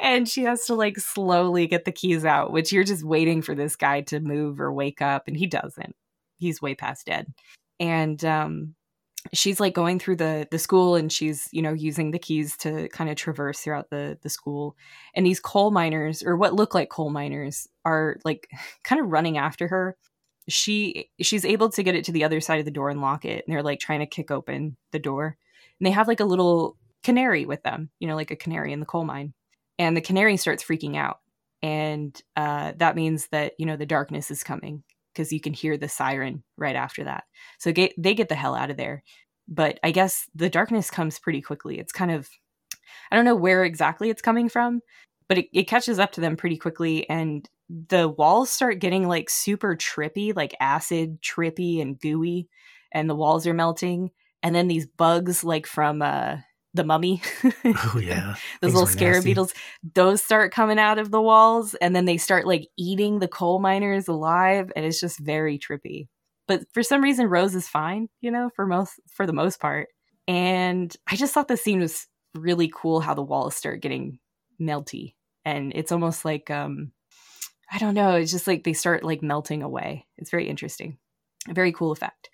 and 0.00 0.28
she 0.28 0.44
has 0.44 0.66
to 0.66 0.74
like 0.74 0.98
slowly 0.98 1.66
get 1.66 1.84
the 1.84 1.92
keys 1.92 2.24
out, 2.24 2.52
which 2.52 2.72
you're 2.72 2.84
just 2.84 3.04
waiting 3.04 3.42
for 3.42 3.54
this 3.54 3.76
guy 3.76 4.02
to 4.02 4.20
move 4.20 4.60
or 4.60 4.72
wake 4.72 5.02
up, 5.02 5.26
and 5.26 5.36
he 5.36 5.46
doesn't. 5.46 5.94
He's 6.38 6.62
way 6.62 6.74
past 6.74 7.06
dead. 7.06 7.32
And 7.78 8.24
um 8.24 8.74
she's 9.34 9.60
like 9.60 9.74
going 9.74 9.98
through 9.98 10.16
the 10.16 10.48
the 10.50 10.58
school 10.58 10.94
and 10.96 11.12
she's, 11.12 11.48
you 11.52 11.60
know, 11.62 11.72
using 11.74 12.10
the 12.10 12.18
keys 12.18 12.56
to 12.58 12.88
kind 12.88 13.10
of 13.10 13.16
traverse 13.16 13.60
throughout 13.60 13.90
the 13.90 14.18
the 14.22 14.30
school. 14.30 14.76
And 15.14 15.26
these 15.26 15.40
coal 15.40 15.70
miners, 15.70 16.22
or 16.22 16.36
what 16.36 16.54
look 16.54 16.74
like 16.74 16.88
coal 16.90 17.10
miners, 17.10 17.66
are 17.84 18.16
like 18.24 18.48
kind 18.84 19.00
of 19.00 19.08
running 19.08 19.36
after 19.38 19.68
her. 19.68 19.96
She 20.50 21.10
she's 21.20 21.44
able 21.44 21.70
to 21.70 21.82
get 21.82 21.94
it 21.94 22.04
to 22.04 22.12
the 22.12 22.24
other 22.24 22.40
side 22.40 22.58
of 22.58 22.64
the 22.64 22.70
door 22.70 22.90
and 22.90 23.00
lock 23.00 23.24
it, 23.24 23.44
and 23.46 23.54
they're 23.54 23.62
like 23.62 23.80
trying 23.80 24.00
to 24.00 24.06
kick 24.06 24.30
open 24.30 24.76
the 24.92 24.98
door. 24.98 25.36
And 25.78 25.86
they 25.86 25.90
have 25.90 26.08
like 26.08 26.20
a 26.20 26.24
little 26.24 26.76
canary 27.02 27.46
with 27.46 27.62
them, 27.62 27.90
you 27.98 28.08
know, 28.08 28.16
like 28.16 28.30
a 28.30 28.36
canary 28.36 28.72
in 28.72 28.80
the 28.80 28.86
coal 28.86 29.04
mine. 29.04 29.32
And 29.78 29.96
the 29.96 30.02
canary 30.02 30.36
starts 30.36 30.62
freaking 30.62 30.96
out. 30.96 31.20
And 31.62 32.20
uh, 32.36 32.72
that 32.76 32.96
means 32.96 33.28
that 33.28 33.54
you 33.58 33.66
know 33.66 33.76
the 33.76 33.86
darkness 33.86 34.30
is 34.30 34.44
coming 34.44 34.82
because 35.12 35.32
you 35.32 35.40
can 35.40 35.52
hear 35.52 35.76
the 35.76 35.88
siren 35.88 36.42
right 36.56 36.76
after 36.76 37.04
that. 37.04 37.24
So 37.58 37.72
get, 37.72 37.92
they 37.98 38.14
get 38.14 38.28
the 38.28 38.34
hell 38.34 38.54
out 38.54 38.70
of 38.70 38.76
there. 38.76 39.02
But 39.48 39.80
i 39.82 39.90
guess 39.90 40.28
the 40.34 40.48
darkness 40.48 40.90
comes 40.90 41.18
pretty 41.18 41.40
quickly. 41.42 41.78
It's 41.78 41.92
kind 41.92 42.10
of 42.10 42.28
i 43.10 43.16
don't 43.16 43.24
know 43.24 43.36
where 43.36 43.64
exactly 43.64 44.10
it's 44.10 44.22
coming 44.22 44.48
from 44.48 44.80
but 45.30 45.38
it, 45.38 45.46
it 45.52 45.68
catches 45.68 46.00
up 46.00 46.10
to 46.10 46.20
them 46.20 46.36
pretty 46.36 46.56
quickly 46.56 47.08
and 47.08 47.48
the 47.88 48.08
walls 48.08 48.50
start 48.50 48.80
getting 48.80 49.06
like 49.06 49.30
super 49.30 49.76
trippy 49.76 50.34
like 50.34 50.54
acid 50.60 51.22
trippy 51.22 51.80
and 51.80 52.00
gooey 52.00 52.48
and 52.92 53.08
the 53.08 53.14
walls 53.14 53.46
are 53.46 53.54
melting 53.54 54.10
and 54.42 54.56
then 54.56 54.66
these 54.66 54.86
bugs 54.86 55.44
like 55.44 55.66
from 55.66 56.02
uh 56.02 56.36
the 56.74 56.82
mummy 56.82 57.22
Oh 57.64 58.00
yeah. 58.02 58.34
those 58.60 58.72
Things 58.72 58.74
little 58.74 58.86
scarab 58.86 59.24
beetles 59.24 59.54
those 59.94 60.22
start 60.22 60.52
coming 60.52 60.80
out 60.80 60.98
of 60.98 61.12
the 61.12 61.22
walls 61.22 61.74
and 61.74 61.94
then 61.94 62.06
they 62.06 62.16
start 62.16 62.44
like 62.44 62.66
eating 62.76 63.20
the 63.20 63.28
coal 63.28 63.60
miners 63.60 64.08
alive 64.08 64.72
and 64.74 64.84
it's 64.84 65.00
just 65.00 65.20
very 65.20 65.58
trippy. 65.58 66.08
But 66.48 66.62
for 66.72 66.82
some 66.82 67.02
reason 67.02 67.26
rose 67.28 67.54
is 67.54 67.68
fine 67.68 68.08
you 68.20 68.32
know 68.32 68.50
for 68.56 68.66
most 68.66 69.00
for 69.08 69.26
the 69.26 69.32
most 69.32 69.60
part. 69.60 69.88
And 70.26 70.94
i 71.08 71.14
just 71.14 71.34
thought 71.34 71.48
the 71.48 71.56
scene 71.56 71.80
was 71.80 72.08
really 72.34 72.70
cool 72.72 73.00
how 73.00 73.14
the 73.14 73.22
walls 73.22 73.56
start 73.56 73.80
getting 73.80 74.18
melty 74.60 75.14
and 75.44 75.72
it's 75.74 75.92
almost 75.92 76.24
like 76.24 76.50
um 76.50 76.92
i 77.72 77.78
don't 77.78 77.94
know 77.94 78.16
it's 78.16 78.32
just 78.32 78.46
like 78.46 78.64
they 78.64 78.72
start 78.72 79.04
like 79.04 79.22
melting 79.22 79.62
away 79.62 80.06
it's 80.18 80.30
very 80.30 80.48
interesting 80.48 80.98
a 81.48 81.54
very 81.54 81.72
cool 81.72 81.92
effect 81.92 82.30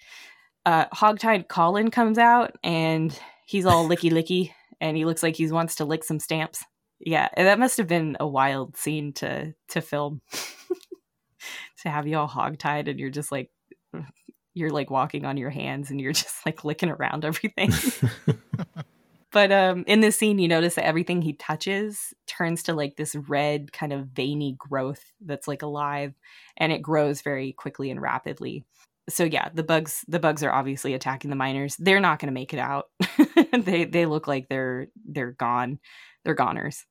uh 0.65 0.87
hogtied 0.87 1.49
colin 1.49 1.91
comes 1.91 2.19
out 2.19 2.57
and 2.63 3.19
he's 3.47 3.67
all 3.67 3.89
licky 3.89 4.11
licky 4.11 4.51
and 4.81 4.97
he 4.97 5.05
looks 5.05 5.23
like 5.23 5.37
he 5.37 5.51
wants 5.51 5.77
to 5.77 5.85
lick 5.85 6.05
some 6.05 6.21
stamps. 6.21 6.65
Yeah, 6.99 7.29
and 7.35 7.47
that 7.47 7.59
must 7.59 7.77
have 7.77 7.87
been 7.87 8.17
a 8.21 8.27
wild 8.27 8.77
scene 8.77 9.13
to 9.15 9.55
to 9.69 9.81
film. 9.81 10.21
to 11.83 11.91
have 11.91 12.07
you 12.07 12.17
all 12.17 12.29
hogtied 12.29 12.89
and 12.89 12.99
you're 12.99 13.11
just 13.11 13.31
like 13.31 13.51
you're 14.55 14.71
like 14.71 14.91
walking 14.91 15.25
on 15.25 15.37
your 15.37 15.51
hands 15.51 15.91
and 15.91 16.01
you're 16.01 16.13
just 16.25 16.45
like 16.47 16.65
licking 16.65 16.91
around 16.91 17.25
everything. 17.25 17.71
But 19.33 19.53
um 19.53 19.85
in 19.87 20.01
this 20.01 20.17
scene 20.17 20.39
you 20.39 20.49
notice 20.49 20.75
that 20.75 20.87
everything 20.87 21.23
he 21.23 21.35
touches 21.35 22.15
turns 22.27 22.63
to 22.65 22.75
like 22.75 22.97
this 22.97 23.15
red 23.15 23.73
kind 23.73 23.93
of 23.93 24.09
veiny 24.09 24.57
growth 24.59 25.05
that's 25.21 25.49
like 25.49 25.63
alive 25.63 26.15
and 26.57 26.73
it 26.73 26.83
grows 26.83 27.23
very 27.23 27.53
quickly 27.53 27.91
and 27.91 28.01
rapidly. 28.01 28.65
So 29.09 29.25
yeah 29.25 29.51
the 29.53 29.63
bugs 29.63 30.05
the 30.09 30.21
bugs 30.21 30.43
are 30.43 30.53
obviously 30.53 30.95
attacking 30.95 31.31
the 31.31 31.37
miners. 31.37 31.77
They're 31.77 32.01
not 32.01 32.19
going 32.19 32.29
to 32.29 32.33
make 32.33 32.53
it 32.53 32.61
out. 32.61 32.87
They 33.53 33.85
they 33.85 34.07
look 34.07 34.27
like 34.27 34.49
they're 34.49 34.89
they're 35.05 35.33
gone. 35.33 35.79
They're 36.25 36.35
goners. 36.35 36.85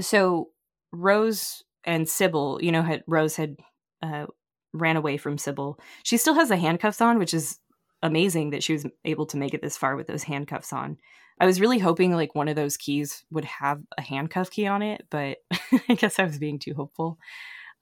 So 0.00 0.50
rose 0.92 1.62
and 1.84 2.06
cybil 2.06 2.62
you 2.62 2.72
know 2.72 2.82
had 2.82 3.02
rose 3.06 3.36
had 3.36 3.56
uh, 4.02 4.26
ran 4.72 4.96
away 4.96 5.16
from 5.16 5.36
cybil. 5.36 5.78
She 6.04 6.16
still 6.16 6.34
has 6.34 6.48
the 6.48 6.56
handcuffs 6.56 7.00
on 7.00 7.18
which 7.18 7.34
is 7.34 7.58
amazing 8.02 8.50
that 8.50 8.62
she 8.62 8.72
was 8.72 8.86
able 9.04 9.26
to 9.26 9.36
make 9.36 9.54
it 9.54 9.62
this 9.62 9.76
far 9.76 9.96
with 9.96 10.06
those 10.06 10.22
handcuffs 10.22 10.72
on 10.72 10.96
i 11.40 11.46
was 11.46 11.60
really 11.60 11.78
hoping 11.78 12.14
like 12.14 12.34
one 12.34 12.48
of 12.48 12.56
those 12.56 12.76
keys 12.76 13.24
would 13.30 13.44
have 13.44 13.80
a 13.98 14.02
handcuff 14.02 14.50
key 14.50 14.66
on 14.66 14.82
it 14.82 15.06
but 15.10 15.38
i 15.88 15.94
guess 15.94 16.18
i 16.18 16.24
was 16.24 16.38
being 16.38 16.58
too 16.58 16.74
hopeful 16.74 17.18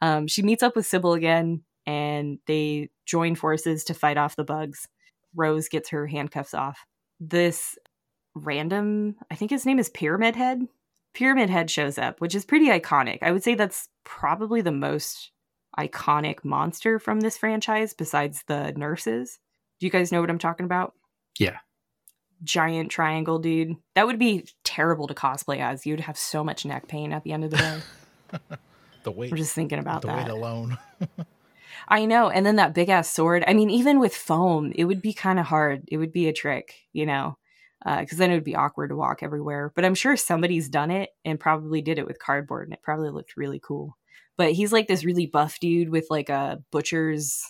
um, 0.01 0.27
she 0.27 0.43
meets 0.43 0.63
up 0.63 0.77
with 0.77 0.87
cybil 0.87 1.17
again 1.17 1.63
and 1.87 2.39
they 2.47 2.91
join 3.07 3.35
forces 3.35 3.85
to 3.85 3.95
fight 3.95 4.19
off 4.19 4.37
the 4.37 4.45
bugs. 4.45 4.87
Rose 5.35 5.69
gets 5.69 5.91
her 5.91 6.07
handcuffs 6.07 6.55
off. 6.55 6.85
This 7.21 7.79
random, 8.35 9.17
I 9.31 9.35
think 9.35 9.51
his 9.51 9.67
name 9.67 9.79
is 9.79 9.89
Pyramid 9.89 10.37
Head. 10.37 10.67
Pyramid 11.15 11.51
Head 11.51 11.71
shows 11.71 11.99
up, 11.99 12.21
which 12.21 12.35
is 12.35 12.45
pretty 12.45 12.69
iconic. 12.69 13.19
I 13.23 13.33
would 13.33 13.43
say 13.43 13.55
that's 13.55 13.89
probably 14.05 14.61
the 14.61 14.71
most 14.71 15.33
iconic 15.79 16.45
monster 16.45 16.99
from 16.99 17.21
this 17.21 17.39
franchise 17.39 17.95
besides 17.95 18.45
the 18.47 18.73
nurses. 18.73 19.39
Do 19.81 19.87
you 19.87 19.91
guys 19.91 20.13
know 20.13 20.21
what 20.21 20.31
I'm 20.31 20.39
talking 20.39 20.65
about? 20.65 20.95
Yeah. 21.39 21.59
Giant 22.43 22.91
triangle 22.91 23.39
dude. 23.39 23.77
That 23.95 24.07
would 24.07 24.19
be 24.19 24.47
terrible 24.65 25.07
to 25.09 25.15
cosplay 25.15 25.59
as. 25.59 25.87
You'd 25.87 26.01
have 26.01 26.19
so 26.19 26.45
much 26.45 26.65
neck 26.65 26.89
pain 26.89 27.13
at 27.13 27.25
the 27.25 27.33
end 27.33 27.45
of 27.45 27.51
the 27.51 27.57
day. 27.57 27.81
The 29.05 29.13
weight, 29.13 29.31
I'm 29.31 29.39
just 29.39 29.55
thinking 29.55 29.79
about 29.79 30.03
the 30.03 30.09
that. 30.09 30.17
weight 30.27 30.29
alone. 30.29 30.77
I 31.89 32.05
know. 32.05 32.29
And 32.29 32.45
then 32.45 32.57
that 32.57 32.75
big 32.75 32.89
ass 32.89 33.09
sword. 33.09 33.45
I 33.47 33.55
mean, 33.55 33.71
even 33.71 34.01
with 34.01 34.15
foam, 34.15 34.73
it 34.75 34.85
would 34.85 35.01
be 35.01 35.15
kind 35.15 35.39
of 35.39 35.47
hard. 35.47 35.85
It 35.89 35.97
would 35.99 36.13
be 36.13 36.29
a 36.29 36.33
trick, 36.33 36.75
you 36.93 37.07
know, 37.07 37.39
uh, 37.87 38.01
because 38.01 38.19
then 38.19 38.31
it 38.31 38.35
would 38.35 38.45
be 38.45 38.57
awkward 38.57 38.89
to 38.89 38.97
walk 38.97 39.23
everywhere. 39.23 39.73
But 39.75 39.85
I'm 39.85 39.95
sure 39.95 40.17
somebody's 40.17 40.69
done 40.69 40.91
it 40.91 41.11
and 41.25 41.41
probably 41.41 41.81
did 41.81 41.99
it 41.99 42.07
with 42.07 42.19
cardboard 42.19 42.67
and 42.67 42.75
it 42.75 42.83
probably 42.83 43.11
looked 43.11 43.37
really 43.37 43.61
cool. 43.63 43.97
But 44.37 44.53
he's 44.53 44.73
like 44.73 44.89
this 44.89 45.05
really 45.05 45.27
buff 45.27 45.59
dude 45.61 45.89
with 45.89 46.07
like 46.11 46.29
a 46.29 46.63
butcher's 46.71 47.43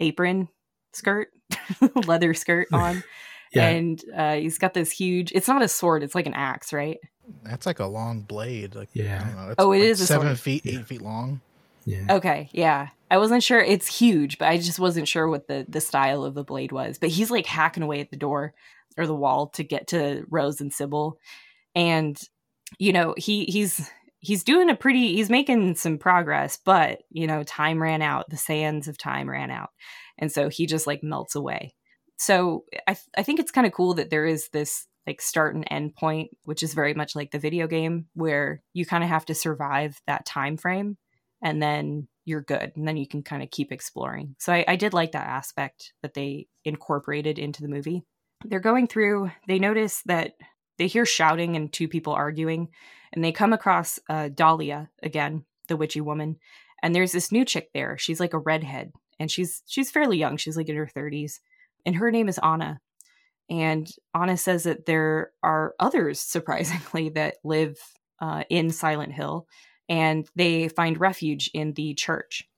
apron 0.00 0.48
skirt, 0.92 1.28
leather 2.06 2.34
skirt 2.34 2.68
on. 2.72 3.02
Yeah. 3.52 3.68
And 3.68 4.02
uh, 4.16 4.34
he's 4.36 4.58
got 4.58 4.72
this 4.74 4.90
huge, 4.90 5.32
it's 5.32 5.48
not 5.48 5.60
a 5.62 5.68
sword, 5.68 6.02
it's 6.02 6.14
like 6.14 6.26
an 6.26 6.34
axe, 6.34 6.72
right? 6.72 6.98
That's 7.44 7.66
like 7.66 7.80
a 7.80 7.86
long 7.86 8.22
blade. 8.22 8.74
Like, 8.74 8.88
Yeah. 8.94 9.20
I 9.22 9.26
don't 9.26 9.36
know, 9.36 9.46
it's 9.50 9.54
Oh, 9.58 9.72
it 9.72 9.78
like 9.80 9.88
is 9.88 10.00
a 10.00 10.06
seven 10.06 10.28
sword. 10.28 10.38
feet, 10.40 10.62
eight 10.66 10.72
Yeah. 10.74 10.82
feet 10.82 11.02
long. 11.02 11.40
yeah. 11.84 12.06
Okay, 12.10 12.48
yeah. 12.52 12.88
I 13.10 13.18
wasn't 13.18 13.42
sure. 13.42 13.60
It's 13.60 13.98
huge, 13.98 14.38
but 14.38 14.48
I 14.48 14.56
just 14.56 14.78
wasn't 14.78 15.06
sure 15.06 15.28
what 15.28 15.46
the 15.48 15.66
the 15.68 15.82
style 15.82 16.24
of 16.24 16.32
the 16.32 16.44
blade 16.44 16.72
was. 16.72 16.96
But 16.98 17.10
he's 17.10 17.30
like 17.30 17.44
hacking 17.44 17.82
away 17.82 18.00
at 18.00 18.10
the 18.10 18.16
door 18.16 18.54
or 18.96 19.06
the 19.06 19.14
wall 19.14 19.48
to 19.48 19.62
get 19.62 19.88
to 19.88 20.24
Rose 20.30 20.62
and 20.62 20.70
Cybil, 20.72 21.18
and 21.74 22.18
you 22.78 22.90
know 22.94 23.14
he 23.18 23.44
he's 23.44 23.90
he's 24.20 24.44
doing 24.44 24.70
a 24.70 24.74
pretty 24.74 25.14
he's 25.14 25.28
making 25.28 25.74
some 25.74 25.98
progress, 25.98 26.56
but 26.64 27.02
you 27.10 27.26
know 27.26 27.42
time 27.42 27.82
ran 27.82 28.00
out. 28.00 28.30
The 28.30 28.38
sands 28.38 28.88
of 28.88 28.96
time 28.96 29.28
ran 29.28 29.50
out, 29.50 29.70
and 30.18 30.30
so 30.30 30.48
he 30.48 30.66
just 30.66 30.86
like 30.86 31.02
melts 31.02 31.34
away. 31.34 31.74
So 32.16 32.64
I 32.86 32.96
I 33.16 33.22
think 33.22 33.40
it's 33.40 33.50
kind 33.50 33.66
of 33.66 33.72
cool 33.72 33.94
that 33.94 34.10
there 34.10 34.26
is 34.26 34.48
this 34.52 34.86
like 35.06 35.20
start 35.20 35.54
and 35.54 35.66
end 35.70 35.94
point, 35.94 36.30
which 36.44 36.62
is 36.62 36.74
very 36.74 36.94
much 36.94 37.16
like 37.16 37.30
the 37.32 37.38
video 37.38 37.66
game 37.66 38.06
where 38.14 38.62
you 38.72 38.86
kind 38.86 39.02
of 39.02 39.10
have 39.10 39.26
to 39.26 39.34
survive 39.34 40.00
that 40.06 40.24
time 40.24 40.56
frame 40.56 40.96
and 41.42 41.60
then 41.60 42.06
you're 42.24 42.42
good 42.42 42.72
and 42.76 42.86
then 42.86 42.96
you 42.96 43.08
can 43.08 43.22
kind 43.22 43.42
of 43.42 43.50
keep 43.50 43.72
exploring. 43.72 44.36
So 44.38 44.52
I, 44.52 44.64
I 44.68 44.76
did 44.76 44.92
like 44.92 45.12
that 45.12 45.26
aspect 45.26 45.92
that 46.02 46.14
they 46.14 46.46
incorporated 46.64 47.38
into 47.38 47.62
the 47.62 47.68
movie. 47.68 48.04
They're 48.44 48.60
going 48.60 48.86
through 48.86 49.30
they 49.48 49.58
notice 49.58 50.02
that 50.06 50.34
they 50.78 50.86
hear 50.86 51.06
shouting 51.06 51.56
and 51.56 51.72
two 51.72 51.88
people 51.88 52.12
arguing 52.12 52.68
and 53.12 53.22
they 53.22 53.32
come 53.32 53.52
across 53.52 53.98
uh, 54.08 54.28
dahlia 54.28 54.88
again 55.02 55.44
the 55.68 55.76
witchy 55.76 56.00
woman 56.00 56.36
and 56.82 56.94
there's 56.94 57.12
this 57.12 57.30
new 57.30 57.44
chick 57.44 57.70
there. 57.72 57.96
She's 57.96 58.20
like 58.20 58.34
a 58.34 58.38
redhead 58.38 58.92
and 59.22 59.30
she's 59.30 59.62
she's 59.66 59.90
fairly 59.90 60.18
young 60.18 60.36
she's 60.36 60.56
like 60.56 60.68
in 60.68 60.76
her 60.76 60.90
30s 60.94 61.38
and 61.86 61.96
her 61.96 62.10
name 62.10 62.28
is 62.28 62.38
anna 62.42 62.80
and 63.48 63.90
anna 64.14 64.36
says 64.36 64.64
that 64.64 64.84
there 64.84 65.30
are 65.42 65.74
others 65.80 66.20
surprisingly 66.36 67.08
that 67.08 67.36
live 67.42 67.78
uh, 68.20 68.44
in 68.50 68.70
silent 68.70 69.12
hill 69.12 69.46
and 69.88 70.26
they 70.36 70.68
find 70.68 70.98
refuge 70.98 71.50
in 71.52 71.74
the 71.74 71.92
church. 71.94 72.48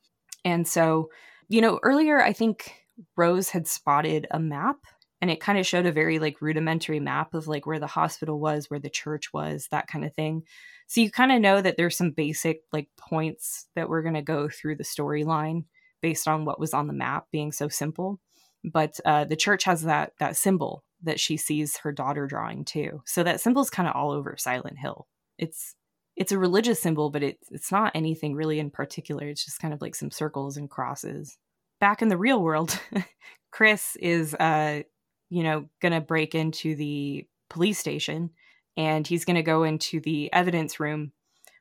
And 0.44 0.68
so, 0.68 1.10
you 1.48 1.60
know, 1.60 1.80
earlier 1.82 2.22
I 2.22 2.32
think 2.32 2.72
Rose 3.16 3.48
had 3.48 3.66
spotted 3.66 4.26
a 4.30 4.38
map 4.38 4.76
and 5.20 5.30
it 5.30 5.40
kind 5.40 5.58
of 5.58 5.66
showed 5.66 5.86
a 5.86 5.92
very 5.92 6.18
like 6.18 6.42
rudimentary 6.42 7.00
map 7.00 7.34
of 7.34 7.48
like 7.48 7.66
where 7.66 7.78
the 7.78 7.86
hospital 7.86 8.38
was, 8.38 8.68
where 8.68 8.78
the 8.78 8.90
church 8.90 9.32
was, 9.32 9.68
that 9.70 9.86
kind 9.86 10.04
of 10.04 10.14
thing. 10.14 10.42
So 10.86 11.00
you 11.00 11.10
kind 11.10 11.32
of 11.32 11.40
know 11.40 11.62
that 11.62 11.76
there's 11.78 11.96
some 11.96 12.10
basic 12.10 12.60
like 12.72 12.88
points 12.98 13.66
that 13.74 13.88
we're 13.88 14.02
going 14.02 14.14
to 14.14 14.22
go 14.22 14.48
through 14.48 14.76
the 14.76 14.84
storyline 14.84 15.64
based 16.04 16.28
on 16.28 16.44
what 16.44 16.60
was 16.60 16.74
on 16.74 16.86
the 16.86 16.92
map 16.92 17.24
being 17.32 17.50
so 17.50 17.66
simple. 17.66 18.20
But 18.62 19.00
uh, 19.06 19.24
the 19.24 19.36
church 19.36 19.64
has 19.64 19.84
that 19.84 20.12
that 20.20 20.36
symbol 20.36 20.84
that 21.02 21.18
she 21.18 21.38
sees 21.38 21.78
her 21.78 21.92
daughter 21.92 22.26
drawing 22.26 22.66
too. 22.66 23.00
So 23.06 23.22
that 23.22 23.40
symbol 23.40 23.62
is 23.62 23.70
kind 23.70 23.88
of 23.88 23.96
all 23.96 24.10
over 24.10 24.36
Silent 24.36 24.78
Hill. 24.78 25.06
It's 25.38 25.74
it's 26.14 26.30
a 26.30 26.38
religious 26.38 26.78
symbol, 26.82 27.08
but 27.08 27.22
it's 27.22 27.50
it's 27.50 27.72
not 27.72 27.92
anything 27.94 28.34
really 28.34 28.58
in 28.58 28.68
particular. 28.68 29.26
It's 29.28 29.46
just 29.46 29.60
kind 29.60 29.72
of 29.72 29.80
like 29.80 29.94
some 29.94 30.10
circles 30.10 30.58
and 30.58 30.68
crosses. 30.68 31.38
Back 31.80 32.02
in 32.02 32.08
the 32.08 32.18
real 32.18 32.42
world, 32.42 32.78
Chris 33.50 33.96
is 33.96 34.34
uh 34.34 34.82
you 35.30 35.42
know 35.42 35.70
gonna 35.80 36.02
break 36.02 36.34
into 36.34 36.76
the 36.76 37.26
police 37.48 37.78
station 37.78 38.28
and 38.76 39.06
he's 39.06 39.24
gonna 39.24 39.42
go 39.42 39.64
into 39.64 40.00
the 40.00 40.30
evidence 40.34 40.78
room, 40.78 41.12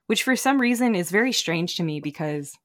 which 0.08 0.24
for 0.24 0.36
some 0.36 0.60
reason 0.60 0.96
is 0.96 1.12
very 1.12 1.32
strange 1.32 1.78
to 1.78 1.84
me 1.84 2.02
because 2.02 2.58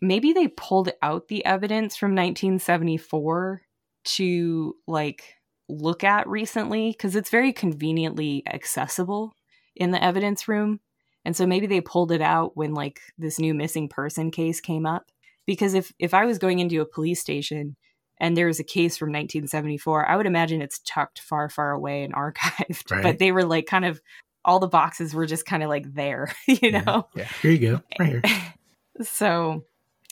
maybe 0.00 0.32
they 0.32 0.48
pulled 0.48 0.90
out 1.02 1.28
the 1.28 1.44
evidence 1.44 1.96
from 1.96 2.10
1974 2.10 3.62
to 4.04 4.76
like 4.86 5.24
look 5.68 6.04
at 6.04 6.28
recently 6.28 6.90
because 6.90 7.16
it's 7.16 7.30
very 7.30 7.52
conveniently 7.52 8.42
accessible 8.46 9.32
in 9.74 9.90
the 9.90 10.02
evidence 10.02 10.46
room. 10.48 10.80
And 11.24 11.34
so 11.34 11.46
maybe 11.46 11.66
they 11.66 11.80
pulled 11.80 12.12
it 12.12 12.20
out 12.20 12.56
when 12.56 12.74
like 12.74 13.00
this 13.16 13.38
new 13.38 13.54
missing 13.54 13.88
person 13.88 14.30
case 14.30 14.60
came 14.60 14.86
up. 14.86 15.10
Because 15.46 15.74
if 15.74 15.92
if 15.98 16.14
I 16.14 16.24
was 16.24 16.38
going 16.38 16.58
into 16.58 16.80
a 16.80 16.86
police 16.86 17.20
station 17.20 17.76
and 18.18 18.36
there 18.36 18.46
was 18.46 18.60
a 18.60 18.64
case 18.64 18.96
from 18.96 19.08
1974, 19.08 20.08
I 20.08 20.16
would 20.16 20.26
imagine 20.26 20.62
it's 20.62 20.80
tucked 20.86 21.20
far, 21.20 21.48
far 21.48 21.72
away 21.72 22.02
and 22.02 22.14
archived. 22.14 22.90
Right. 22.90 23.02
But 23.02 23.18
they 23.18 23.32
were 23.32 23.44
like 23.44 23.66
kind 23.66 23.84
of 23.84 24.00
all 24.44 24.58
the 24.58 24.68
boxes 24.68 25.14
were 25.14 25.26
just 25.26 25.46
kind 25.46 25.62
of 25.62 25.68
like 25.68 25.92
there, 25.94 26.30
you 26.46 26.72
know? 26.72 27.08
Yeah. 27.14 27.22
yeah. 27.22 27.28
Here 27.40 27.50
you 27.50 27.58
go. 27.58 27.80
Right 27.98 28.08
here. 28.08 28.22
so 29.02 29.64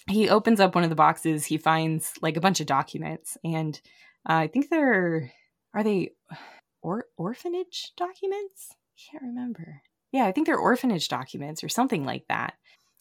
he 0.09 0.29
opens 0.29 0.61
up 0.61 0.75
one 0.75 0.85
of 0.85 0.91
the 0.91 0.97
boxes. 0.97 1.47
He 1.47 1.59
finds 1.59 2.13
like 2.21 2.37
a 2.37 2.41
bunch 2.41 2.61
of 2.61 2.67
documents, 2.67 3.37
and 3.45 3.81
uh, 4.29 4.35
I 4.35 4.47
think 4.47 4.69
they're 4.69 5.33
are 5.75 5.85
they 5.85 6.11
or 6.83 7.07
orphanage 7.17 7.93
documents? 7.97 8.69
I 8.71 9.11
can't 9.11 9.23
remember. 9.23 9.83
Yeah, 10.13 10.27
I 10.27 10.33
think 10.33 10.47
they're 10.47 10.59
orphanage 10.59 11.09
documents 11.09 11.65
or 11.65 11.69
something 11.69 12.05
like 12.05 12.25
that. 12.29 12.55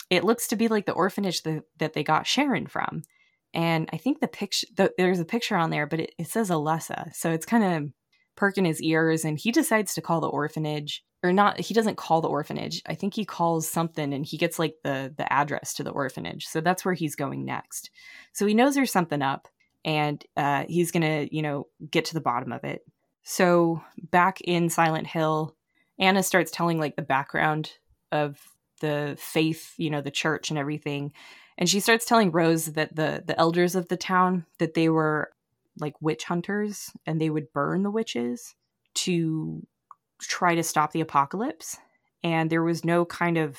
It 0.09 0.23
looks 0.23 0.47
to 0.47 0.55
be 0.55 0.67
like 0.67 0.85
the 0.85 0.93
orphanage 0.93 1.43
that, 1.43 1.63
that 1.77 1.93
they 1.93 2.03
got 2.03 2.27
Sharon 2.27 2.67
from. 2.67 3.03
And 3.53 3.89
I 3.91 3.97
think 3.97 4.19
the 4.19 4.27
picture, 4.27 4.67
the, 4.77 4.93
there's 4.97 5.19
a 5.19 5.25
picture 5.25 5.57
on 5.57 5.71
there, 5.71 5.85
but 5.85 5.99
it, 5.99 6.13
it 6.17 6.27
says 6.27 6.49
Alessa. 6.49 7.13
So 7.13 7.31
it's 7.31 7.45
kind 7.45 7.63
of 7.63 7.91
perking 8.37 8.65
his 8.65 8.81
ears 8.81 9.25
and 9.25 9.37
he 9.37 9.51
decides 9.51 9.93
to 9.93 10.01
call 10.01 10.21
the 10.21 10.27
orphanage 10.27 11.03
or 11.23 11.31
not 11.31 11.59
he 11.59 11.73
doesn't 11.73 11.97
call 11.97 12.21
the 12.21 12.29
orphanage. 12.29 12.81
I 12.85 12.95
think 12.95 13.13
he 13.13 13.25
calls 13.25 13.67
something 13.67 14.13
and 14.13 14.25
he 14.25 14.37
gets 14.37 14.57
like 14.57 14.75
the 14.83 15.13
the 15.15 15.31
address 15.31 15.73
to 15.75 15.83
the 15.83 15.91
orphanage. 15.91 16.47
So 16.47 16.61
that's 16.61 16.83
where 16.83 16.93
he's 16.93 17.15
going 17.15 17.45
next. 17.45 17.91
So 18.33 18.45
he 18.45 18.53
knows 18.53 18.75
there's 18.75 18.91
something 18.91 19.21
up 19.21 19.47
and 19.85 20.23
uh, 20.37 20.65
he's 20.67 20.91
gonna 20.91 21.27
you 21.31 21.41
know 21.41 21.67
get 21.89 22.05
to 22.05 22.13
the 22.13 22.21
bottom 22.21 22.51
of 22.51 22.63
it. 22.63 22.81
So 23.23 23.83
back 23.97 24.41
in 24.41 24.69
silent 24.69 25.07
hill 25.07 25.55
anna 25.99 26.23
starts 26.23 26.49
telling 26.49 26.79
like 26.79 26.95
the 26.95 27.01
background 27.03 27.71
of 28.11 28.39
the 28.79 29.15
faith 29.19 29.75
you 29.77 29.91
know 29.91 30.01
the 30.01 30.11
church 30.11 30.49
and 30.49 30.57
everything. 30.57 31.11
And 31.57 31.69
she 31.69 31.79
starts 31.79 32.05
telling 32.05 32.31
rose 32.31 32.65
that 32.73 32.95
the 32.95 33.23
the 33.25 33.39
elders 33.39 33.75
of 33.75 33.87
the 33.87 33.97
town 33.97 34.45
that 34.57 34.73
they 34.73 34.89
were 34.89 35.31
like 35.79 35.93
witch 36.01 36.23
hunters 36.23 36.91
and 37.05 37.21
they 37.21 37.29
would 37.29 37.53
burn 37.53 37.83
the 37.83 37.91
witches 37.91 38.55
to 38.93 39.65
try 40.21 40.55
to 40.55 40.63
stop 40.63 40.91
the 40.91 41.01
apocalypse 41.01 41.77
and 42.23 42.49
there 42.49 42.63
was 42.63 42.85
no 42.85 43.05
kind 43.05 43.37
of 43.37 43.57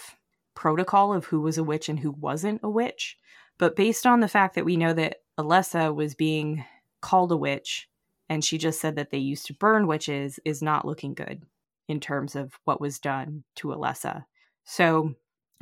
protocol 0.54 1.12
of 1.12 1.26
who 1.26 1.40
was 1.40 1.58
a 1.58 1.64
witch 1.64 1.88
and 1.88 2.00
who 2.00 2.12
wasn't 2.12 2.60
a 2.62 2.70
witch 2.70 3.18
but 3.58 3.76
based 3.76 4.06
on 4.06 4.20
the 4.20 4.28
fact 4.28 4.54
that 4.54 4.64
we 4.64 4.76
know 4.76 4.92
that 4.92 5.18
Alessa 5.38 5.94
was 5.94 6.14
being 6.14 6.64
called 7.00 7.32
a 7.32 7.36
witch 7.36 7.88
and 8.28 8.44
she 8.44 8.58
just 8.58 8.80
said 8.80 8.96
that 8.96 9.10
they 9.10 9.18
used 9.18 9.46
to 9.46 9.54
burn 9.54 9.86
witches 9.86 10.40
is 10.44 10.62
not 10.62 10.86
looking 10.86 11.14
good 11.14 11.42
in 11.88 12.00
terms 12.00 12.34
of 12.34 12.58
what 12.64 12.80
was 12.80 12.98
done 12.98 13.44
to 13.56 13.68
Alessa. 13.68 14.24
So 14.64 15.14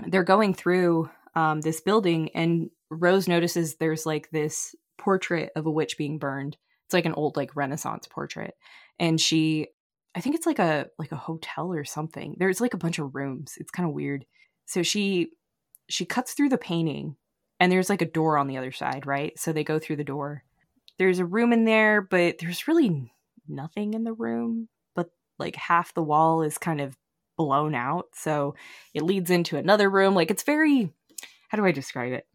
they're 0.06 0.22
going 0.22 0.54
through 0.54 1.10
um, 1.34 1.60
this 1.60 1.80
building 1.80 2.30
and 2.34 2.70
Rose 2.90 3.28
notices 3.28 3.76
there's 3.76 4.06
like 4.06 4.30
this 4.30 4.74
portrait 4.98 5.50
of 5.56 5.66
a 5.66 5.70
witch 5.70 5.96
being 5.96 6.18
burned. 6.18 6.56
It's 6.86 6.94
like 6.94 7.06
an 7.06 7.14
old 7.14 7.36
like 7.36 7.56
Renaissance 7.56 8.06
portrait. 8.08 8.54
And 8.98 9.20
she 9.20 9.68
I 10.14 10.20
think 10.20 10.34
it's 10.34 10.46
like 10.46 10.58
a 10.58 10.88
like 10.98 11.12
a 11.12 11.16
hotel 11.16 11.72
or 11.72 11.84
something. 11.84 12.36
There's 12.38 12.60
like 12.60 12.74
a 12.74 12.78
bunch 12.78 12.98
of 12.98 13.14
rooms. 13.14 13.54
It's 13.58 13.70
kind 13.70 13.88
of 13.88 13.94
weird. 13.94 14.24
So 14.66 14.82
she 14.82 15.30
she 15.88 16.04
cuts 16.04 16.32
through 16.32 16.48
the 16.48 16.58
painting 16.58 17.16
and 17.58 17.70
there's 17.70 17.90
like 17.90 18.02
a 18.02 18.06
door 18.06 18.38
on 18.38 18.46
the 18.46 18.56
other 18.56 18.72
side, 18.72 19.06
right? 19.06 19.38
So 19.38 19.52
they 19.52 19.64
go 19.64 19.78
through 19.78 19.96
the 19.96 20.04
door. 20.04 20.44
There's 20.98 21.18
a 21.18 21.24
room 21.24 21.52
in 21.52 21.64
there, 21.64 22.00
but 22.00 22.38
there's 22.38 22.68
really 22.68 23.12
nothing 23.48 23.94
in 23.94 24.04
the 24.04 24.12
room, 24.12 24.68
but 24.94 25.10
like 25.38 25.56
half 25.56 25.94
the 25.94 26.02
wall 26.02 26.42
is 26.42 26.58
kind 26.58 26.80
of 26.80 26.96
blown 27.36 27.74
out. 27.74 28.06
So 28.14 28.54
it 28.94 29.02
leads 29.02 29.30
into 29.30 29.56
another 29.56 29.88
room. 29.88 30.14
Like 30.14 30.30
it's 30.30 30.42
very 30.42 30.92
how 31.48 31.56
do 31.56 31.64
I 31.64 31.72
describe 31.72 32.12
it? 32.12 32.26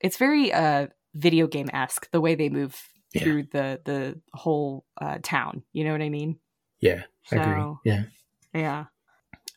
It's 0.00 0.16
very 0.16 0.52
uh 0.52 0.88
video 1.14 1.46
game 1.46 1.70
esque 1.72 2.10
the 2.10 2.20
way 2.20 2.34
they 2.34 2.48
move 2.48 2.80
yeah. 3.12 3.22
through 3.22 3.42
the 3.44 3.80
the 3.84 4.20
whole 4.34 4.84
uh, 5.00 5.18
town. 5.22 5.62
You 5.72 5.84
know 5.84 5.92
what 5.92 6.02
I 6.02 6.08
mean? 6.08 6.38
Yeah, 6.80 7.02
I 7.30 7.36
so, 7.36 7.42
agree. 7.42 7.74
Yeah, 7.84 8.02
yeah. 8.54 8.84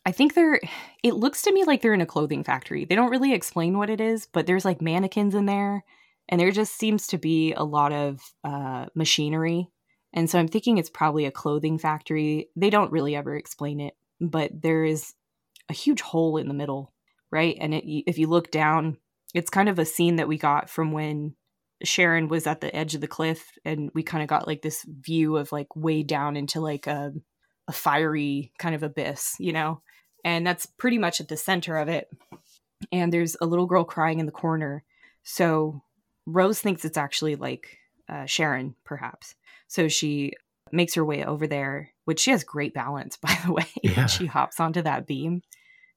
I 0.04 0.12
think 0.12 0.34
they're. 0.34 0.60
It 1.02 1.14
looks 1.14 1.42
to 1.42 1.52
me 1.52 1.64
like 1.64 1.82
they're 1.82 1.94
in 1.94 2.00
a 2.00 2.06
clothing 2.06 2.44
factory. 2.44 2.84
They 2.84 2.94
don't 2.94 3.10
really 3.10 3.32
explain 3.32 3.76
what 3.76 3.90
it 3.90 4.00
is, 4.00 4.26
but 4.26 4.46
there's 4.46 4.64
like 4.64 4.80
mannequins 4.80 5.34
in 5.34 5.46
there, 5.46 5.84
and 6.28 6.40
there 6.40 6.52
just 6.52 6.78
seems 6.78 7.08
to 7.08 7.18
be 7.18 7.52
a 7.54 7.64
lot 7.64 7.92
of 7.92 8.20
uh, 8.44 8.86
machinery. 8.94 9.68
And 10.12 10.30
so 10.30 10.38
I'm 10.38 10.48
thinking 10.48 10.78
it's 10.78 10.90
probably 10.90 11.26
a 11.26 11.30
clothing 11.30 11.78
factory. 11.78 12.48
They 12.56 12.70
don't 12.70 12.92
really 12.92 13.16
ever 13.16 13.36
explain 13.36 13.80
it, 13.80 13.94
but 14.20 14.50
there 14.62 14.84
is 14.84 15.12
a 15.68 15.74
huge 15.74 16.00
hole 16.00 16.36
in 16.36 16.48
the 16.48 16.54
middle, 16.54 16.92
right? 17.30 17.56
And 17.60 17.74
it, 17.74 17.84
if 18.08 18.16
you 18.16 18.28
look 18.28 18.50
down, 18.50 18.96
it's 19.34 19.50
kind 19.50 19.68
of 19.68 19.78
a 19.78 19.84
scene 19.84 20.16
that 20.16 20.28
we 20.28 20.38
got 20.38 20.70
from 20.70 20.92
when 20.92 21.34
Sharon 21.82 22.28
was 22.28 22.46
at 22.46 22.60
the 22.60 22.74
edge 22.74 22.94
of 22.94 23.00
the 23.00 23.08
cliff 23.08 23.44
and 23.64 23.90
we 23.94 24.02
kind 24.02 24.22
of 24.22 24.28
got 24.28 24.46
like 24.46 24.62
this 24.62 24.86
view 24.88 25.36
of 25.36 25.52
like 25.52 25.74
way 25.76 26.02
down 26.02 26.36
into 26.36 26.60
like 26.60 26.86
a, 26.86 27.12
a 27.68 27.72
fiery 27.72 28.52
kind 28.58 28.74
of 28.74 28.82
abyss, 28.82 29.36
you 29.38 29.52
know? 29.52 29.82
And 30.24 30.46
that's 30.46 30.66
pretty 30.66 30.98
much 30.98 31.20
at 31.20 31.28
the 31.28 31.36
center 31.36 31.76
of 31.76 31.88
it. 31.88 32.08
And 32.92 33.12
there's 33.12 33.36
a 33.40 33.46
little 33.46 33.66
girl 33.66 33.84
crying 33.84 34.20
in 34.20 34.26
the 34.26 34.32
corner. 34.32 34.84
So 35.22 35.82
Rose 36.26 36.60
thinks 36.60 36.84
it's 36.84 36.98
actually 36.98 37.36
like 37.36 37.78
uh, 38.08 38.26
Sharon, 38.26 38.74
perhaps. 38.84 39.34
So 39.68 39.88
she 39.88 40.32
makes 40.72 40.94
her 40.94 41.04
way 41.04 41.24
over 41.24 41.46
there, 41.46 41.90
which 42.04 42.20
she 42.20 42.30
has 42.32 42.44
great 42.44 42.74
balance, 42.74 43.16
by 43.20 43.36
the 43.44 43.52
way. 43.52 43.66
Yeah. 43.82 44.06
she 44.06 44.26
hops 44.26 44.60
onto 44.60 44.82
that 44.82 45.06
beam. 45.06 45.42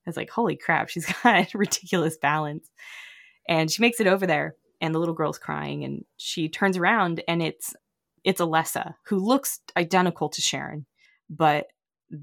It's 0.06 0.16
like, 0.16 0.30
holy 0.30 0.56
crap, 0.56 0.88
she's 0.88 1.06
got 1.22 1.52
ridiculous 1.54 2.16
balance. 2.16 2.68
And 3.48 3.70
she 3.70 3.82
makes 3.82 4.00
it 4.00 4.06
over 4.06 4.26
there 4.26 4.54
and 4.80 4.94
the 4.94 4.98
little 4.98 5.14
girl's 5.14 5.38
crying 5.38 5.84
and 5.84 6.04
she 6.16 6.48
turns 6.48 6.76
around 6.76 7.22
and 7.28 7.42
it's 7.42 7.74
it's 8.22 8.40
Alessa 8.40 8.94
who 9.06 9.18
looks 9.18 9.60
identical 9.76 10.28
to 10.28 10.40
Sharon, 10.40 10.86
but 11.30 11.68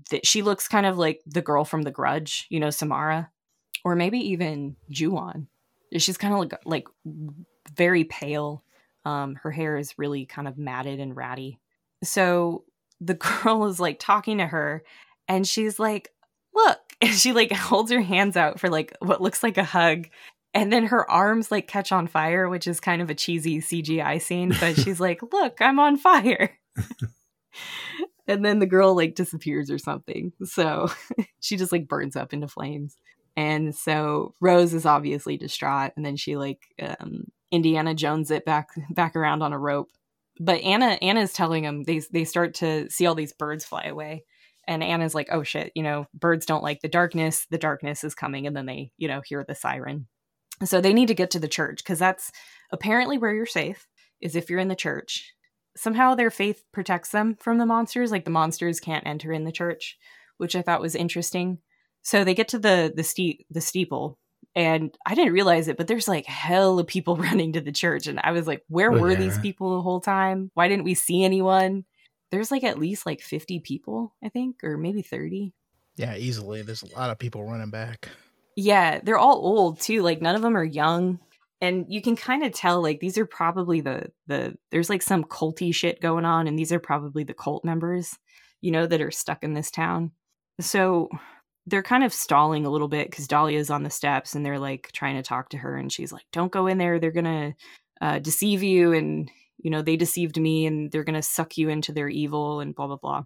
th- 0.10 0.28
she 0.28 0.42
looks 0.42 0.68
kind 0.68 0.86
of 0.86 0.98
like 0.98 1.22
the 1.26 1.42
girl 1.42 1.66
from 1.66 1.84
The 1.84 1.92
Grudge, 1.92 2.46
you 2.50 2.60
know, 2.60 2.70
Samara, 2.70 3.32
or 3.84 3.96
maybe 3.96 4.20
even 4.32 4.76
Ju-on. 4.92 5.48
She's 5.98 6.18
kind 6.18 6.34
of 6.34 6.40
like 6.40 6.54
like 6.66 6.88
very 7.74 8.04
pale. 8.04 8.64
Um, 9.06 9.36
her 9.36 9.52
hair 9.52 9.78
is 9.78 9.98
really 9.98 10.26
kind 10.26 10.48
of 10.48 10.58
matted 10.58 11.00
and 11.00 11.16
ratty. 11.16 11.60
So 12.04 12.66
the 13.00 13.14
girl 13.44 13.66
is 13.66 13.80
like 13.80 14.00
talking 14.00 14.40
to 14.40 14.46
her, 14.46 14.84
and 15.28 15.48
she's 15.48 15.80
like, 15.80 16.10
"Look!" 16.54 16.80
And 17.00 17.14
she 17.14 17.32
like 17.32 17.52
holds 17.52 17.92
her 17.92 18.02
hands 18.02 18.36
out 18.36 18.60
for 18.60 18.70
like 18.70 18.92
what 19.00 19.22
looks 19.22 19.44
like 19.44 19.60
a 19.60 19.64
hug, 19.64 20.08
and 20.56 20.74
then 20.74 20.88
her 20.88 21.10
arms 21.10 21.52
like 21.52 21.68
catch 21.68 21.92
on 21.92 22.08
fire, 22.08 22.50
which 22.50 22.66
is 22.66 22.80
kind 22.80 23.04
of 23.04 23.12
a 23.12 23.16
cheesy 23.16 23.60
CGI 23.60 24.20
scene, 24.20 24.52
but 24.60 24.76
she's 24.76 25.00
like, 25.08 25.22
"Look, 25.32 25.62
I'm 25.62 25.80
on 25.80 25.98
fire." 25.98 26.58
And 28.28 28.44
then 28.44 28.60
the 28.60 28.66
girl 28.66 28.96
like 28.96 29.16
disappears 29.16 29.70
or 29.70 29.78
something. 29.78 30.34
So 30.44 30.90
she 31.40 31.58
just 31.58 31.72
like 31.72 31.88
burns 31.88 32.16
up 32.16 32.34
into 32.34 32.48
flames. 32.48 32.98
And 33.36 33.76
so 33.76 34.34
Rose 34.42 34.74
is 34.74 34.86
obviously 34.86 35.38
distraught 35.38 35.92
and 35.96 36.06
then 36.06 36.16
she 36.16 36.38
like 36.38 36.60
um, 36.82 37.26
Indiana 37.52 37.94
Jones 37.94 38.32
it 38.32 38.46
back 38.46 38.70
back 38.90 39.16
around 39.16 39.42
on 39.42 39.54
a 39.54 39.60
rope. 39.60 39.90
But 40.40 40.62
Anna 40.62 40.98
Anna's 41.02 41.34
telling 41.34 41.64
them 41.64 41.84
they 41.84 42.02
they 42.12 42.26
start 42.26 42.56
to 42.56 42.90
see 42.90 43.06
all 43.06 43.16
these 43.16 43.34
birds 43.34 43.66
fly 43.66 43.86
away. 43.86 44.24
And 44.70 44.84
Anna's 44.84 45.16
like, 45.16 45.30
"Oh 45.32 45.44
shit, 45.44 45.72
you 45.76 45.82
know, 45.82 46.08
birds 46.14 46.46
don't 46.46 46.64
like 46.64 46.82
the 46.82 46.90
darkness. 46.90 47.48
The 47.50 47.58
darkness 47.58 48.04
is 48.04 48.14
coming." 48.14 48.46
And 48.46 48.56
then 48.56 48.66
they, 48.66 48.92
you 48.98 49.08
know, 49.08 49.22
hear 49.22 49.44
the 49.48 49.56
siren 49.56 50.08
so 50.66 50.82
they 50.82 50.94
need 50.94 51.08
to 51.08 51.14
get 51.14 51.32
to 51.32 51.40
the 51.40 51.48
church 51.48 51.78
because 51.78 52.00
that's 52.00 52.32
apparently 52.72 53.18
where 53.18 53.34
you're 53.34 53.46
safe 53.46 53.88
is 54.22 54.36
if 54.36 54.50
you're 54.50 54.60
in 54.60 54.68
the 54.68 54.76
church. 54.76 55.34
Somehow 55.78 56.16
their 56.16 56.32
faith 56.32 56.64
protects 56.72 57.10
them 57.12 57.36
from 57.40 57.58
the 57.58 57.66
monsters, 57.66 58.12
like 58.12 58.26
the 58.26 58.32
monsters 58.32 58.80
can't 58.80 59.06
enter 59.08 59.32
in 59.32 59.44
the 59.44 59.52
church, 59.52 59.98
which 60.38 60.56
I 60.56 60.62
thought 60.62 60.82
was 60.82 60.96
interesting. 60.96 61.60
So 62.02 62.24
they 62.24 62.34
get 62.34 62.48
to 62.50 62.60
the 62.60 62.92
the 62.96 63.04
steep 63.04 63.46
the 63.50 63.62
steeple 63.62 64.18
And 64.56 64.98
I 65.06 65.14
didn't 65.14 65.34
realize 65.34 65.68
it, 65.68 65.78
but 65.78 65.88
there's 65.88 66.08
like 66.08 66.26
hell 66.26 66.80
of 66.80 66.88
people 66.88 67.16
running 67.28 67.54
to 67.54 67.62
the 67.62 67.72
church. 67.72 68.08
And 68.08 68.20
I 68.24 68.32
was 68.32 68.48
like, 68.48 68.64
where 68.70 68.92
Oh, 68.92 69.00
were 69.00 69.12
yeah. 69.12 69.18
these 69.20 69.38
people 69.38 69.76
the 69.76 69.82
whole 69.84 70.02
time? 70.02 70.50
Why 70.56 70.68
didn't 70.68 70.86
we 70.86 70.96
see 70.96 71.24
anyone? 71.24 71.86
There's 72.32 72.50
like 72.52 72.64
at 72.64 72.80
least 72.80 73.06
like 73.06 73.22
50 73.22 73.60
people, 73.60 74.14
I 74.24 74.30
think, 74.30 74.64
or 74.64 74.78
maybe 74.78 75.02
30. 75.02 75.54
Yeah, 75.96 76.16
easily. 76.16 76.62
There's 76.62 76.84
a 76.84 76.94
lot 76.96 77.10
of 77.10 77.20
people 77.20 77.44
running 77.44 77.70
back. 77.72 78.10
Yeah, 78.56 79.00
they're 79.04 79.18
all 79.18 79.38
old 79.38 79.80
too. 79.80 80.02
Like 80.02 80.22
none 80.22 80.36
of 80.36 80.42
them 80.42 80.58
are 80.58 80.64
young. 80.64 81.20
And 81.60 81.86
you 81.90 82.02
can 82.02 82.16
kind 82.16 82.44
of 82.44 82.54
tell 82.54 82.82
like 82.82 83.00
these 83.00 83.18
are 83.18 83.26
probably 83.26 83.82
the 83.82 84.12
the 84.28 84.56
there's 84.72 84.90
like 84.90 85.02
some 85.02 85.24
culty 85.24 85.74
shit 85.74 86.02
going 86.02 86.26
on 86.26 86.48
and 86.48 86.58
these 86.58 86.72
are 86.72 86.80
probably 86.80 87.24
the 87.24 87.34
cult 87.34 87.66
members, 87.66 88.16
you 88.62 88.72
know, 88.72 88.86
that 88.86 89.02
are 89.02 89.12
stuck 89.12 89.44
in 89.44 89.54
this 89.54 89.72
town. 89.72 90.12
So 90.60 91.10
they're 91.66 91.84
kind 91.84 92.04
of 92.04 92.14
stalling 92.14 92.66
a 92.66 92.70
little 92.70 92.88
bit 92.88 93.12
cuz 93.12 93.28
Dahlia's 93.28 93.70
on 93.70 93.84
the 93.84 93.90
steps 93.90 94.36
and 94.36 94.46
they're 94.46 94.60
like 94.60 94.92
trying 94.94 95.16
to 95.16 95.24
talk 95.24 95.50
to 95.50 95.58
her 95.58 95.76
and 95.76 95.92
she's 95.92 96.12
like, 96.12 96.26
"Don't 96.32 96.52
go 96.52 96.68
in 96.68 96.78
there. 96.78 97.00
They're 97.00 97.12
to 97.26 97.56
uh, 98.02 98.20
deceive 98.20 98.64
you 98.64 98.94
and 98.94 99.32
you 99.58 99.72
know, 99.72 99.82
they 99.82 99.98
deceived 99.98 100.40
me 100.40 100.68
and 100.68 100.92
they're 100.92 101.04
to 101.16 101.22
suck 101.24 101.58
you 101.58 101.70
into 101.70 101.92
their 101.92 102.10
evil 102.10 102.60
and 102.60 102.76
blah 102.76 102.88
blah 102.88 102.98
blah." 102.98 103.24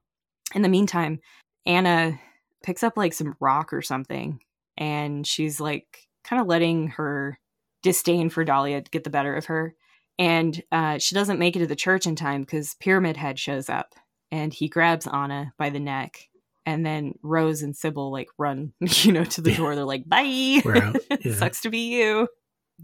In 0.55 0.61
the 0.61 0.69
meantime, 0.69 1.19
Anna 1.65 2.19
picks 2.63 2.83
up 2.83 2.97
like 2.97 3.13
some 3.13 3.35
rock 3.39 3.73
or 3.73 3.81
something 3.81 4.39
and 4.77 5.25
she's 5.25 5.59
like 5.59 6.07
kind 6.23 6.41
of 6.41 6.47
letting 6.47 6.87
her 6.87 7.39
disdain 7.81 8.29
for 8.29 8.43
Dahlia 8.43 8.81
to 8.81 8.91
get 8.91 9.03
the 9.03 9.09
better 9.09 9.35
of 9.35 9.45
her. 9.45 9.75
And 10.19 10.61
uh, 10.71 10.97
she 10.99 11.15
doesn't 11.15 11.39
make 11.39 11.55
it 11.55 11.59
to 11.59 11.67
the 11.67 11.75
church 11.75 12.05
in 12.05 12.15
time 12.15 12.41
because 12.41 12.75
Pyramid 12.75 13.17
Head 13.17 13.39
shows 13.39 13.69
up 13.69 13.95
and 14.31 14.53
he 14.53 14.67
grabs 14.69 15.07
Anna 15.07 15.53
by 15.57 15.69
the 15.69 15.79
neck. 15.79 16.27
And 16.65 16.85
then 16.85 17.13
Rose 17.23 17.63
and 17.63 17.73
Cybil 17.73 18.11
like 18.11 18.27
run, 18.37 18.73
you 18.79 19.11
know, 19.11 19.23
to 19.23 19.41
the 19.41 19.51
Yeah. 19.51 19.57
door. 19.57 19.75
They're 19.75 19.83
like, 19.85 20.07
bye. 20.07 20.21
Yeah. 20.61 20.93
Sucks 21.33 21.61
to 21.61 21.69
be 21.69 21.89
you. 21.99 22.27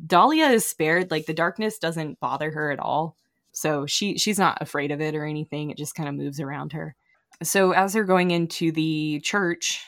Dahlia 0.06 0.48
is 0.48 0.66
spared. 0.66 1.12
Like 1.12 1.26
the 1.26 1.34
darkness 1.34 1.78
doesn't 1.78 2.20
bother 2.20 2.52
her 2.52 2.72
at 2.72 2.80
all. 2.80 3.18
So 3.52 3.86
she 3.86 4.18
she's 4.18 4.38
not 4.39 4.62
afraid 4.62 4.91
of 4.91 5.02
it 5.02 5.16
or 5.16 5.26
anything. 5.26 5.70
It 5.72 5.78
just 5.78 5.95
kind 5.95 6.08
of 6.10 6.16
moves 6.16 6.39
around 6.39 6.74
her. 6.74 6.95
So 7.43 7.72
as 7.72 7.93
they're 7.93 8.04
going 8.04 8.32
into 8.32 8.72
the 8.72 9.20
church, 9.24 9.84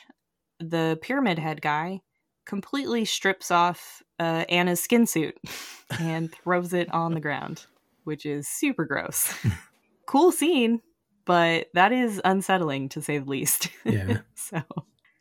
the 0.60 0.98
pyramid 1.02 1.38
head 1.38 1.60
guy 1.62 2.00
completely 2.46 3.04
strips 3.04 3.50
off 3.50 4.02
uh, 4.18 4.44
Anna's 4.48 4.82
skin 4.82 5.06
suit 5.06 5.36
and 5.98 6.32
throws 6.32 6.72
it 6.72 6.92
on 6.92 7.14
the 7.14 7.20
ground, 7.20 7.66
which 8.04 8.26
is 8.26 8.48
super 8.48 8.84
gross. 8.84 9.32
cool 10.06 10.32
scene, 10.32 10.80
but 11.24 11.68
that 11.74 11.92
is 11.92 12.20
unsettling 12.24 12.88
to 12.90 13.02
say 13.02 13.18
the 13.18 13.28
least. 13.28 13.68
Yeah. 13.84 14.18
so 14.34 14.62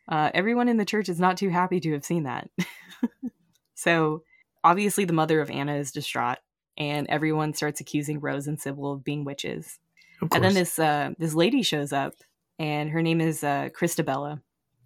uh, 0.07 0.31
everyone 0.33 0.67
in 0.67 0.77
the 0.77 0.85
church 0.85 1.09
is 1.09 1.19
not 1.19 1.37
too 1.37 1.49
happy 1.49 1.79
to 1.79 1.93
have 1.93 2.05
seen 2.05 2.23
that. 2.23 2.49
so 3.75 4.23
obviously, 4.63 5.05
the 5.05 5.13
mother 5.13 5.39
of 5.39 5.49
Anna 5.49 5.75
is 5.75 5.91
distraught, 5.91 6.39
and 6.77 7.07
everyone 7.09 7.53
starts 7.53 7.79
accusing 7.79 8.19
Rose 8.19 8.47
and 8.47 8.59
Cybil 8.59 8.93
of 8.93 9.03
being 9.03 9.23
witches. 9.23 9.79
Of 10.21 10.29
And 10.33 10.43
then 10.43 10.53
this 10.53 10.79
uh, 10.79 11.11
this 11.17 11.33
lady 11.33 11.61
shows 11.61 11.93
up, 11.93 12.13
and 12.57 12.89
her 12.89 13.01
name 13.01 13.21
is 13.21 13.43
uh, 13.43 13.69
Christabella, 13.69 14.41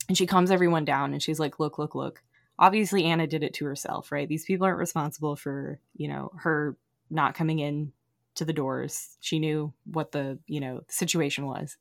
and 0.08 0.18
she 0.18 0.28
calms 0.28 0.52
everyone 0.52 0.86
down, 0.86 1.14
and 1.14 1.22
she's 1.22 1.40
like, 1.40 1.60
"Look, 1.60 1.80
look, 1.80 1.96
look! 1.96 2.22
Obviously, 2.60 3.06
Anna 3.06 3.28
did 3.28 3.44
it 3.44 3.54
to 3.56 3.66
herself, 3.66 4.12
right? 4.12 4.28
These 4.28 4.46
people 4.46 4.66
aren't 4.66 4.80
responsible 4.80 5.36
for 5.36 5.80
you 5.96 6.08
know 6.08 6.32
her 6.40 6.78
not 7.10 7.36
coming 7.36 7.60
in 7.60 7.92
to 8.36 8.46
the 8.46 8.54
doors. 8.54 9.18
She 9.22 9.40
knew 9.40 9.74
what 9.86 10.12
the 10.12 10.40
you 10.48 10.60
know 10.60 10.82
situation 10.90 11.46
was." 11.46 11.78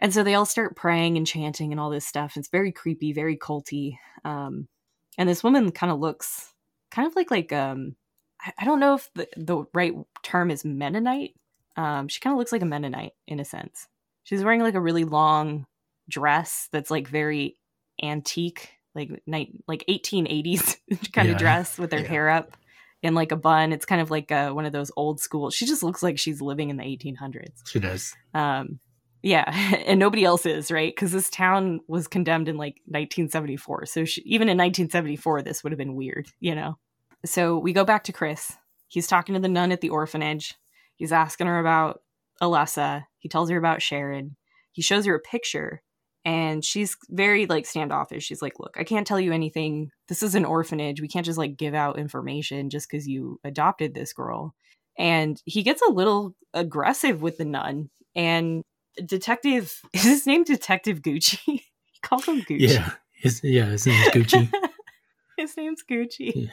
And 0.00 0.14
so 0.14 0.22
they 0.22 0.34
all 0.34 0.46
start 0.46 0.76
praying 0.76 1.16
and 1.16 1.26
chanting 1.26 1.72
and 1.72 1.80
all 1.80 1.90
this 1.90 2.06
stuff. 2.06 2.36
It's 2.36 2.48
very 2.48 2.70
creepy, 2.70 3.12
very 3.12 3.36
culty. 3.36 3.98
Um, 4.24 4.68
and 5.16 5.28
this 5.28 5.42
woman 5.42 5.72
kind 5.72 5.90
of 5.90 5.98
looks 5.98 6.54
kind 6.90 7.06
of 7.06 7.16
like 7.16 7.30
like 7.30 7.52
um, 7.52 7.96
I, 8.40 8.52
I 8.60 8.64
don't 8.64 8.80
know 8.80 8.94
if 8.94 9.10
the, 9.14 9.28
the 9.36 9.64
right 9.74 9.94
term 10.22 10.50
is 10.50 10.64
Mennonite. 10.64 11.34
Um, 11.76 12.08
she 12.08 12.20
kind 12.20 12.32
of 12.32 12.38
looks 12.38 12.52
like 12.52 12.62
a 12.62 12.66
Mennonite 12.66 13.12
in 13.26 13.40
a 13.40 13.44
sense. 13.44 13.88
She's 14.24 14.44
wearing 14.44 14.60
like 14.60 14.74
a 14.74 14.80
really 14.80 15.04
long 15.04 15.66
dress 16.08 16.68
that's 16.72 16.90
like 16.90 17.08
very 17.08 17.56
antique, 18.02 18.70
like 18.94 19.22
night 19.26 19.52
like 19.66 19.84
1880s 19.88 20.76
kind 21.12 21.28
Yeah. 21.28 21.34
of 21.34 21.38
dress 21.38 21.78
with 21.78 21.92
her 21.92 22.00
Yeah. 22.00 22.06
hair 22.08 22.28
up 22.30 22.56
in 23.02 23.14
like 23.14 23.32
a 23.32 23.36
bun. 23.36 23.72
It's 23.72 23.86
kind 23.86 24.00
of 24.00 24.10
like 24.10 24.32
uh, 24.32 24.50
one 24.50 24.66
of 24.66 24.72
those 24.72 24.90
old 24.96 25.20
school. 25.20 25.50
She 25.50 25.66
just 25.66 25.82
looks 25.82 26.02
like 26.02 26.18
she's 26.18 26.40
living 26.40 26.70
in 26.70 26.76
the 26.76 26.84
1800s. 26.84 27.62
she 27.66 27.78
does. 27.78 28.14
Um, 28.34 28.80
yeah, 29.22 29.44
and 29.86 29.98
nobody 29.98 30.24
else 30.24 30.46
is 30.46 30.70
right 30.70 30.92
because 30.94 31.12
this 31.12 31.28
town 31.30 31.80
was 31.88 32.06
condemned 32.08 32.48
in 32.48 32.56
like 32.56 32.76
1974. 32.86 33.86
So 33.86 34.04
she, 34.04 34.20
even 34.22 34.48
in 34.48 34.56
1974, 34.56 35.42
this 35.42 35.62
would 35.62 35.72
have 35.72 35.78
been 35.78 35.94
weird, 35.96 36.28
you 36.40 36.54
know. 36.54 36.78
So 37.24 37.58
we 37.58 37.72
go 37.72 37.84
back 37.84 38.04
to 38.04 38.12
Chris. 38.12 38.52
He's 38.86 39.06
talking 39.08 39.34
to 39.34 39.40
the 39.40 39.48
nun 39.48 39.72
at 39.72 39.80
the 39.80 39.90
orphanage. 39.90 40.54
He's 40.96 41.12
asking 41.12 41.46
her 41.48 41.58
about 41.58 42.00
Alessa. 42.40 43.04
He 43.18 43.28
tells 43.28 43.50
her 43.50 43.56
about 43.58 43.82
Sharon. 43.82 44.36
He 44.72 44.82
shows 44.82 45.04
her 45.06 45.14
a 45.16 45.20
picture, 45.20 45.82
and 46.24 46.64
she's 46.64 46.96
very 47.08 47.46
like 47.46 47.66
standoffish. 47.66 48.24
She's 48.24 48.42
like, 48.42 48.58
"Look, 48.60 48.76
I 48.78 48.84
can't 48.84 49.06
tell 49.06 49.20
you 49.20 49.32
anything. 49.32 49.90
This 50.08 50.22
is 50.22 50.34
an 50.34 50.44
orphanage. 50.44 51.00
We 51.00 51.08
can't 51.08 51.26
just 51.26 51.38
like 51.38 51.56
give 51.56 51.74
out 51.74 51.98
information 51.98 52.70
just 52.70 52.88
because 52.90 53.06
you 53.08 53.40
adopted 53.44 53.94
this 53.94 54.12
girl." 54.12 54.54
And 54.98 55.40
he 55.44 55.62
gets 55.62 55.80
a 55.82 55.92
little 55.92 56.34
aggressive 56.54 57.22
with 57.22 57.38
the 57.38 57.44
nun, 57.44 57.88
and 58.16 58.64
detective 59.04 59.80
is 59.92 60.02
his 60.02 60.26
name 60.26 60.44
detective 60.44 61.02
gucci 61.02 61.38
he 61.46 61.62
calls 62.02 62.24
him 62.26 62.40
gucci 62.42 62.68
Yeah. 62.68 62.90
His, 63.12 63.40
yeah, 63.44 63.66
his 63.66 63.86
name's 63.86 64.08
Gucci. 64.08 64.50
his 65.36 65.56
name's 65.56 65.84
gucci 65.88 66.32
Yeah. 66.34 66.50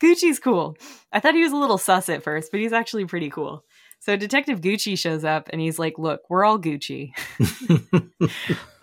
gucci's 0.00 0.38
cool 0.38 0.76
i 1.12 1.18
thought 1.18 1.34
he 1.34 1.42
was 1.42 1.50
a 1.52 1.56
little 1.56 1.78
sus 1.78 2.08
at 2.08 2.22
first 2.22 2.52
but 2.52 2.60
he's 2.60 2.72
actually 2.72 3.06
pretty 3.06 3.28
cool 3.28 3.64
so 4.04 4.16
detective 4.16 4.60
gucci 4.60 4.98
shows 4.98 5.24
up 5.24 5.48
and 5.50 5.62
he's 5.62 5.78
like 5.78 5.98
look 5.98 6.20
we're 6.28 6.44
all 6.44 6.58
gucci. 6.58 7.12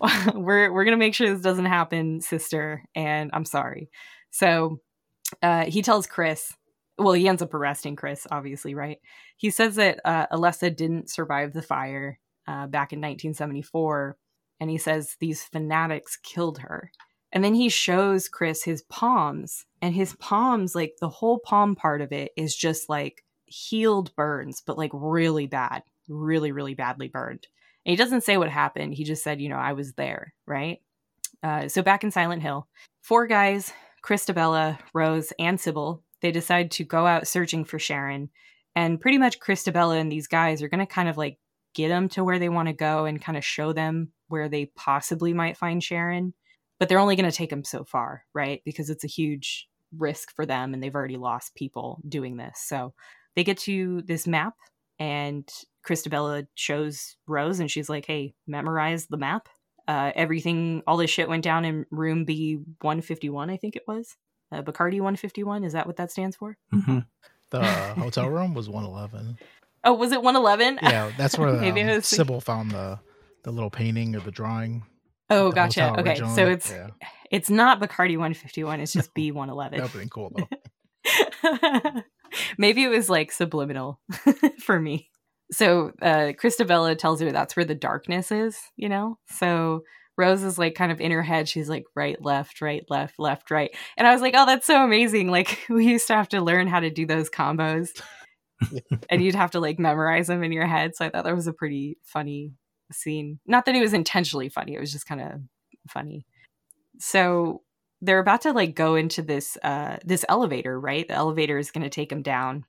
We're 0.34 0.74
we're 0.74 0.84
gonna 0.84 0.98
make 0.98 1.14
sure 1.14 1.30
this 1.30 1.44
doesn't 1.44 1.66
happen 1.66 2.22
sister 2.22 2.84
and 2.96 3.30
i'm 3.34 3.46
sorry. 3.46 3.92
So 4.32 4.80
uh 5.44 5.66
he 5.66 5.84
tells 5.84 6.08
chris 6.08 6.58
well 6.98 7.14
he 7.14 7.28
ends 7.28 7.44
up 7.44 7.54
arresting 7.54 7.96
chris 7.96 8.26
obviously 8.32 8.74
right? 8.74 8.98
He 9.38 9.52
says 9.52 9.76
that 9.76 10.00
uh, 10.04 10.26
alessa 10.32 10.76
didn't 10.76 11.12
survive 11.12 11.54
the 11.54 11.62
fire 11.62 12.20
uh, 12.48 12.66
back 12.66 12.92
in 12.92 13.00
1974 13.00 14.18
and 14.60 14.72
he 14.72 14.80
says 14.80 15.18
these 15.20 15.44
fanatics 15.44 16.18
killed 16.18 16.60
her. 16.60 16.92
And 17.32 17.44
then 17.44 17.54
he 17.54 17.70
shows 17.70 18.28
chris 18.28 18.64
his 18.64 18.82
palms 18.82 19.68
and 19.84 19.94
his 19.94 20.16
palms 20.16 20.74
like 20.74 20.96
the 21.00 21.10
whole 21.10 21.38
palm 21.38 21.76
part 21.76 22.02
of 22.02 22.12
it 22.12 22.32
is 22.36 22.56
just 22.56 22.90
like 22.90 23.24
healed 23.52 24.16
burns 24.16 24.62
but 24.66 24.78
like 24.78 24.92
really 24.94 25.48
bad 25.48 25.84
really 26.08 26.52
really 26.52 26.74
badly 26.74 27.08
burned. 27.08 27.48
And 27.86 27.92
he 27.92 27.96
doesn't 27.96 28.24
say 28.24 28.38
what 28.38 28.50
happened. 28.50 28.94
He 28.94 29.04
just 29.04 29.24
said 29.24 29.42
you 29.42 29.50
know 29.50 29.58
i 29.58 29.74
was 29.74 29.94
there 29.94 30.34
right? 30.46 30.80
Uh, 31.44 31.68
so 31.68 31.82
back 31.82 32.04
in 32.04 32.12
silent 32.12 32.42
hill 32.42 32.68
four 33.02 33.28
guys 33.28 33.74
christabella 34.06 34.78
rose 34.94 35.34
and 35.40 35.58
cybil 35.58 36.02
they 36.22 36.32
decide 36.32 36.70
to 36.72 36.84
go 36.84 37.06
out 37.08 37.28
searching 37.28 37.66
for 37.66 37.80
sharon. 37.80 38.30
And 38.76 39.02
pretty 39.02 39.18
much 39.18 39.40
christabella 39.40 40.00
and 40.00 40.12
these 40.12 40.28
guys 40.28 40.62
are 40.62 40.70
going 40.70 40.86
to 40.86 40.86
kind 40.86 41.10
of 41.10 41.18
like 41.18 41.38
get 41.74 41.88
them 41.88 42.10
to 42.10 42.24
where 42.24 42.40
they 42.40 42.50
want 42.50 42.68
to 42.68 42.74
go 42.74 43.06
and 43.06 43.22
kind 43.22 43.38
of 43.38 43.46
show 43.46 43.74
them 43.74 44.12
where 44.28 44.50
they 44.50 44.66
possibly 44.76 45.34
might 45.34 45.58
find 45.58 45.84
sharon. 45.84 46.34
But 46.80 46.90
they're 46.90 47.00
only 47.00 47.16
going 47.16 47.30
to 47.30 47.36
take 47.36 47.50
them 47.50 47.64
so 47.64 47.84
far 47.84 48.24
right? 48.34 48.62
Because 48.66 48.90
it's 48.90 49.04
a 49.04 49.08
huge 49.08 49.68
risk 49.98 50.34
for 50.36 50.46
them 50.46 50.74
and 50.74 50.82
they've 50.82 50.96
already 50.96 51.18
lost 51.18 51.56
people 51.56 52.02
doing 52.08 52.38
this. 52.38 52.62
So 52.64 52.94
they 53.36 53.44
get 53.44 53.58
to 53.60 54.02
this 54.04 54.28
map 54.28 54.54
and 55.00 55.48
Christabella 55.88 56.46
shows 56.56 57.16
Rose 57.28 57.60
and 57.60 57.70
she's 57.72 57.90
like, 57.90 58.06
hey, 58.06 58.34
memorize 58.48 59.08
the 59.08 59.18
map. 59.18 59.48
Uh, 59.88 60.12
everything, 60.16 60.84
all 60.86 60.96
this 60.98 61.10
shit 61.10 61.28
went 61.28 61.44
down 61.44 61.66
in 61.66 61.86
room 61.92 62.24
B 62.24 62.58
151, 62.82 63.50
I 63.50 63.58
think 63.58 63.76
it 63.76 63.84
was. 63.88 64.16
Uh, 64.52 64.62
Bacardi 64.62 64.96
151, 65.00 65.64
is 65.64 65.74
that 65.74 65.88
what 65.88 65.98
that 65.98 66.12
stands 66.12 66.36
for? 66.36 66.58
hmm 66.72 67.00
The 67.50 67.64
hotel 67.64 68.30
room 68.30 68.54
was 68.54 68.70
111. 68.70 69.38
Oh, 69.84 69.94
was 69.94 70.12
it 70.12 70.22
111? 70.22 70.80
Yeah, 70.84 71.12
that's 71.18 71.38
where 71.38 71.54
Maybe 71.60 71.82
um, 71.82 71.90
I 71.90 71.96
was 71.96 72.10
thinking- 72.10 72.26
Cybil 72.36 72.44
found 72.44 72.72
the 72.72 73.00
the 73.44 73.52
little 73.52 73.72
painting 73.72 74.16
or 74.16 74.20
the 74.20 74.30
drawing. 74.32 74.84
oh, 75.32 75.50
the 75.50 75.56
gotcha. 75.56 75.90
hotel 75.90 76.00
Okay, 76.02 76.36
so 76.36 76.48
it's 76.48 76.70
yeah, 76.70 76.90
it's 77.32 77.50
not 77.50 77.80
Bacardi 77.82 78.12
151, 78.12 78.80
it's 78.82 78.94
just 78.94 79.12
B 79.16 79.32
that 79.32 79.36
would 79.36 79.48
111. 79.48 79.80
have 79.82 79.94
been 79.94 80.10
cool 80.10 80.32
though. 80.36 82.02
Maybe 82.58 82.84
it 82.84 82.90
was 82.90 83.10
like 83.10 83.32
subliminal 83.32 84.00
for 84.60 84.80
me. 84.80 85.10
So 85.52 85.92
uh 86.02 86.34
Christabella 86.42 86.98
tells 86.98 87.22
her 87.22 87.32
that's 87.32 87.56
where 87.56 87.66
the 87.66 87.76
darkness 87.76 88.32
is, 88.32 88.58
you 88.76 88.90
know? 88.90 89.18
So 89.30 89.84
Rose 90.18 90.44
is 90.44 90.58
like 90.58 90.76
kind 90.76 90.92
of 90.92 91.02
in 91.02 91.12
her 91.12 91.24
head, 91.24 91.50
she's 91.50 91.70
like 91.70 91.86
right, 91.96 92.22
left, 92.22 92.62
right, 92.62 92.84
left, 92.90 93.16
left, 93.18 93.50
right. 93.52 93.76
And 93.98 94.08
I 94.08 94.14
was 94.14 94.22
like, 94.22 94.34
oh, 94.38 94.46
that's 94.46 94.68
so 94.68 94.84
amazing. 94.84 95.30
Like 95.30 95.60
we 95.70 95.88
used 95.88 96.08
to 96.08 96.16
have 96.16 96.30
to 96.30 96.42
learn 96.42 96.68
how 96.68 96.80
to 96.80 96.90
do 96.90 97.06
those 97.06 97.30
combos. 97.30 97.90
and 99.10 99.24
you'd 99.24 99.36
have 99.36 99.52
to 99.52 99.60
like 99.60 99.80
memorize 99.80 100.28
them 100.28 100.44
in 100.44 100.52
your 100.52 100.68
head. 100.68 100.96
So 100.96 101.06
I 101.06 101.10
thought 101.10 101.24
that 101.24 101.36
was 101.36 101.48
a 101.48 101.54
pretty 101.54 101.98
funny 102.04 102.54
scene. 102.92 103.40
Not 103.46 103.66
that 103.66 103.76
it 103.76 103.82
was 103.82 103.94
intentionally 103.94 104.50
funny, 104.50 104.76
it 104.76 104.80
was 104.80 104.92
just 104.92 105.08
kind 105.08 105.22
of 105.22 105.32
funny. 105.90 106.26
So 107.00 107.64
they're 108.02 108.20
about 108.20 108.42
to 108.42 108.54
like 108.54 108.76
go 108.76 108.96
into 108.96 109.22
this 109.22 109.58
uh 109.64 109.98
this 110.04 110.26
elevator, 110.30 110.80
right? 110.80 111.08
The 111.08 111.14
elevator 111.14 111.58
is 111.58 111.72
going 111.72 111.84
to 111.84 111.90
take 111.90 112.10
them 112.10 112.22
down. 112.22 112.66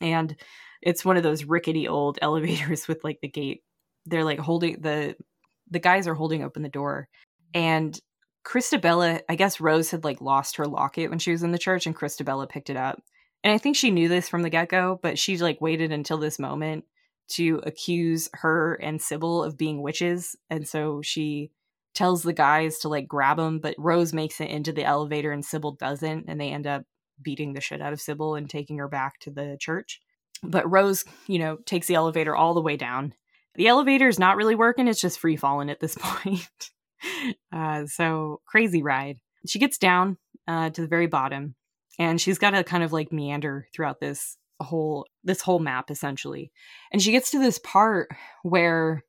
And 0.00 0.36
it's 0.82 1.04
one 1.04 1.16
of 1.16 1.22
those 1.22 1.44
rickety 1.44 1.88
old 1.88 2.18
elevators 2.22 2.88
with 2.88 3.02
like 3.04 3.20
the 3.20 3.28
gate. 3.28 3.62
They're 4.06 4.24
like 4.24 4.38
holding 4.38 4.80
the 4.80 5.16
the 5.70 5.80
guys 5.80 6.06
are 6.06 6.14
holding 6.14 6.44
open 6.44 6.62
the 6.62 6.68
door 6.68 7.08
and 7.54 7.98
Christabella, 8.46 9.22
I 9.28 9.34
guess 9.34 9.60
Rose 9.60 9.90
had 9.90 10.04
like 10.04 10.20
lost 10.20 10.56
her 10.56 10.66
locket 10.66 11.10
when 11.10 11.18
she 11.18 11.32
was 11.32 11.42
in 11.42 11.50
the 11.50 11.58
church 11.58 11.84
and 11.86 11.96
Christabella 11.96 12.48
picked 12.48 12.70
it 12.70 12.76
up. 12.76 13.02
And 13.42 13.52
I 13.52 13.58
think 13.58 13.76
she 13.76 13.90
knew 13.90 14.08
this 14.08 14.28
from 14.28 14.42
the 14.42 14.50
get-go, 14.50 15.00
but 15.02 15.18
she 15.18 15.36
like 15.38 15.60
waited 15.60 15.90
until 15.90 16.18
this 16.18 16.38
moment 16.38 16.84
to 17.30 17.60
accuse 17.64 18.28
her 18.34 18.74
and 18.74 19.00
Cybil 19.00 19.44
of 19.44 19.58
being 19.58 19.82
witches. 19.82 20.36
And 20.48 20.66
so 20.66 21.02
she 21.02 21.50
tells 21.96 22.22
the 22.22 22.32
guys 22.32 22.78
to 22.78 22.88
like 22.88 23.08
grab 23.08 23.38
him, 23.38 23.58
but 23.58 23.74
Rose 23.78 24.12
makes 24.12 24.40
it 24.40 24.50
into 24.50 24.72
the 24.72 24.84
elevator 24.84 25.32
and 25.32 25.42
Cybil 25.42 25.78
doesn't, 25.78 26.26
and 26.28 26.40
they 26.40 26.50
end 26.50 26.66
up 26.66 26.84
beating 27.20 27.54
the 27.54 27.60
shit 27.60 27.80
out 27.80 27.92
of 27.92 27.98
Cybil 27.98 28.38
and 28.38 28.48
taking 28.48 28.78
her 28.78 28.88
back 28.88 29.18
to 29.20 29.30
the 29.30 29.56
church. 29.58 30.00
But 30.42 30.70
Rose, 30.70 31.04
you 31.26 31.38
know, 31.38 31.56
takes 31.66 31.86
the 31.86 31.94
elevator 31.94 32.36
all 32.36 32.54
the 32.54 32.60
way 32.60 32.76
down. 32.76 33.14
The 33.54 33.68
elevator 33.68 34.06
is 34.06 34.18
not 34.18 34.36
really 34.36 34.54
working, 34.54 34.86
it's 34.86 35.00
just 35.00 35.18
free 35.18 35.36
falling 35.36 35.70
at 35.70 35.80
this 35.80 35.94
point. 36.00 36.70
uh, 37.52 37.86
so 37.86 38.40
crazy 38.46 38.82
ride. 38.82 39.18
She 39.46 39.58
gets 39.58 39.78
down 39.78 40.18
uh, 40.46 40.70
to 40.70 40.82
the 40.82 40.88
very 40.88 41.06
bottom 41.06 41.54
and 41.98 42.20
she's 42.20 42.38
got 42.38 42.50
to 42.50 42.64
kind 42.64 42.82
of 42.84 42.92
like 42.92 43.12
meander 43.12 43.66
throughout 43.74 44.00
this 44.00 44.36
whole 44.60 45.06
this 45.22 45.42
whole 45.42 45.58
map 45.58 45.90
essentially 45.90 46.50
and 46.90 47.02
she 47.02 47.12
gets 47.12 47.30
to 47.30 47.38
this 47.38 47.58
part 47.58 48.08
where 48.42 49.04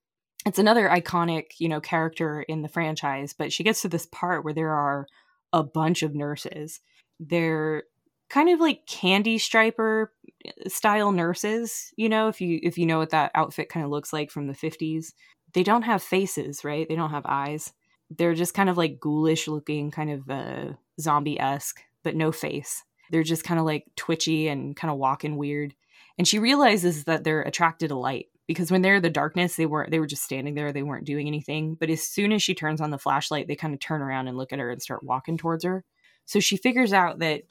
it's 0.47 0.59
another 0.59 0.89
iconic 0.89 1.51
you 1.59 1.69
know 1.69 1.81
character 1.81 2.41
in 2.41 2.61
the 2.61 2.69
franchise 2.69 3.33
but 3.33 3.51
she 3.51 3.63
gets 3.63 3.81
to 3.81 3.89
this 3.89 4.05
part 4.05 4.43
where 4.43 4.53
there 4.53 4.73
are 4.73 5.07
a 5.53 5.63
bunch 5.63 6.03
of 6.03 6.13
nurses. 6.15 6.79
They're 7.19 7.83
kind 8.29 8.49
of 8.49 8.59
like 8.59 8.85
candy 8.85 9.37
striper 9.37 10.13
uh, 10.45 10.69
style 10.69 11.11
nurses 11.11 11.93
you 11.95 12.09
know 12.09 12.27
if 12.27 12.41
you 12.41 12.59
if 12.63 12.77
you 12.77 12.85
know 12.85 12.97
what 12.97 13.11
that 13.11 13.31
outfit 13.35 13.69
kind 13.69 13.85
of 13.85 13.91
looks 13.91 14.11
like 14.11 14.29
from 14.31 14.47
the 14.47 14.53
50s 14.53 15.13
they 15.53 15.63
don't 15.63 15.83
have 15.83 16.03
faces 16.03 16.63
right? 16.63 16.87
They 16.87 16.95
don't 16.95 17.11
have 17.11 17.25
eyes. 17.25 17.71
They're 18.09 18.33
just 18.33 18.53
kind 18.53 18.69
of 18.69 18.77
like 18.77 18.99
ghoulish 18.99 19.47
looking 19.47 19.91
kind 19.91 20.11
of 20.11 20.29
uh 20.29 20.73
zombie-esque 20.99 21.81
but 22.03 22.15
no 22.15 22.31
face. 22.31 22.83
They're 23.11 23.23
just 23.23 23.43
kind 23.43 23.59
of 23.59 23.65
like 23.65 23.85
twitchy 23.95 24.47
and 24.47 24.75
kind 24.75 24.91
of 24.91 24.97
walking 24.97 25.37
weird. 25.37 25.73
And 26.17 26.27
she 26.27 26.39
realizes 26.39 27.03
that 27.05 27.23
they're 27.23 27.41
attracted 27.41 27.89
to 27.89 27.95
light 27.95 28.27
because 28.47 28.71
when 28.71 28.81
they're 28.81 28.95
in 28.95 29.03
the 29.03 29.09
darkness 29.09 29.55
they 29.55 29.65
weren't 29.65 29.91
they 29.91 29.99
were 29.99 30.07
just 30.07 30.23
standing 30.23 30.55
there 30.55 30.71
they 30.71 30.83
weren't 30.83 31.05
doing 31.05 31.27
anything 31.27 31.75
but 31.75 31.89
as 31.89 32.01
soon 32.01 32.31
as 32.31 32.41
she 32.41 32.55
turns 32.55 32.81
on 32.81 32.91
the 32.91 32.97
flashlight 32.97 33.47
they 33.47 33.55
kind 33.55 33.73
of 33.73 33.79
turn 33.79 34.01
around 34.01 34.27
and 34.27 34.37
look 34.37 34.53
at 34.53 34.59
her 34.59 34.71
and 34.71 34.81
start 34.81 35.03
walking 35.03 35.37
towards 35.37 35.63
her. 35.63 35.83
So 36.25 36.39
she 36.39 36.57
figures 36.57 36.93
out 36.93 37.19
that 37.19 37.43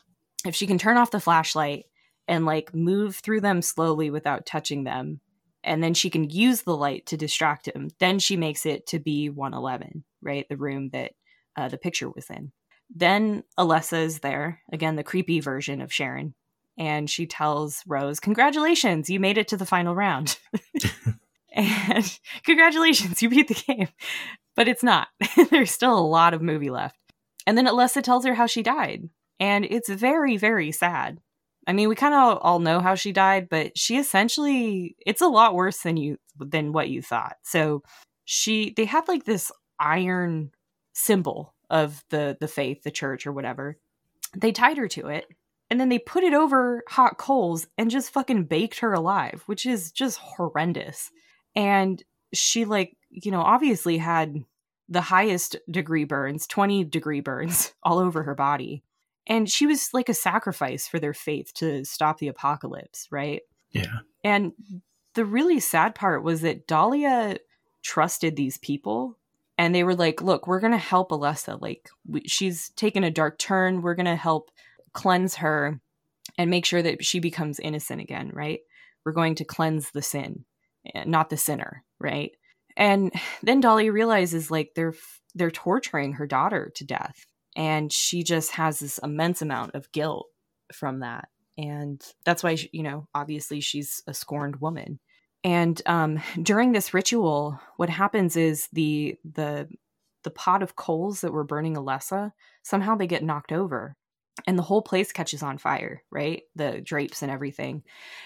if 0.44 0.54
she 0.54 0.66
can 0.66 0.78
turn 0.78 0.96
off 0.96 1.10
the 1.10 1.20
flashlight 1.20 1.86
and 2.28 2.44
like 2.44 2.74
move 2.74 3.16
through 3.16 3.40
them 3.40 3.62
slowly 3.62 4.10
without 4.10 4.46
touching 4.46 4.84
them 4.84 5.20
and 5.62 5.82
then 5.82 5.94
she 5.94 6.10
can 6.10 6.28
use 6.28 6.62
the 6.62 6.76
light 6.76 7.06
to 7.06 7.16
distract 7.16 7.68
him 7.68 7.90
then 8.00 8.18
she 8.18 8.36
makes 8.36 8.66
it 8.66 8.86
to 8.88 8.98
be 8.98 9.28
111 9.28 10.04
right? 10.22 10.46
The 10.48 10.56
room 10.56 10.90
that 10.90 11.12
uh, 11.56 11.68
the 11.68 11.78
picture 11.78 12.10
was 12.10 12.28
in. 12.30 12.52
Then 12.94 13.44
alessa 13.58 14.02
is 14.04 14.20
there 14.20 14.60
again 14.72 14.96
the 14.96 15.04
creepy 15.04 15.40
version 15.40 15.80
of 15.80 15.92
sharon 15.92 16.34
and 16.78 17.08
she 17.08 17.26
tells 17.26 17.82
rose 17.86 18.20
congratulations 18.20 19.08
you 19.08 19.20
made 19.20 19.38
it 19.38 19.48
to 19.48 19.56
the 19.56 19.66
final 19.66 19.94
round. 19.94 20.38
And 21.56 22.18
congratulations 22.44 23.22
you 23.22 23.30
beat 23.30 23.48
the 23.48 23.54
game. 23.54 23.88
But 24.54 24.68
it's 24.68 24.82
not. 24.82 25.08
There's 25.50 25.70
still 25.70 25.98
a 25.98 26.00
lot 26.00 26.34
of 26.34 26.42
movie 26.42 26.70
left. 26.70 26.98
And 27.46 27.56
then 27.56 27.66
alessa 27.66 28.02
tells 28.02 28.26
her 28.26 28.34
how 28.34 28.46
she 28.46 28.62
died. 28.62 29.08
And 29.40 29.64
it's 29.64 29.88
very 29.88 30.36
very 30.36 30.70
sad. 30.70 31.18
I 31.66 31.72
mean 31.72 31.88
we 31.88 31.94
kind 31.94 32.14
of 32.14 32.38
all 32.42 32.58
know 32.58 32.80
how 32.80 32.94
she 32.94 33.10
died 33.10 33.48
but 33.48 33.76
she 33.76 33.96
essentially 33.96 34.96
it's 35.04 35.20
a 35.20 35.26
lot 35.26 35.54
worse 35.54 35.78
than 35.80 35.96
you 35.96 36.18
than 36.38 36.72
what 36.72 36.90
you 36.90 37.00
thought. 37.00 37.36
So 37.42 37.82
she 38.26 38.74
they 38.76 38.84
had 38.84 39.08
like 39.08 39.24
this 39.24 39.50
iron 39.80 40.50
symbol 40.92 41.54
of 41.70 42.04
the 42.10 42.36
the 42.38 42.48
faith 42.48 42.82
the 42.82 42.90
church 42.90 43.26
or 43.26 43.32
whatever. 43.32 43.78
They 44.36 44.52
tied 44.52 44.76
her 44.76 44.88
to 44.88 45.08
it 45.08 45.24
and 45.70 45.80
then 45.80 45.88
they 45.88 45.98
put 45.98 46.24
it 46.24 46.34
over 46.34 46.82
hot 46.88 47.18
coals 47.18 47.66
and 47.76 47.90
just 47.90 48.10
fucking 48.10 48.44
baked 48.44 48.78
her 48.80 48.92
alive 48.92 49.42
which 49.46 49.66
is 49.66 49.92
just 49.92 50.18
horrendous. 50.18 51.10
And 51.54 52.02
she 52.34 52.64
like 52.64 52.96
you 53.10 53.30
know 53.30 53.40
obviously 53.40 53.98
had 53.98 54.44
the 54.88 55.00
highest 55.00 55.56
degree 55.70 56.04
burns 56.04 56.46
20 56.46 56.84
degree 56.84 57.20
burns 57.20 57.74
all 57.82 57.98
over 57.98 58.22
her 58.22 58.34
body. 58.34 58.82
And 59.28 59.50
she 59.50 59.66
was 59.66 59.90
like 59.92 60.08
a 60.08 60.14
sacrifice 60.14 60.86
for 60.86 61.00
their 61.00 61.14
faith 61.14 61.52
to 61.54 61.84
stop 61.84 62.18
the 62.18 62.28
apocalypse 62.28 63.08
right? 63.10 63.42
Yeah. 63.72 63.98
and 64.24 64.52
the 65.14 65.24
really 65.24 65.60
sad 65.60 65.94
part 65.94 66.22
was 66.22 66.40
that 66.42 66.66
dahlia 66.66 67.38
trusted 67.82 68.36
these 68.36 68.56
people 68.58 69.18
and 69.58 69.74
they 69.74 69.84
were 69.84 69.94
like 69.94 70.22
look 70.22 70.46
we're 70.46 70.60
gonna 70.60 70.78
help 70.78 71.10
alessa 71.10 71.60
like 71.60 71.88
we, 72.06 72.22
she's 72.26 72.70
taken 72.70 73.04
a 73.04 73.10
dark 73.10 73.38
turn. 73.38 73.82
We're 73.82 73.94
gonna 73.94 74.16
help 74.16 74.50
cleanse 74.96 75.36
her 75.36 75.80
and 76.38 76.50
make 76.50 76.64
sure 76.64 76.82
that 76.82 77.04
she 77.04 77.20
becomes 77.20 77.60
innocent 77.60 78.00
again 78.00 78.30
right? 78.32 78.60
We're 79.04 79.12
going 79.12 79.36
to 79.36 79.44
cleanse 79.44 79.90
the 79.90 80.02
sin 80.02 80.44
eh, 80.94 81.04
not 81.06 81.30
the 81.30 81.36
sinner 81.36 81.84
right? 82.00 82.32
And 82.76 83.12
then 83.42 83.60
dahlia 83.60 83.92
realizes 83.92 84.50
like 84.50 84.72
they're 84.74 84.94
they're 85.34 85.50
torturing 85.50 86.14
her 86.14 86.26
daughter 86.26 86.72
to 86.76 86.84
death 86.84 87.26
and 87.54 87.92
she 87.92 88.22
just 88.22 88.52
has 88.52 88.80
this 88.80 88.98
immense 88.98 89.42
amount 89.42 89.74
of 89.74 89.90
guilt 89.92 90.26
from 90.72 91.00
that. 91.00 91.28
And 91.58 92.02
that's 92.24 92.42
why 92.42 92.56
she, 92.56 92.70
you 92.72 92.82
know 92.82 93.08
obviously 93.14 93.60
she's 93.60 94.02
a 94.06 94.14
scorned 94.14 94.56
woman. 94.56 94.98
And 95.44 95.80
um, 95.86 96.20
during 96.42 96.72
this 96.72 96.92
ritual 96.94 97.60
what 97.76 97.90
happens 97.90 98.36
is 98.36 98.68
the 98.72 99.16
the 99.24 99.68
the 100.24 100.30
pot 100.30 100.60
of 100.60 100.74
coals 100.74 101.20
that 101.20 101.32
were 101.32 101.44
burning 101.44 101.76
alessa 101.76 102.32
somehow 102.64 102.96
they 102.96 103.06
get 103.06 103.22
knocked 103.22 103.52
over 103.52 103.94
and 104.46 104.58
the 104.58 104.62
whole 104.62 104.82
place 104.82 105.12
catches 105.12 105.42
on 105.42 105.58
fire 105.58 106.02
right? 106.10 106.42
The 106.54 106.80
drapes 106.80 107.22
and 107.22 107.30
everything. 107.30 107.82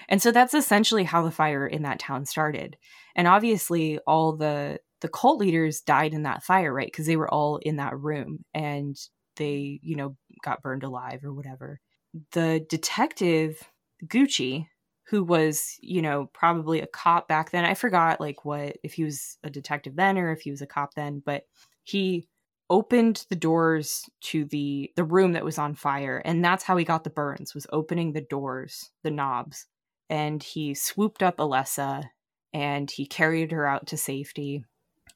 And 0.09 0.21
so 0.21 0.31
that's 0.31 0.53
essentially 0.53 1.03
how 1.03 1.23
the 1.23 1.31
fire 1.31 1.65
in 1.65 1.83
that 1.83 1.99
town 1.99 2.25
started. 2.25 2.77
And 3.15 3.27
obviously 3.27 3.99
all 3.99 4.35
the 4.35 4.79
the 5.01 5.09
cult 5.09 5.39
leaders 5.39 5.81
died 5.81 6.13
in 6.13 6.23
that 6.23 6.43
fire 6.43 6.73
right? 6.73 6.87
Because 6.87 7.07
they 7.07 7.15
were 7.15 7.31
all 7.31 7.57
in 7.57 7.77
that 7.77 7.97
room 7.97 8.43
and 8.53 8.97
they 9.37 9.79
you 9.81 9.95
know 9.95 10.15
got 10.43 10.61
burned 10.61 10.83
alive 10.83 11.23
or 11.23 11.33
whatever. 11.33 11.79
The 12.33 12.65
detective 12.69 13.61
gucci 14.05 14.67
who 15.11 15.23
was 15.23 15.77
you 15.81 16.01
know 16.01 16.29
probably 16.33 16.81
a 16.81 16.87
cop 16.87 17.27
back 17.27 17.51
then 17.51 17.65
i 17.65 17.73
forgot 17.73 18.19
like 18.19 18.45
what 18.45 18.77
if 18.81 18.93
he 18.93 19.03
was 19.03 19.37
a 19.43 19.49
detective 19.49 19.95
then 19.95 20.17
or 20.17 20.31
if 20.31 20.41
he 20.41 20.51
was 20.51 20.61
a 20.61 20.67
cop 20.67 20.93
then 20.95 21.21
but 21.23 21.43
he 21.83 22.27
opened 22.71 23.25
the 23.29 23.35
doors 23.35 24.09
to 24.21 24.45
the 24.45 24.89
the 24.95 25.03
room 25.03 25.33
that 25.33 25.43
was 25.43 25.57
on 25.57 25.75
fire 25.75 26.21
and 26.23 26.43
that's 26.43 26.63
how 26.63 26.77
he 26.77 26.85
got 26.85 27.03
the 27.03 27.09
burns 27.09 27.53
was 27.53 27.67
opening 27.71 28.13
the 28.13 28.21
doors 28.21 28.89
the 29.03 29.11
knobs. 29.11 29.67
And 30.09 30.41
he 30.41 30.73
swooped 30.73 31.21
up 31.21 31.37
alessa 31.37 32.05
and 32.53 32.89
he 32.89 33.05
carried 33.05 33.51
her 33.51 33.65
out 33.65 33.87
to 33.87 33.97
safety. 33.97 34.65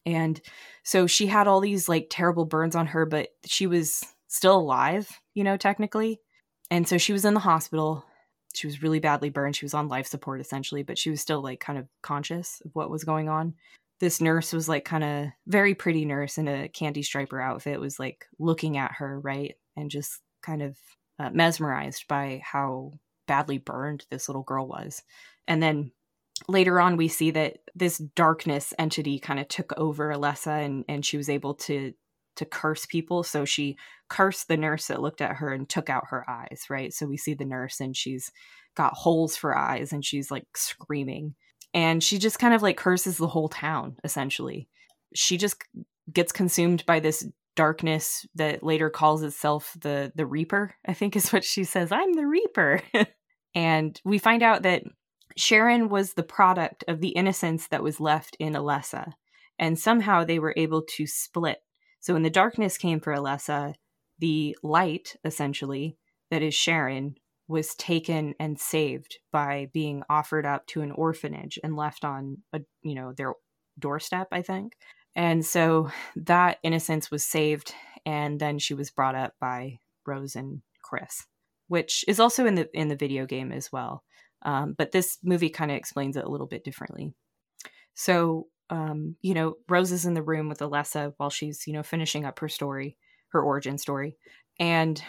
And 0.05 0.39
so 0.83 1.07
she 1.07 1.27
had 1.27 1.47
all 1.47 1.59
these 1.61 1.89
like 1.89 2.07
terrible 2.09 2.45
burns 2.45 2.75
on 2.75 2.87
her 2.87 3.05
but 3.05 3.29
she 3.45 3.67
was 3.67 4.03
still 4.27 4.57
alive 4.57 5.09
you 5.33 5.43
know 5.45 5.55
technically. 5.55 6.19
And 6.69 6.85
so 6.85 6.97
she 6.97 7.13
was 7.13 7.23
in 7.23 7.35
the 7.35 7.39
hospital. 7.39 8.05
She 8.53 8.67
was 8.67 8.81
really 8.83 8.99
badly 8.99 9.29
burned. 9.29 9.55
She 9.55 9.65
was 9.65 9.73
on 9.73 9.87
life 9.87 10.07
support 10.07 10.41
essentially 10.41 10.83
but 10.83 10.97
she 10.97 11.09
was 11.09 11.21
still 11.21 11.41
like 11.41 11.61
kind 11.61 11.79
of 11.79 11.87
conscious 12.03 12.61
of 12.65 12.71
what 12.73 12.89
was 12.89 13.05
going 13.05 13.29
on 13.29 13.53
this 13.99 14.19
nurse 14.19 14.51
was 14.51 14.67
like 14.67 14.85
kind 14.85 15.03
of 15.03 15.27
very 15.47 15.73
pretty 15.73 16.05
nurse 16.05 16.37
in 16.37 16.47
a 16.47 16.67
candy 16.67 17.01
striper 17.01 17.39
outfit 17.39 17.79
was 17.79 17.99
like 17.99 18.25
looking 18.39 18.77
at 18.77 18.93
her 18.93 19.19
right? 19.19 19.55
And 19.77 19.89
just 19.89 20.21
kind 20.41 20.61
of 20.61 20.77
uh, 21.19 21.29
mesmerized 21.31 22.07
by 22.07 22.41
how 22.43 22.93
badly 23.27 23.57
burned 23.57 24.05
this 24.09 24.29
little 24.29 24.43
girl 24.43 24.67
was. 24.67 25.01
And 25.47 25.61
then 25.61 25.91
later 26.47 26.79
on 26.79 26.97
we 26.97 27.07
see 27.07 27.31
that 27.31 27.57
this 27.73 27.97
darkness 27.97 28.73
entity 28.77 29.19
kind 29.19 29.39
of 29.39 29.47
took 29.47 29.73
over 29.77 30.09
alessa 30.09 30.63
and 30.63 30.83
and 30.87 31.05
she 31.05 31.17
was 31.17 31.29
able 31.29 31.55
to 31.55 31.93
to 32.35 32.45
curse 32.45 32.85
people. 32.85 33.23
So 33.23 33.45
she 33.45 33.77
cursed 34.09 34.49
the 34.49 34.57
nurse 34.57 34.87
that 34.87 35.01
looked 35.01 35.21
at 35.21 35.37
her 35.37 35.53
and 35.53 35.69
took 35.69 35.89
out 35.89 36.09
her 36.09 36.29
eyes 36.29 36.65
right? 36.69 36.93
So 36.93 37.05
we 37.05 37.17
see 37.17 37.33
the 37.33 37.45
nurse 37.45 37.79
and 37.79 37.95
she's 37.95 38.31
got 38.75 38.93
holes 38.93 39.37
for 39.37 39.57
eyes 39.57 39.93
and 39.93 40.03
she's 40.03 40.29
like 40.29 40.45
screaming 40.55 41.35
and 41.75 42.01
she 42.01 42.17
just 42.17 42.39
kind 42.39 42.55
of 42.55 42.63
like 42.63 42.77
curses 42.77 43.17
the 43.17 43.27
whole 43.27 43.49
town 43.49 43.97
essentially. 44.03 44.67
She 45.13 45.37
just 45.37 45.61
gets 46.11 46.31
consumed 46.31 46.83
by 46.87 46.99
this 46.99 47.27
darkness 47.55 48.25
that 48.35 48.63
later 48.63 48.89
calls 48.89 49.21
itself 49.23 49.77
the 49.79 50.11
the 50.13 50.25
reaper 50.25 50.75
i 50.85 50.93
think 50.93 51.15
is 51.15 51.31
what 51.31 51.43
she 51.43 51.63
says. 51.63 51.91
I'm 51.91 52.13
the 52.13 52.25
reaper. 52.25 52.81
And 53.57 53.97
we 54.03 54.17
find 54.17 54.43
out 54.43 54.63
that 54.63 54.83
sharon 55.37 55.87
was 55.87 56.13
the 56.13 56.23
product 56.23 56.83
of 56.89 56.99
the 56.99 57.11
innocence 57.11 57.69
that 57.69 57.81
was 57.81 58.01
left 58.01 58.35
in 58.37 58.51
alessa 58.51 59.13
and 59.57 59.79
somehow 59.79 60.25
they 60.25 60.39
were 60.39 60.53
able 60.57 60.81
to 60.81 61.07
split. 61.07 61.59
So 62.01 62.11
when 62.13 62.23
the 62.23 62.29
darkness 62.29 62.77
came 62.77 62.99
for 62.99 63.13
alessa 63.13 63.75
the 64.19 64.57
light, 64.63 65.15
essentially, 65.23 65.97
that 66.31 66.41
is 66.41 66.53
Sharon, 66.53 67.15
was 67.47 67.75
taken 67.75 68.33
and 68.39 68.59
saved 68.59 69.19
by 69.31 69.69
being 69.73 70.03
offered 70.09 70.45
up 70.45 70.65
to 70.67 70.81
an 70.81 70.91
orphanage 70.91 71.59
and 71.63 71.75
left 71.75 72.03
on 72.03 72.37
a 72.53 72.61
you 72.81 72.95
know 72.95 73.13
their 73.13 73.33
doorstep 73.77 74.27
i 74.31 74.41
think. 74.41 74.73
And 75.17 75.45
so 75.45 75.91
that 76.17 76.57
innocence 76.61 77.09
was 77.09 77.23
saved 77.23 77.73
and 78.05 78.37
then 78.37 78.59
she 78.59 78.73
was 78.73 78.91
brought 78.91 79.15
up 79.15 79.33
by 79.39 79.79
rose 80.05 80.35
and 80.35 80.61
chris 80.81 81.25
which 81.67 82.05
is 82.07 82.19
also 82.19 82.45
in 82.45 82.55
the 82.55 82.69
in 82.73 82.87
the 82.87 82.95
video 82.95 83.25
game 83.25 83.51
as 83.51 83.71
well. 83.71 84.03
Um, 84.43 84.75
but 84.77 84.91
this 84.91 85.17
movie 85.23 85.49
kind 85.49 85.71
of 85.71 85.77
explains 85.77 86.17
it 86.17 86.23
a 86.23 86.29
little 86.29 86.47
bit 86.47 86.63
differently. 86.63 87.13
So 87.93 88.47
um, 88.69 89.15
you 89.21 89.33
know 89.33 89.55
rose 89.69 89.91
is 89.91 90.05
in 90.05 90.13
the 90.13 90.23
room 90.23 90.49
with 90.49 90.59
alessa 90.59 91.13
while 91.17 91.29
she's 91.29 91.65
you 91.67 91.73
know 91.73 91.83
finishing 91.83 92.25
up 92.25 92.39
her 92.39 92.49
story 92.49 92.97
her 93.29 93.41
origin 93.41 93.77
story. 93.77 94.17
And 94.59 95.01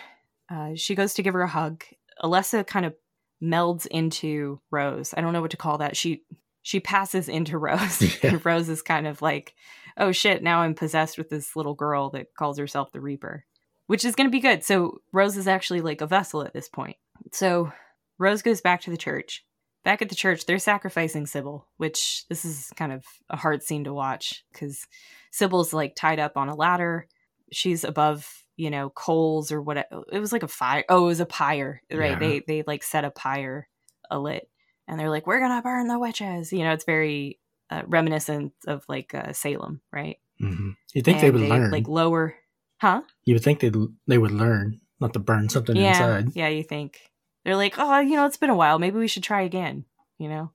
uh, 0.51 0.71
she 0.75 0.95
goes 0.95 1.15
to 1.15 1.23
give 1.23 1.35
her 1.35 1.43
a 1.43 1.49
hug 1.49 1.85
Alessa 2.23 2.67
kind 2.67 2.87
of 2.87 2.95
melds 3.43 3.87
into 3.87 4.61
Rose. 4.71 5.15
I 5.17 5.21
don't 5.21 5.33
know 5.33 5.43
what 5.43 5.51
to 5.53 5.57
call 5.57 5.79
that. 5.79 5.97
She 5.97 6.23
she 6.63 6.81
passes 6.81 7.29
into 7.29 7.59
Rose. 7.59 8.03
Yeah. 8.03 8.31
and 8.31 8.45
Rose 8.45 8.69
is 8.69 8.83
kind 8.83 9.07
of 9.07 9.23
like, 9.23 9.55
"Oh 9.97 10.13
shit, 10.13 10.43
now 10.43 10.61
I'm 10.61 10.75
possessed 10.75 11.19
with 11.19 11.29
this 11.31 11.57
little 11.57 11.75
girl 11.75 12.11
that 12.11 12.35
calls 12.39 12.59
herself 12.59 12.93
the 12.93 13.01
Reaper." 13.01 13.45
Which 13.87 14.05
is 14.05 14.17
going 14.17 14.27
to 14.27 14.33
be 14.33 14.41
good. 14.41 14.65
So 14.65 14.99
Rose 15.13 15.37
is 15.37 15.47
actually 15.47 15.81
like 15.81 16.01
a 16.01 16.09
vessel 16.09 16.43
at 16.43 16.53
this 16.53 16.69
point. 16.69 16.97
So 17.33 17.71
Rose 18.19 18.43
goes 18.43 18.61
back 18.61 18.81
to 18.83 18.91
the 18.91 18.97
church. 18.97 19.45
Back 19.85 20.03
at 20.03 20.09
the 20.09 20.17
church, 20.17 20.45
they're 20.47 20.59
sacrificing 20.59 21.27
Cybil, 21.27 21.63
which 21.77 22.25
this 22.29 22.45
is 22.45 22.73
kind 22.75 22.91
of 22.93 23.05
a 23.31 23.37
hard 23.37 23.63
scene 23.63 23.85
to 23.85 23.95
watch 23.95 24.45
because 24.53 24.89
Cybil's 25.33 25.73
like 25.73 25.95
tied 25.95 26.19
up 26.19 26.37
on 26.37 26.49
a 26.49 26.57
ladder. 26.57 27.07
She's 27.53 27.85
above 27.85 28.45
you 28.57 28.71
know 28.71 28.91
coals 28.91 29.53
or 29.53 29.61
what 29.61 29.87
it 30.13 30.19
was 30.19 30.33
like 30.33 30.43
a 30.43 30.49
fire 30.49 30.85
oh 30.89 31.05
it 31.05 31.09
was 31.09 31.21
a 31.21 31.27
pyre 31.27 31.83
right? 31.93 32.13
Yeah. 32.13 32.19
they 32.19 32.43
they 32.47 32.65
like 32.67 32.83
set 32.83 33.05
a 33.05 33.11
pyre 33.11 33.69
alit 34.11 34.43
and 34.89 34.99
they're 34.99 35.11
like 35.11 35.27
we're 35.27 35.41
gonna 35.41 35.63
burn 35.63 35.89
the 35.89 35.99
witches. 35.99 36.53
You 36.53 36.65
know 36.65 36.73
it's 36.73 36.85
very 36.85 37.39
uh, 37.71 37.83
reminiscent 37.87 38.53
of 38.67 38.85
like 38.89 39.15
uh, 39.15 39.33
salem 39.33 39.81
right? 39.93 40.19
Mm-hmm. 40.41 40.71
you 40.93 41.03
think 41.03 41.19
and 41.19 41.27
they 41.27 41.31
would 41.31 41.43
they, 41.43 41.49
learn. 41.49 41.71
like 41.71 41.89
lower 41.89 42.37
huh? 42.79 43.03
You 43.25 43.35
would 43.35 43.45
think 43.45 43.61
they 43.61 43.73
they 44.07 44.19
would 44.19 44.33
learn 44.33 44.81
not 45.01 45.13
to 45.13 45.19
burn 45.19 45.49
something 45.49 45.77
yeah, 45.77 45.91
inside. 45.91 46.29
yeah 46.35 46.49
you 46.49 46.63
think. 46.63 47.01
They're 47.45 47.57
like 47.57 47.75
oh 47.79 48.01
you 48.01 48.17
know 48.17 48.27
it's 48.27 48.37
been 48.37 48.51
a 48.51 48.57
while. 48.57 48.79
Maybe 48.79 48.99
we 48.99 49.09
should 49.09 49.23
try 49.23 49.43
again 49.43 49.85
you 50.19 50.29
know? 50.29 50.51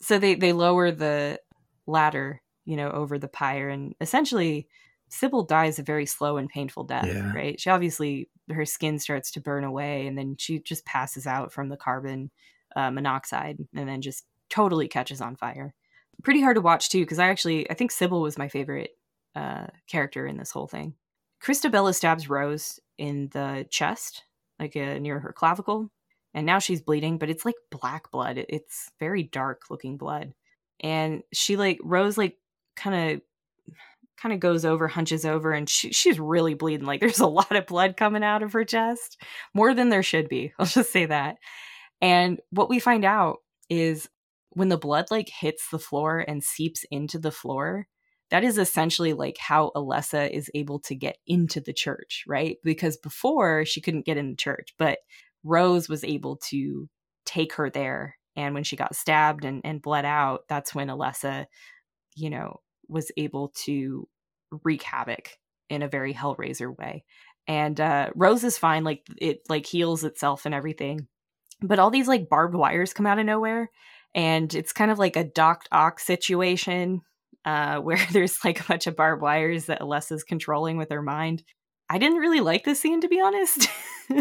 So 0.00 0.18
they 0.18 0.34
they 0.34 0.52
lower 0.52 0.90
the 0.90 1.40
ladder 1.86 2.42
you 2.64 2.76
know 2.76 2.90
over 2.90 3.18
the 3.18 3.28
pyre 3.28 3.68
and 3.68 3.94
essentially 4.00 4.68
Cybil 5.10 5.46
dies 5.46 5.78
a 5.78 5.82
very 5.82 6.06
slow 6.06 6.36
and 6.36 6.48
painful 6.48 6.84
death, 6.84 7.06
yeah. 7.06 7.32
right? 7.32 7.60
She 7.60 7.70
obviously 7.70 8.28
her 8.50 8.64
skin 8.64 8.98
starts 8.98 9.30
to 9.32 9.40
burn 9.40 9.64
away, 9.64 10.06
and 10.06 10.16
then 10.16 10.36
she 10.38 10.58
just 10.60 10.84
passes 10.84 11.26
out 11.26 11.52
from 11.52 11.68
the 11.68 11.76
carbon 11.76 12.30
uh, 12.74 12.90
monoxide, 12.90 13.58
and 13.74 13.88
then 13.88 14.02
just 14.02 14.24
totally 14.50 14.88
catches 14.88 15.20
on 15.20 15.36
fire. 15.36 15.74
Pretty 16.22 16.40
hard 16.40 16.56
to 16.56 16.62
watch 16.62 16.88
too, 16.88 17.00
because 17.00 17.18
I 17.18 17.28
actually 17.28 17.70
I 17.70 17.74
think 17.74 17.92
Cybil 17.92 18.22
was 18.22 18.38
my 18.38 18.48
favorite 18.48 18.90
uh, 19.34 19.66
character 19.86 20.26
in 20.26 20.38
this 20.38 20.50
whole 20.50 20.66
thing. 20.66 20.94
Christabella 21.42 21.94
stabs 21.94 22.28
Rose 22.28 22.80
in 22.98 23.28
the 23.32 23.66
chest, 23.70 24.24
like 24.58 24.76
uh, 24.76 24.98
near 24.98 25.20
her 25.20 25.32
clavicle, 25.32 25.90
and 26.34 26.46
now 26.46 26.58
she's 26.58 26.80
bleeding, 26.80 27.18
but 27.18 27.30
it's 27.30 27.44
like 27.44 27.56
black 27.70 28.10
blood. 28.10 28.44
It's 28.48 28.90
very 28.98 29.22
dark 29.22 29.62
looking 29.70 29.96
blood, 29.98 30.34
and 30.80 31.22
she 31.32 31.56
like 31.56 31.78
Rose 31.82 32.18
like 32.18 32.38
kind 32.74 33.12
of 33.12 33.20
kind 34.20 34.32
of 34.32 34.40
goes 34.40 34.64
over, 34.64 34.88
hunches 34.88 35.24
over, 35.24 35.52
and 35.52 35.68
she, 35.68 35.92
she's 35.92 36.18
really 36.18 36.54
bleeding. 36.54 36.86
Like 36.86 37.00
there's 37.00 37.20
a 37.20 37.26
lot 37.26 37.54
of 37.54 37.66
blood 37.66 37.96
coming 37.96 38.24
out 38.24 38.42
of 38.42 38.52
her 38.52 38.64
chest, 38.64 39.20
more 39.54 39.74
than 39.74 39.88
there 39.88 40.02
should 40.02 40.28
be. 40.28 40.52
I'll 40.58 40.66
just 40.66 40.92
say 40.92 41.06
that. 41.06 41.36
And 42.00 42.40
what 42.50 42.68
we 42.68 42.78
find 42.78 43.04
out 43.04 43.38
is 43.70 44.08
when 44.50 44.68
the 44.68 44.78
blood 44.78 45.06
like 45.10 45.28
hits 45.28 45.68
the 45.70 45.78
floor 45.78 46.24
and 46.26 46.42
seeps 46.42 46.84
into 46.90 47.18
the 47.18 47.30
floor, 47.30 47.86
that 48.30 48.42
is 48.42 48.58
essentially 48.58 49.12
like 49.12 49.36
how 49.38 49.70
Alessa 49.76 50.30
is 50.30 50.50
able 50.54 50.80
to 50.80 50.94
get 50.94 51.16
into 51.26 51.60
the 51.60 51.72
church, 51.72 52.24
right? 52.26 52.56
Because 52.64 52.96
before 52.96 53.64
she 53.64 53.80
couldn't 53.80 54.06
get 54.06 54.16
in 54.16 54.30
the 54.30 54.36
church, 54.36 54.74
but 54.78 54.98
Rose 55.44 55.88
was 55.88 56.02
able 56.02 56.36
to 56.48 56.88
take 57.24 57.54
her 57.54 57.70
there. 57.70 58.16
And 58.34 58.54
when 58.54 58.64
she 58.64 58.76
got 58.76 58.96
stabbed 58.96 59.44
and, 59.44 59.60
and 59.64 59.80
bled 59.80 60.04
out, 60.04 60.40
that's 60.48 60.74
when 60.74 60.88
Alessa, 60.88 61.46
you 62.16 62.30
know, 62.30 62.60
was 62.88 63.10
able 63.16 63.52
to 63.64 64.08
wreak 64.64 64.82
havoc 64.82 65.30
in 65.68 65.82
a 65.82 65.88
very 65.88 66.14
Hellraiser 66.14 66.76
way. 66.76 67.04
And 67.48 67.80
uh, 67.80 68.10
Rose 68.14 68.44
is 68.44 68.58
fine, 68.58 68.84
like 68.84 69.06
it 69.18 69.40
like 69.48 69.66
heals 69.66 70.04
itself 70.04 70.46
and 70.46 70.54
everything. 70.54 71.06
But 71.62 71.78
all 71.78 71.90
these 71.90 72.08
like 72.08 72.28
barbed 72.28 72.54
wires 72.54 72.92
come 72.92 73.06
out 73.06 73.18
of 73.18 73.26
nowhere, 73.26 73.70
and 74.14 74.52
it's 74.54 74.72
kind 74.72 74.90
of 74.90 74.98
like 74.98 75.16
a 75.16 75.24
Doc 75.24 75.64
Ock 75.70 76.00
situation 76.00 77.02
uh, 77.44 77.78
where 77.80 78.04
there's 78.12 78.44
like 78.44 78.60
a 78.60 78.64
bunch 78.64 78.86
of 78.86 78.96
barbed 78.96 79.22
wires 79.22 79.66
that 79.66 79.80
Alessa's 79.80 80.24
controlling 80.24 80.76
with 80.76 80.90
her 80.90 81.02
mind. 81.02 81.42
I 81.88 81.98
didn't 81.98 82.18
really 82.18 82.40
like 82.40 82.64
this 82.64 82.80
scene 82.80 83.00
to 83.02 83.08
be 83.08 83.20
honest. 83.20 83.68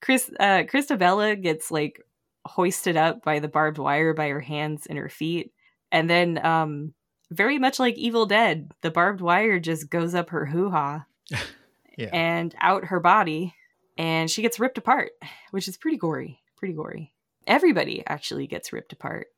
Chris 0.00 0.30
uh 0.38 0.62
Christabella 0.62 1.40
gets 1.40 1.70
like 1.70 2.00
hoisted 2.46 2.96
up 2.96 3.22
by 3.22 3.40
the 3.40 3.48
barbed 3.48 3.78
wire 3.78 4.14
by 4.14 4.28
her 4.28 4.40
hands 4.40 4.86
and 4.86 4.96
her 4.96 5.08
feet. 5.08 5.52
And 5.92 6.08
then 6.08 6.44
um 6.44 6.94
very 7.30 7.58
much 7.58 7.78
like 7.78 7.96
Evil 7.96 8.26
Dead, 8.26 8.70
the 8.82 8.90
barbed 8.90 9.20
wire 9.20 9.60
just 9.60 9.88
goes 9.88 10.14
up 10.14 10.30
her 10.30 10.46
hoo 10.46 10.70
ha 10.70 11.06
yeah. 11.98 12.10
and 12.12 12.54
out 12.60 12.86
her 12.86 13.00
body, 13.00 13.54
and 13.96 14.30
she 14.30 14.42
gets 14.42 14.58
ripped 14.58 14.78
apart, 14.78 15.12
which 15.50 15.68
is 15.68 15.76
pretty 15.76 15.96
gory. 15.96 16.40
Pretty 16.56 16.74
gory. 16.74 17.12
Everybody 17.46 18.02
actually 18.06 18.46
gets 18.46 18.72
ripped 18.72 18.92
apart. 18.92 19.28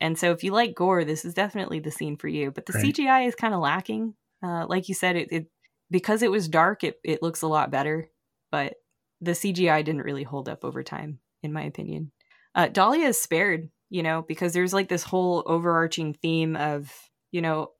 And 0.00 0.18
so, 0.18 0.30
if 0.32 0.42
you 0.42 0.52
like 0.52 0.74
gore, 0.74 1.04
this 1.04 1.24
is 1.24 1.34
definitely 1.34 1.80
the 1.80 1.90
scene 1.90 2.16
for 2.16 2.28
you. 2.28 2.50
But 2.50 2.66
the 2.66 2.72
right. 2.72 2.84
CGI 2.84 3.28
is 3.28 3.34
kind 3.34 3.52
of 3.52 3.60
lacking. 3.60 4.14
Uh, 4.42 4.66
like 4.66 4.88
you 4.88 4.94
said, 4.94 5.16
it, 5.16 5.28
it 5.30 5.46
because 5.90 6.22
it 6.22 6.30
was 6.30 6.48
dark, 6.48 6.84
it, 6.84 6.98
it 7.04 7.22
looks 7.22 7.42
a 7.42 7.48
lot 7.48 7.70
better. 7.70 8.10
But 8.50 8.74
the 9.20 9.32
CGI 9.32 9.84
didn't 9.84 10.02
really 10.02 10.22
hold 10.22 10.48
up 10.48 10.64
over 10.64 10.82
time, 10.82 11.18
in 11.42 11.52
my 11.52 11.62
opinion. 11.64 12.12
Uh, 12.54 12.68
Dahlia 12.68 13.08
is 13.08 13.20
spared, 13.20 13.68
you 13.90 14.02
know, 14.02 14.22
because 14.26 14.52
there's 14.52 14.72
like 14.72 14.88
this 14.88 15.02
whole 15.02 15.42
overarching 15.46 16.14
theme 16.14 16.56
of 16.56 16.90
you 17.30 17.42
know, 17.42 17.72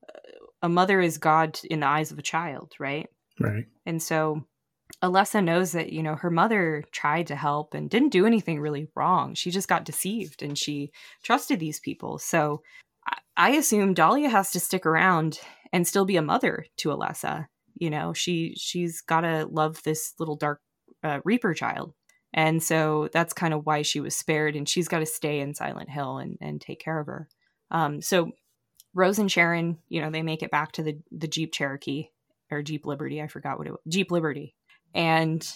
a 0.62 0.68
mother 0.68 1.00
is 1.00 1.18
God 1.18 1.58
in 1.70 1.80
the 1.80 1.86
eyes 1.86 2.10
of 2.10 2.18
a 2.18 2.22
child, 2.22 2.72
right? 2.78 3.08
Right. 3.38 3.64
And 3.86 4.02
so 4.02 4.44
Alessa 5.02 5.42
knows 5.42 5.72
that, 5.72 5.92
you 5.92 6.02
know, 6.02 6.16
her 6.16 6.30
mother 6.30 6.84
tried 6.92 7.28
to 7.28 7.36
help 7.36 7.74
and 7.74 7.88
didn't 7.88 8.10
do 8.10 8.26
anything 8.26 8.60
really 8.60 8.88
wrong. 8.94 9.34
She 9.34 9.50
just 9.50 9.68
got 9.68 9.84
deceived 9.84 10.42
and 10.42 10.58
she 10.58 10.90
trusted 11.22 11.58
these 11.58 11.80
people. 11.80 12.18
So 12.18 12.62
I 13.36 13.50
assume 13.52 13.94
Dahlia 13.94 14.28
has 14.28 14.50
to 14.52 14.60
stick 14.60 14.84
around 14.84 15.40
and 15.72 15.86
still 15.86 16.04
be 16.04 16.16
a 16.16 16.22
mother 16.22 16.66
to 16.78 16.90
Alessa. 16.90 17.46
You 17.76 17.88
know, 17.88 18.12
she 18.12 18.54
she's 18.58 19.00
got 19.00 19.22
to 19.22 19.46
love 19.50 19.82
this 19.84 20.12
little 20.18 20.36
dark 20.36 20.60
uh, 21.02 21.20
Reaper 21.24 21.54
child. 21.54 21.94
And 22.34 22.62
so 22.62 23.08
that's 23.12 23.32
kind 23.32 23.54
of 23.54 23.64
why 23.64 23.82
she 23.82 24.00
was 24.00 24.14
spared 24.14 24.54
and 24.54 24.68
she's 24.68 24.88
got 24.88 24.98
to 25.00 25.06
stay 25.06 25.40
in 25.40 25.54
Silent 25.54 25.90
Hill 25.90 26.18
and, 26.18 26.36
and 26.40 26.60
take 26.60 26.80
care 26.80 27.00
of 27.00 27.06
her. 27.06 27.28
Um, 27.70 28.02
so 28.02 28.32
Rose 28.94 29.18
and 29.18 29.30
Sharon, 29.30 29.78
you 29.88 30.00
know, 30.00 30.10
they 30.10 30.22
make 30.22 30.42
it 30.42 30.50
back 30.50 30.72
to 30.72 30.82
the 30.82 30.98
the 31.12 31.28
Jeep 31.28 31.52
Cherokee 31.52 32.08
or 32.50 32.62
Jeep 32.62 32.86
Liberty. 32.86 33.22
I 33.22 33.28
forgot 33.28 33.58
what 33.58 33.66
it 33.66 33.70
was. 33.70 33.80
Jeep 33.88 34.10
Liberty. 34.10 34.54
And 34.94 35.46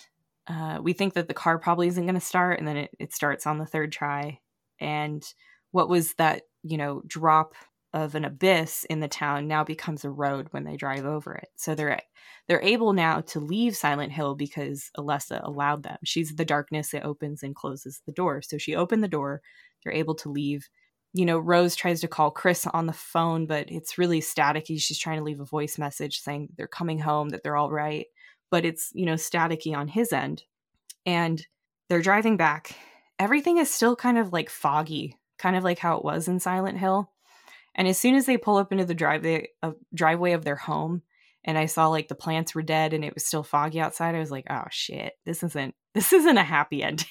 uh, 0.47 0.79
we 0.83 0.93
think 0.93 1.15
that 1.15 1.27
the 1.29 1.35
car 1.35 1.59
probably 1.59 1.89
isn't 1.89 2.05
going 2.05 2.15
to 2.15 2.21
start, 2.21 2.59
and 2.59 2.69
then 2.69 2.77
it, 2.77 2.91
it 2.99 3.13
starts 3.13 3.47
on 3.47 3.59
the 3.59 3.67
third 3.67 3.93
try. 3.93 4.41
And 4.81 5.25
what 5.73 5.89
was 5.89 6.15
that, 6.15 6.43
you 6.63 6.77
know, 6.77 7.03
drop 7.07 7.55
of 7.93 8.17
an 8.17 8.25
abyss 8.25 8.85
in 8.91 8.99
the 8.99 9.09
town 9.09 9.47
now 9.47 9.63
becomes 9.63 10.05
a 10.05 10.11
road 10.11 10.49
when 10.51 10.65
they 10.65 10.77
drive 10.77 11.05
over 11.05 11.33
it. 11.35 11.49
So 11.57 11.75
they're 11.75 12.01
they're 12.49 12.63
able 12.63 12.93
now 12.93 13.21
to 13.23 13.41
leave 13.41 13.77
Silent 13.77 14.13
Hill 14.13 14.35
because 14.35 14.91
Alessa 14.99 15.41
allowed 15.45 15.85
them. 15.85 15.97
She's 16.05 16.35
the 16.35 16.45
darkness 16.45 16.91
that 16.91 17.05
opens 17.05 17.43
and 17.43 17.55
closes 17.55 18.03
the 18.05 18.13
door. 18.13 18.43
So 18.43 18.59
she 18.59 18.75
opened 18.75 19.03
the 19.03 19.09
door. 19.09 19.41
They're 19.83 19.95
able 19.95 20.17
to 20.17 20.29
leave 20.29 20.69
you 21.15 21.25
know, 21.25 21.39
Rose 21.39 21.77
tries 21.77 22.01
to 22.01 22.09
call 22.09 22.33
Chris 22.33 22.67
on 22.67 22.87
the 22.87 22.93
phone, 22.93 23.47
but 23.47 23.71
it's 23.71 23.99
really 23.99 24.21
staticky. 24.21 24.81
She's 24.81 24.99
trying 24.99 25.19
to 25.19 25.25
leave 25.25 25.41
a 25.41 25.45
voice 25.45 25.79
message 25.79 26.21
saying 26.21 26.49
they're 26.57 26.67
coming 26.67 26.99
home, 26.99 27.29
that 27.29 27.45
they're 27.45 27.57
all 27.57 27.71
right, 27.71 28.07
but 28.51 28.65
it's, 28.65 28.91
you 28.95 29.07
know, 29.07 29.15
staticky 29.15 29.77
on 29.77 29.87
his 29.87 30.13
end. 30.13 30.43
And 31.07 31.47
they're 31.89 32.03
driving 32.03 32.37
back. 32.37 32.77
Everything 33.21 33.59
is 33.59 33.73
still 33.73 33.95
kind 33.95 34.19
of 34.19 34.33
like 34.33 34.51
foggy, 34.51 35.17
kind 35.39 35.55
of 35.55 35.63
like 35.63 35.79
how 35.79 35.97
it 35.99 36.05
was 36.05 36.27
in 36.27 36.41
Silent 36.41 36.79
Hill. 36.79 37.13
And 37.77 37.87
as 37.87 37.97
soon 37.97 38.17
as 38.17 38.27
they 38.27 38.37
pull 38.37 38.57
up 38.57 38.73
into 38.73 38.85
the 38.85 38.95
driveway, 38.95 39.51
uh, 39.63 39.73
driveway 39.95 40.33
of 40.33 40.45
their 40.45 40.57
home, 40.57 41.03
and 41.45 41.57
I 41.57 41.67
saw 41.67 41.89
like 41.89 42.09
the 42.09 42.17
plants 42.17 42.57
were 42.57 42.63
dead 42.63 42.93
and 42.93 43.05
it 43.05 43.15
was 43.15 43.25
still 43.25 43.45
foggy 43.45 43.81
outside, 43.81 44.17
I 44.17 44.21
was 44.21 44.31
like, 44.31 44.47
"Oh 44.51 44.65
shit, 44.71 45.13
this 45.25 45.43
isn't 45.45 45.75
this 45.95 46.13
isn't 46.13 46.39
a 46.39 46.43
happy 46.43 46.83
ending." 46.83 47.07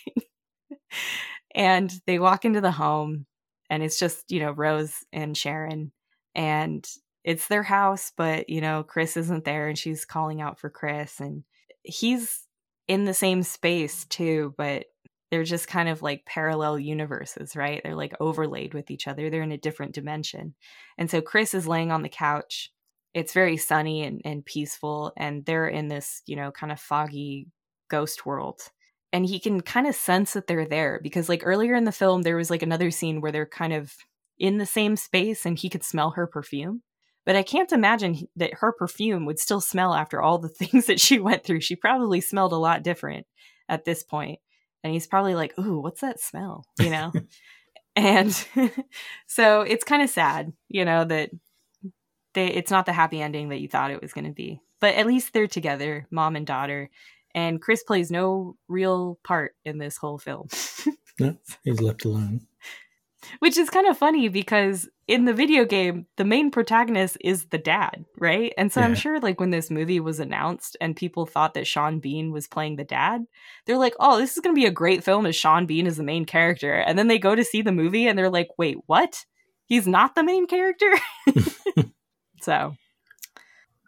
and 1.55 1.93
they 2.05 2.19
walk 2.19 2.43
into 2.43 2.59
the 2.59 2.71
home 2.71 3.27
and 3.73 3.83
it's 3.83 3.99
just 3.99 4.31
you 4.31 4.39
know 4.39 4.51
Rose 4.51 5.03
and 5.11 5.35
Sharon 5.35 5.91
and 6.35 6.87
it's 7.23 7.47
their 7.47 7.63
house 7.63 8.11
but 8.15 8.49
you 8.49 8.61
know 8.61 8.83
Chris 8.83 9.17
isn't 9.17 9.45
there 9.45 9.67
and 9.67 9.77
she's 9.77 10.05
calling 10.05 10.41
out 10.41 10.59
for 10.59 10.69
Chris 10.69 11.19
and 11.19 11.43
he's 11.83 12.47
in 12.87 13.05
the 13.05 13.13
same 13.13 13.43
space 13.43 14.05
too, 14.05 14.53
but 14.57 14.85
they're 15.31 15.43
just 15.43 15.67
kind 15.67 15.89
of 15.89 16.01
like 16.01 16.25
parallel 16.25 16.77
universes, 16.77 17.55
right? 17.55 17.81
They're 17.83 17.95
like 17.95 18.13
overlaid 18.19 18.73
with 18.73 18.91
each 18.91 19.07
other. 19.07 19.29
They're 19.29 19.41
in 19.41 19.51
a 19.51 19.57
different 19.57 19.93
dimension. 19.93 20.53
And 20.97 21.09
so 21.09 21.21
Chris 21.21 21.53
is 21.53 21.67
laying 21.67 21.91
on 21.91 22.03
the 22.03 22.09
couch. 22.09 22.71
It's 23.13 23.33
very 23.33 23.57
sunny 23.57 24.03
and, 24.03 24.21
and 24.25 24.45
peaceful, 24.45 25.13
and 25.17 25.45
they're 25.45 25.67
in 25.67 25.87
this, 25.87 26.23
you 26.25 26.35
know, 26.35 26.51
kind 26.51 26.71
of 26.71 26.79
foggy 26.79 27.47
ghost 27.89 28.25
world. 28.25 28.61
And 29.13 29.25
he 29.25 29.39
can 29.39 29.61
kind 29.61 29.87
of 29.87 29.95
sense 29.95 30.33
that 30.33 30.47
they're 30.47 30.65
there 30.65 30.99
because, 31.01 31.29
like, 31.29 31.43
earlier 31.45 31.75
in 31.75 31.85
the 31.85 31.93
film, 31.93 32.23
there 32.23 32.35
was 32.35 32.49
like 32.49 32.63
another 32.63 32.91
scene 32.91 33.21
where 33.21 33.31
they're 33.31 33.45
kind 33.45 33.71
of 33.71 33.93
in 34.37 34.57
the 34.57 34.65
same 34.65 34.97
space 34.97 35.45
and 35.45 35.57
he 35.57 35.69
could 35.69 35.83
smell 35.83 36.11
her 36.11 36.27
perfume. 36.27 36.81
But 37.25 37.37
I 37.37 37.43
can't 37.43 37.71
imagine 37.71 38.27
that 38.35 38.55
her 38.55 38.73
perfume 38.73 39.25
would 39.25 39.39
still 39.39 39.61
smell 39.61 39.93
after 39.93 40.21
all 40.21 40.39
the 40.39 40.49
things 40.49 40.87
that 40.87 40.99
she 40.99 41.19
went 41.19 41.45
through. 41.45 41.61
She 41.61 41.77
probably 41.77 42.19
smelled 42.19 42.51
a 42.51 42.57
lot 42.57 42.83
different 42.83 43.25
at 43.69 43.85
this 43.85 44.03
point 44.03 44.39
and 44.83 44.93
he's 44.93 45.07
probably 45.07 45.35
like, 45.35 45.57
"Ooh, 45.57 45.79
what's 45.79 46.01
that 46.01 46.19
smell?" 46.19 46.65
You 46.79 46.89
know. 46.89 47.11
and 47.95 48.31
so 49.27 49.61
it's 49.61 49.83
kind 49.83 50.01
of 50.01 50.09
sad, 50.09 50.51
you 50.67 50.85
know, 50.85 51.05
that 51.05 51.31
they 52.33 52.47
it's 52.47 52.71
not 52.71 52.85
the 52.85 52.93
happy 52.93 53.21
ending 53.21 53.49
that 53.49 53.61
you 53.61 53.67
thought 53.67 53.91
it 53.91 54.01
was 54.01 54.13
going 54.13 54.25
to 54.25 54.31
be. 54.31 54.59
But 54.81 54.95
at 54.95 55.07
least 55.07 55.31
they're 55.33 55.47
together, 55.47 56.07
mom 56.11 56.35
and 56.35 56.45
daughter, 56.45 56.89
and 57.33 57.61
Chris 57.61 57.83
plays 57.83 58.11
no 58.11 58.55
real 58.67 59.19
part 59.23 59.55
in 59.65 59.77
this 59.77 59.97
whole 59.97 60.17
film. 60.17 60.47
no, 61.19 61.37
he's 61.63 61.81
left 61.81 62.05
alone. 62.05 62.41
Which 63.39 63.57
is 63.57 63.69
kind 63.69 63.87
of 63.87 63.97
funny 63.97 64.27
because 64.27 64.89
in 65.07 65.25
the 65.25 65.33
video 65.33 65.65
game, 65.65 66.07
the 66.17 66.25
main 66.25 66.51
protagonist 66.51 67.17
is 67.21 67.45
the 67.45 67.57
dad, 67.57 68.05
right? 68.17 68.53
And 68.57 68.71
so 68.71 68.79
yeah. 68.79 68.85
I'm 68.85 68.95
sure, 68.95 69.19
like, 69.19 69.39
when 69.39 69.49
this 69.49 69.71
movie 69.71 69.99
was 69.99 70.19
announced 70.19 70.77
and 70.81 70.95
people 70.95 71.25
thought 71.25 71.53
that 71.53 71.67
Sean 71.67 71.99
Bean 71.99 72.31
was 72.31 72.47
playing 72.47 72.75
the 72.75 72.83
dad, 72.83 73.25
they're 73.65 73.77
like, 73.77 73.95
oh, 73.99 74.17
this 74.17 74.35
is 74.35 74.41
going 74.41 74.55
to 74.55 74.59
be 74.59 74.65
a 74.65 74.71
great 74.71 75.03
film 75.03 75.25
as 75.25 75.35
Sean 75.35 75.65
Bean 75.65 75.87
is 75.87 75.97
the 75.97 76.03
main 76.03 76.25
character. 76.25 76.73
And 76.73 76.97
then 76.97 77.07
they 77.07 77.19
go 77.19 77.35
to 77.35 77.43
see 77.43 77.61
the 77.61 77.71
movie 77.71 78.07
and 78.07 78.17
they're 78.17 78.29
like, 78.29 78.49
wait, 78.57 78.77
what? 78.87 79.25
He's 79.65 79.87
not 79.87 80.15
the 80.15 80.23
main 80.23 80.45
character? 80.47 80.91
so. 82.41 82.75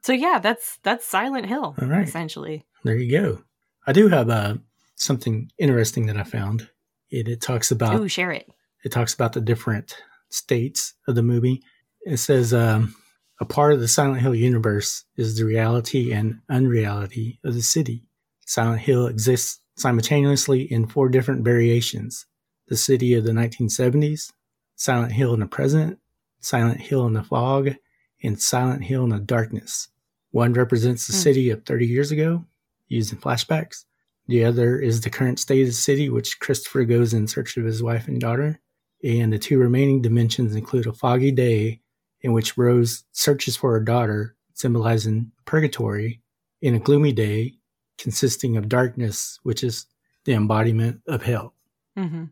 So 0.04 0.14
yeah, 0.14 0.40
that's 0.40 0.78
that's 0.84 1.06
Silent 1.06 1.48
Hill, 1.48 1.76
All 1.82 1.88
right. 1.88 2.08
essentially. 2.08 2.66
There 2.86 2.96
you 2.96 3.12
go. 3.12 3.44
I 3.86 3.92
do 3.92 4.08
have 4.08 4.30
uh, 4.30 4.56
something 4.96 5.52
interesting 5.60 6.06
that 6.06 6.16
I 6.16 6.24
found. 6.24 6.70
It, 7.10 7.28
it 7.28 7.42
talks 7.42 7.70
about. 7.72 8.00
Ooh, 8.00 8.08
share 8.08 8.32
it 8.32 8.50
it 8.86 8.92
talks 8.92 9.16
about 9.16 9.34
the 9.34 9.42
different 9.42 9.98
states 10.30 10.94
of 11.08 11.16
the 11.16 11.24
movie. 11.24 11.64
It 12.02 12.18
says 12.18 12.54
um, 12.54 12.96
a 13.42 13.46
part 13.46 13.74
of 13.74 13.80
the 13.80 13.88
Silent 13.88 14.22
Hill 14.22 14.36
universe 14.36 15.04
is 15.18 15.38
the 15.38 15.44
reality 15.44 16.14
and 16.14 16.40
unreality 16.50 17.40
of 17.44 17.56
the 17.56 17.64
city. 17.64 18.04
Silent 18.46 18.82
Hill 18.82 19.08
exists 19.08 19.60
simultaneously 19.76 20.72
in 20.72 20.88
four 20.88 21.10
different 21.10 21.44
variations 21.44 22.28
the 22.68 22.78
city 22.78 23.14
of 23.14 23.24
the 23.24 23.32
1970s, 23.32 24.32
Silent 24.76 25.12
Hill 25.12 25.36
in 25.36 25.40
the 25.40 25.46
present, 25.46 26.00
Silent 26.40 26.82
Hill 26.82 27.06
in 27.06 27.14
the 27.14 27.22
fog, 27.22 27.76
and 28.24 28.42
Silent 28.42 28.84
Hill 28.84 29.04
in 29.04 29.10
the 29.10 29.20
darkness. 29.20 29.90
One 30.32 30.54
represents 30.54 31.06
the 31.06 31.14
mm. 31.14 31.22
city 31.22 31.50
of 31.52 31.64
30 31.64 31.86
years 31.86 32.10
ago, 32.10 32.44
used 32.88 33.14
in 33.14 33.20
flashbacks. 33.20 33.86
The 34.28 34.44
other 34.44 34.80
is 34.80 35.02
the 35.02 35.10
current 35.10 35.40
state 35.40 35.62
of 35.62 35.68
the 35.68 35.74
city, 35.74 36.10
which 36.10 36.40
Christopher 36.40 36.84
goes 36.84 37.14
in 37.14 37.28
search 37.28 37.58
of 37.58 37.66
his 37.66 37.84
wife 37.84 38.08
and 38.08 38.20
daughter 38.20 38.60
and 39.06 39.32
the 39.32 39.40
two 39.40 39.60
remaining 39.60 40.02
dimensions 40.02 40.56
include 40.56 40.88
a 40.88 40.94
foggy 40.94 41.32
day 41.32 41.82
in 42.22 42.34
which 42.34 42.58
Rose 42.58 43.04
searches 43.12 43.56
for 43.56 43.72
her 43.74 43.80
daughter, 43.80 44.36
symbolizing 44.54 45.32
purgatory, 45.46 46.22
and 46.64 46.76
a 46.76 46.80
gloomy 46.80 47.12
day 47.12 47.54
consisting 48.00 48.58
of 48.58 48.68
darkness, 48.68 49.40
which 49.44 49.64
is 49.64 49.86
the 50.26 50.34
embodiment 50.34 51.02
of 51.08 51.22
hell. 51.22 51.54
Mm-hmm. 51.98 52.26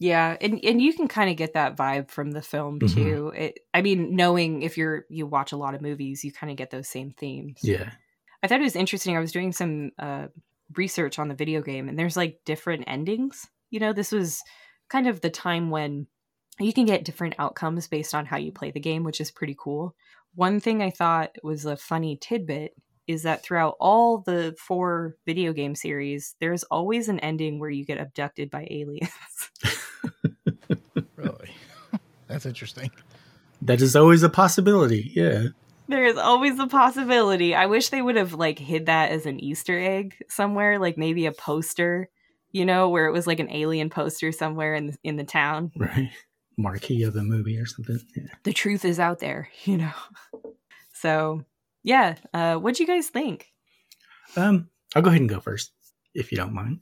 Yeah, 0.00 0.36
and 0.40 0.60
and 0.62 0.82
you 0.82 0.92
can 0.92 1.08
kind 1.08 1.30
of 1.30 1.36
get 1.36 1.54
that 1.54 1.76
vibe 1.76 2.10
from 2.10 2.32
the 2.32 2.42
film 2.42 2.78
mm-hmm. 2.78 2.94
too. 2.94 3.32
Mm-hmm. 3.32 3.42
It, 3.42 3.60
I 3.72 3.82
mean, 3.82 4.14
knowing 4.14 4.62
if 4.62 4.76
you're 4.76 5.06
you 5.08 5.26
watch 5.26 5.52
a 5.52 5.56
lot 5.56 5.74
of 5.74 5.80
movies, 5.80 6.22
you 6.24 6.30
kind 6.30 6.50
of 6.50 6.56
get 6.56 6.70
those 6.70 6.88
same 6.88 7.10
themes. 7.10 7.58
Yeah, 7.62 7.90
I 8.42 8.46
thought 8.46 8.60
it 8.60 8.64
was 8.64 8.76
interesting. 8.76 9.16
I 9.16 9.20
was 9.20 9.32
doing 9.32 9.52
some 9.52 9.90
uh, 9.98 10.28
research 10.76 11.18
on 11.18 11.28
the 11.28 11.34
video 11.34 11.62
game, 11.62 11.88
and 11.88 11.98
there's 11.98 12.16
like 12.16 12.40
different 12.44 12.84
endings. 12.86 13.46
You 13.70 13.80
know, 13.80 13.92
this 13.92 14.12
was 14.12 14.42
kind 14.88 15.06
of 15.06 15.20
the 15.20 15.30
time 15.30 15.70
when 15.70 16.06
you 16.58 16.72
can 16.72 16.86
get 16.86 17.04
different 17.04 17.34
outcomes 17.38 17.86
based 17.86 18.14
on 18.14 18.26
how 18.26 18.36
you 18.36 18.52
play 18.52 18.70
the 18.70 18.80
game, 18.80 19.04
which 19.04 19.20
is 19.20 19.30
pretty 19.30 19.56
cool. 19.58 19.94
One 20.34 20.60
thing 20.60 20.82
I 20.82 20.90
thought 20.90 21.36
was 21.42 21.64
a 21.64 21.76
funny 21.76 22.16
tidbit 22.16 22.74
is 23.06 23.22
that 23.22 23.42
throughout 23.42 23.76
all 23.80 24.18
the 24.18 24.54
four 24.58 25.16
video 25.24 25.52
game 25.52 25.74
series, 25.74 26.36
there's 26.40 26.62
always 26.64 27.08
an 27.08 27.18
ending 27.20 27.58
where 27.58 27.70
you 27.70 27.84
get 27.84 27.98
abducted 27.98 28.50
by 28.50 28.68
aliens. 28.70 29.10
really? 31.16 31.50
That's 32.26 32.44
interesting. 32.44 32.90
That 33.62 33.80
is 33.80 33.96
always 33.96 34.22
a 34.22 34.28
possibility. 34.28 35.10
Yeah. 35.14 35.48
There 35.88 36.04
is 36.04 36.16
always 36.16 36.58
a 36.58 36.66
possibility. 36.66 37.54
I 37.54 37.66
wish 37.66 37.88
they 37.88 38.02
would 38.02 38.16
have 38.16 38.34
like 38.34 38.58
hid 38.58 38.86
that 38.86 39.10
as 39.10 39.26
an 39.26 39.40
Easter 39.40 39.78
egg 39.78 40.16
somewhere, 40.28 40.78
like 40.78 40.98
maybe 40.98 41.26
a 41.26 41.32
poster, 41.32 42.10
you 42.52 42.66
know, 42.66 42.90
where 42.90 43.06
it 43.06 43.12
was 43.12 43.26
like 43.26 43.40
an 43.40 43.50
alien 43.50 43.88
poster 43.90 44.30
somewhere 44.30 44.74
in 44.74 44.96
in 45.02 45.16
the 45.16 45.24
town. 45.24 45.72
Right 45.76 46.10
marquee 46.58 47.04
of 47.04 47.16
a 47.16 47.22
movie 47.22 47.56
or 47.56 47.64
something. 47.64 48.00
Yeah. 48.14 48.24
The 48.42 48.52
truth 48.52 48.84
is 48.84 49.00
out 49.00 49.20
there, 49.20 49.48
you 49.64 49.78
know. 49.78 49.92
So 50.92 51.44
yeah, 51.84 52.16
uh, 52.34 52.56
what 52.56 52.74
do 52.74 52.82
you 52.82 52.86
guys 52.86 53.08
think? 53.08 53.46
Um, 54.36 54.68
I'll 54.94 55.02
go 55.02 55.08
ahead 55.08 55.20
and 55.20 55.30
go 55.30 55.40
first, 55.40 55.70
if 56.14 56.32
you 56.32 56.36
don't 56.36 56.52
mind. 56.52 56.80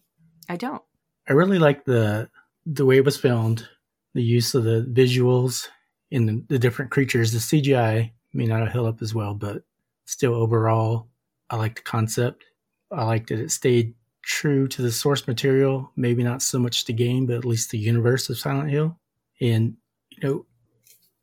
I 0.49 0.57
don't. 0.57 0.83
I 1.29 1.35
really 1.35 1.59
like 1.59 1.85
the 1.85 2.31
the 2.65 2.87
way 2.87 2.97
it 2.97 3.05
was 3.05 3.19
filmed, 3.19 3.69
the 4.15 4.23
use 4.23 4.55
of 4.55 4.65
the 4.65 4.87
visuals 4.91 5.69
in 6.11 6.27
the, 6.27 6.45
the 6.49 6.59
different 6.59 6.91
creatures. 6.91 7.33
The 7.33 7.39
CGI 7.39 8.13
may 8.37 8.47
not 8.47 8.61
have 8.61 8.73
hill 8.73 8.87
up 8.87 9.03
as 9.03 9.15
well, 9.15 9.35
but 9.35 9.63
still 10.05 10.35
overall, 10.35 11.09
I 11.51 11.57
like 11.57 11.77
the 11.77 11.83
concept. 11.83 12.45
I 12.93 13.05
like 13.05 13.27
that 13.29 13.41
it 13.41 13.51
stayed 13.51 13.95
true 14.23 14.69
to 14.69 14.83
the 14.83 14.93
source 14.93 15.27
material. 15.27 15.91
Maybe 15.97 16.23
not 16.23 16.43
so 16.43 16.59
much 16.59 16.85
the 16.85 16.93
game, 16.93 17.27
but 17.27 17.37
at 17.37 17.45
least 17.45 17.71
the 17.71 17.79
universe 17.79 18.29
of 18.29 18.39
Silent 18.39 18.71
Hill 18.71 18.99
and 19.41 19.77
you 20.11 20.29
know 20.29 20.47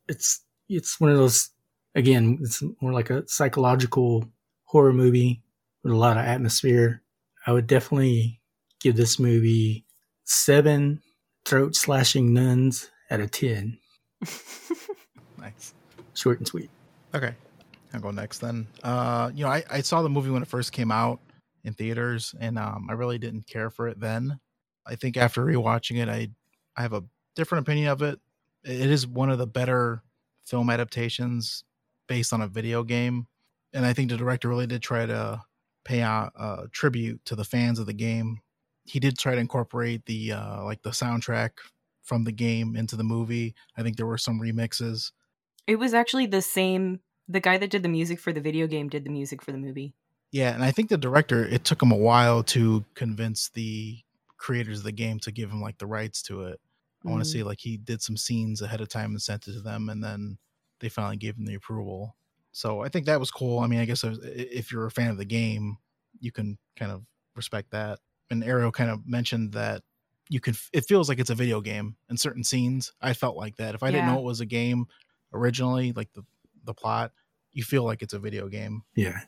it's 0.08 0.42
it's 0.68 1.00
one 1.00 1.10
of 1.10 1.16
those 1.16 1.50
again 1.94 2.38
it's 2.40 2.62
more 2.80 2.92
like 2.92 3.10
a 3.10 3.26
psychological 3.28 4.24
horror 4.64 4.92
movie 4.92 5.42
with 5.82 5.92
a 5.92 5.96
lot 5.96 6.16
of 6.16 6.24
atmosphere 6.24 7.02
i 7.46 7.52
would 7.52 7.66
definitely 7.66 8.40
give 8.80 8.96
this 8.96 9.18
movie 9.18 9.84
seven 10.24 11.00
throat 11.44 11.74
slashing 11.74 12.32
nuns 12.32 12.90
out 13.10 13.20
of 13.20 13.30
ten 13.30 13.78
nice 15.38 15.74
short 16.14 16.38
and 16.38 16.46
sweet 16.46 16.70
okay 17.14 17.34
i'll 17.92 18.00
go 18.00 18.10
next 18.10 18.38
then 18.38 18.66
uh 18.82 19.30
you 19.34 19.44
know 19.44 19.50
I, 19.50 19.62
I 19.70 19.80
saw 19.80 20.02
the 20.02 20.08
movie 20.08 20.30
when 20.30 20.42
it 20.42 20.48
first 20.48 20.72
came 20.72 20.90
out 20.90 21.20
in 21.64 21.74
theaters 21.74 22.34
and 22.40 22.58
um 22.58 22.88
i 22.90 22.92
really 22.92 23.18
didn't 23.18 23.46
care 23.46 23.70
for 23.70 23.88
it 23.88 24.00
then 24.00 24.38
i 24.86 24.94
think 24.94 25.16
after 25.16 25.44
rewatching 25.44 26.02
it 26.02 26.08
i 26.08 26.28
i 26.76 26.82
have 26.82 26.92
a 26.92 27.04
different 27.34 27.66
opinion 27.66 27.88
of 27.88 28.02
it. 28.02 28.18
It 28.64 28.90
is 28.90 29.06
one 29.06 29.30
of 29.30 29.38
the 29.38 29.46
better 29.46 30.02
film 30.44 30.70
adaptations 30.70 31.64
based 32.06 32.32
on 32.32 32.42
a 32.42 32.48
video 32.48 32.82
game, 32.82 33.26
and 33.72 33.84
I 33.84 33.92
think 33.92 34.10
the 34.10 34.16
director 34.16 34.48
really 34.48 34.66
did 34.66 34.82
try 34.82 35.06
to 35.06 35.42
pay 35.84 36.00
out 36.00 36.32
a 36.36 36.66
tribute 36.72 37.22
to 37.26 37.36
the 37.36 37.44
fans 37.44 37.78
of 37.78 37.86
the 37.86 37.92
game. 37.92 38.38
He 38.84 39.00
did 39.00 39.18
try 39.18 39.34
to 39.34 39.40
incorporate 39.40 40.04
the 40.06 40.32
uh, 40.32 40.64
like 40.64 40.82
the 40.82 40.90
soundtrack 40.90 41.50
from 42.02 42.24
the 42.24 42.32
game 42.32 42.76
into 42.76 42.96
the 42.96 43.04
movie. 43.04 43.54
I 43.76 43.82
think 43.82 43.96
there 43.96 44.06
were 44.06 44.18
some 44.18 44.40
remixes. 44.40 45.12
It 45.66 45.76
was 45.76 45.94
actually 45.94 46.26
the 46.26 46.42
same. 46.42 47.00
The 47.28 47.40
guy 47.40 47.56
that 47.58 47.70
did 47.70 47.82
the 47.82 47.88
music 47.88 48.20
for 48.20 48.32
the 48.32 48.40
video 48.40 48.66
game 48.66 48.88
did 48.88 49.04
the 49.04 49.10
music 49.10 49.42
for 49.42 49.52
the 49.52 49.58
movie. 49.58 49.94
Yeah, 50.30 50.52
and 50.52 50.64
I 50.64 50.72
think 50.72 50.88
the 50.88 50.98
director. 50.98 51.44
It 51.44 51.64
took 51.64 51.82
him 51.82 51.92
a 51.92 51.96
while 51.96 52.42
to 52.44 52.84
convince 52.94 53.50
the 53.50 53.98
creators 54.36 54.78
of 54.78 54.84
the 54.84 54.92
game 54.92 55.20
to 55.20 55.32
give 55.32 55.50
him 55.50 55.62
like 55.62 55.78
the 55.78 55.86
rights 55.86 56.22
to 56.24 56.42
it. 56.42 56.60
I 57.04 57.10
want 57.10 57.22
to 57.22 57.28
mm-hmm. 57.28 57.38
say 57.38 57.42
like 57.42 57.60
he 57.60 57.76
did 57.76 58.02
some 58.02 58.16
scenes 58.16 58.62
ahead 58.62 58.80
of 58.80 58.88
time 58.88 59.10
and 59.10 59.22
sent 59.22 59.46
it 59.46 59.52
to 59.52 59.60
them, 59.60 59.88
and 59.88 60.02
then 60.02 60.38
they 60.80 60.88
finally 60.88 61.16
gave 61.16 61.36
him 61.36 61.46
the 61.46 61.54
approval. 61.54 62.16
So 62.52 62.82
I 62.82 62.88
think 62.88 63.06
that 63.06 63.20
was 63.20 63.30
cool. 63.30 63.60
I 63.60 63.66
mean, 63.66 63.80
I 63.80 63.84
guess 63.84 64.04
if 64.04 64.70
you're 64.70 64.86
a 64.86 64.90
fan 64.90 65.10
of 65.10 65.18
the 65.18 65.24
game, 65.24 65.78
you 66.20 66.30
can 66.30 66.58
kind 66.76 66.92
of 66.92 67.02
respect 67.36 67.70
that. 67.72 67.98
And 68.30 68.44
Ariel 68.44 68.72
kind 68.72 68.90
of 68.90 69.06
mentioned 69.06 69.52
that 69.52 69.82
you 70.28 70.40
can. 70.40 70.54
It 70.72 70.86
feels 70.86 71.08
like 71.08 71.18
it's 71.18 71.30
a 71.30 71.34
video 71.34 71.60
game 71.60 71.96
in 72.10 72.16
certain 72.16 72.44
scenes. 72.44 72.92
I 73.00 73.12
felt 73.12 73.36
like 73.36 73.56
that. 73.56 73.74
If 73.74 73.82
I 73.82 73.88
yeah. 73.88 73.92
didn't 73.92 74.06
know 74.06 74.18
it 74.18 74.24
was 74.24 74.40
a 74.40 74.46
game 74.46 74.86
originally, 75.34 75.92
like 75.92 76.12
the 76.12 76.24
the 76.64 76.74
plot, 76.74 77.12
you 77.52 77.62
feel 77.62 77.84
like 77.84 78.02
it's 78.02 78.14
a 78.14 78.18
video 78.18 78.48
game. 78.48 78.82
Yeah. 78.94 79.20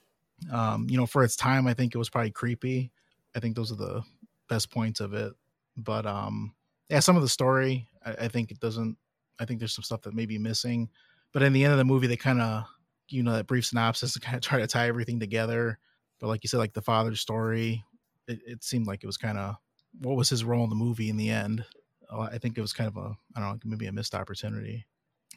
Um, 0.51 0.87
you 0.89 0.97
know, 0.97 1.07
for 1.07 1.25
its 1.25 1.37
time, 1.37 1.67
I 1.67 1.75
think 1.75 1.95
it 1.95 1.99
was 1.99 2.11
probably 2.11 2.31
creepy. 2.31 2.93
I 3.35 3.41
think 3.41 3.57
those 3.57 3.73
are 3.73 3.77
the 3.77 4.03
best 4.49 4.71
points 4.71 5.01
of 5.01 5.15
it. 5.15 5.33
But 5.77 6.07
um, 6.07 6.55
yeah, 6.89 7.01
some 7.01 7.17
of 7.17 7.23
the 7.23 7.29
story, 7.29 7.89
I, 8.05 8.13
I, 8.13 8.29
think 8.29 8.51
it 8.51 8.61
doesn't. 8.61 8.97
I 9.39 9.45
think 9.45 9.59
there's 9.59 9.75
some 9.75 9.85
stuff 9.85 10.03
that 10.03 10.15
may 10.15 10.27
be 10.27 10.39
missing, 10.39 10.89
but 11.33 11.43
in 11.43 11.53
the 11.53 11.65
end 11.65 11.73
of 11.73 11.79
the 11.79 11.85
movie, 11.85 12.07
they 12.07 12.17
kind 12.17 12.41
of, 12.41 12.65
you 13.09 13.23
know, 13.23 13.33
that 13.33 13.47
brief 13.47 13.67
synopsis 13.67 14.13
to 14.15 14.21
kind 14.21 14.37
of 14.37 14.43
try 14.43 14.61
to 14.61 14.67
tie 14.67 14.89
everything 14.89 15.21
together. 15.21 15.79
But 16.19 16.29
like 16.29 16.43
you 16.43 16.49
said, 16.49 16.59
like 16.59 16.73
the 16.73 16.83
father's 16.83 17.21
story, 17.21 17.85
it, 18.27 18.41
it 18.47 18.65
seemed 18.65 18.87
like 18.87 19.03
it 19.03 19.07
was 19.07 19.19
kind 19.19 19.39
of 19.39 19.57
what 20.01 20.17
was 20.17 20.31
his 20.31 20.45
role 20.45 20.65
in 20.65 20.71
the 20.71 20.77
movie 20.77 21.11
in 21.11 21.17
the 21.17 21.31
end. 21.31 21.65
Uh, 22.11 22.21
I 22.21 22.39
think 22.39 22.57
it 22.57 22.63
was 22.63 22.73
kind 22.73 22.89
of 22.89 22.97
a 22.97 23.17
I 23.35 23.41
don't 23.41 23.53
know 23.53 23.59
maybe 23.65 23.87
a 23.87 23.93
missed 23.93 24.15
opportunity. 24.15 24.87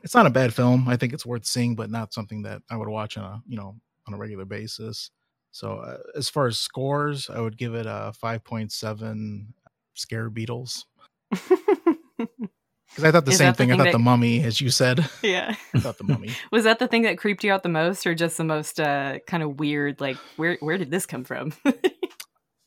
It's 0.04 0.16
not 0.16 0.26
a 0.26 0.30
bad 0.30 0.54
film. 0.54 0.88
I 0.88 0.96
think 0.96 1.14
it's 1.14 1.26
worth 1.26 1.46
seeing, 1.46 1.76
but 1.76 1.90
not 1.90 2.14
something 2.14 2.44
that 2.44 2.62
I 2.70 2.78
would 2.78 2.88
watch 2.88 3.18
on 3.18 3.24
a 3.24 3.42
you 3.48 3.58
know 3.58 3.76
on 4.08 4.14
a 4.14 4.18
regular 4.18 4.46
basis. 4.46 5.12
So 5.52 5.78
uh, 5.78 5.98
as 6.16 6.30
far 6.30 6.48
as 6.48 6.58
scores, 6.58 7.30
I 7.30 7.40
would 7.40 7.58
give 7.58 7.76
it 7.76 7.86
a 7.88 8.14
five 8.14 8.44
point 8.44 8.72
seven. 8.72 9.54
Scare 9.96 10.30
Beetles. 10.30 10.86
Because 12.90 13.04
I 13.04 13.12
thought 13.12 13.26
the 13.26 13.32
Is 13.32 13.38
same 13.38 13.52
the 13.52 13.58
thing. 13.58 13.72
I 13.72 13.78
thought 13.78 13.84
that- 13.84 13.92
the 13.92 14.00
mummy, 14.00 14.44
as 14.44 14.60
you 14.60 14.72
said. 14.72 15.08
yeah. 15.22 15.56
I 15.76 15.80
thought 15.80 16.00
the 16.00 16.04
mummy. 16.04 16.32
Was 16.52 16.64
that 16.64 16.80
the 16.80 16.88
thing 16.88 17.04
that 17.04 17.20
creeped 17.20 17.44
you 17.44 17.52
out 17.52 17.62
the 17.62 17.70
most, 17.70 18.08
or 18.08 18.16
just 18.16 18.38
the 18.38 18.44
most 18.44 18.80
uh, 18.80 19.20
kind 19.28 19.44
of 19.44 19.60
weird? 19.60 20.02
Like, 20.02 20.18
where 20.38 20.58
where 20.60 20.78
did 20.78 20.90
this 20.90 21.06
come 21.06 21.24
from? 21.24 21.54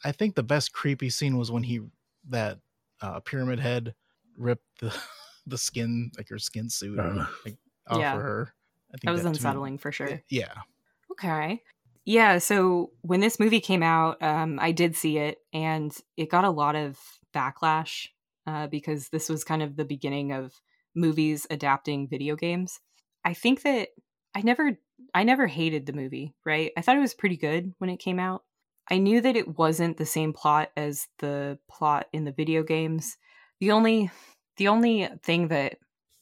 I 0.04 0.12
think 0.12 0.36
the 0.36 0.44
best 0.44 0.72
creepy 0.72 1.10
scene 1.10 1.36
was 1.38 1.50
when 1.50 1.64
he 1.64 1.80
that 2.30 2.58
uh, 3.00 3.18
pyramid 3.20 3.58
head 3.58 3.94
ripped 4.36 4.64
the 4.80 4.94
the 5.46 5.58
skin 5.58 6.10
like 6.16 6.28
her 6.28 6.38
skin 6.38 6.68
suit 6.70 6.98
Uh. 6.98 7.26
like, 7.44 7.58
off 7.88 7.98
Yeah. 7.98 8.14
her. 8.16 8.54
I 8.90 8.92
think 8.98 9.02
that 9.04 9.12
was 9.12 9.20
to 9.22 9.24
me- 9.26 9.30
unsettling 9.30 9.78
for 9.78 9.90
sure. 9.92 10.22
Yeah, 10.28 10.52
Okay. 11.12 11.62
Yeah, 12.04 12.38
so 12.38 12.90
when 13.02 13.20
this 13.20 13.38
movie 13.38 13.60
came 13.60 13.82
out, 13.82 14.20
um, 14.22 14.58
I 14.60 14.72
did 14.72 14.96
see 14.96 15.18
it, 15.18 15.38
and 15.52 15.96
it 16.16 16.28
got 16.30 16.44
a 16.44 16.50
lot 16.50 16.74
of 16.74 16.98
backlash 17.34 18.08
uh, 18.46 18.66
because 18.66 19.08
this 19.10 19.28
was 19.28 19.44
kind 19.44 19.62
of 19.62 19.76
the 19.76 19.84
beginning 19.84 20.32
of 20.32 20.60
movies 20.96 21.46
adapting 21.48 22.08
video 22.08 22.34
games. 22.34 22.80
I 23.24 23.34
think 23.34 23.62
that 23.62 23.90
I 24.34 24.42
never, 24.42 24.78
I 25.14 25.22
never 25.22 25.46
hated 25.46 25.86
the 25.86 25.92
movie. 25.92 26.34
Right? 26.44 26.72
I 26.76 26.80
thought 26.80 26.96
it 26.96 27.00
was 27.00 27.14
pretty 27.14 27.36
good 27.36 27.72
when 27.78 27.88
it 27.88 27.98
came 28.00 28.18
out. 28.18 28.42
I 28.90 28.98
knew 28.98 29.20
that 29.20 29.36
it 29.36 29.56
wasn't 29.56 29.96
the 29.96 30.04
same 30.06 30.32
plot 30.32 30.70
as 30.76 31.06
the 31.20 31.58
plot 31.70 32.06
in 32.12 32.24
the 32.24 32.32
video 32.32 32.64
games. 32.64 33.16
The 33.60 33.70
only, 33.70 34.10
the 34.56 34.68
only 34.68 35.08
thing 35.22 35.48
that 35.48 35.78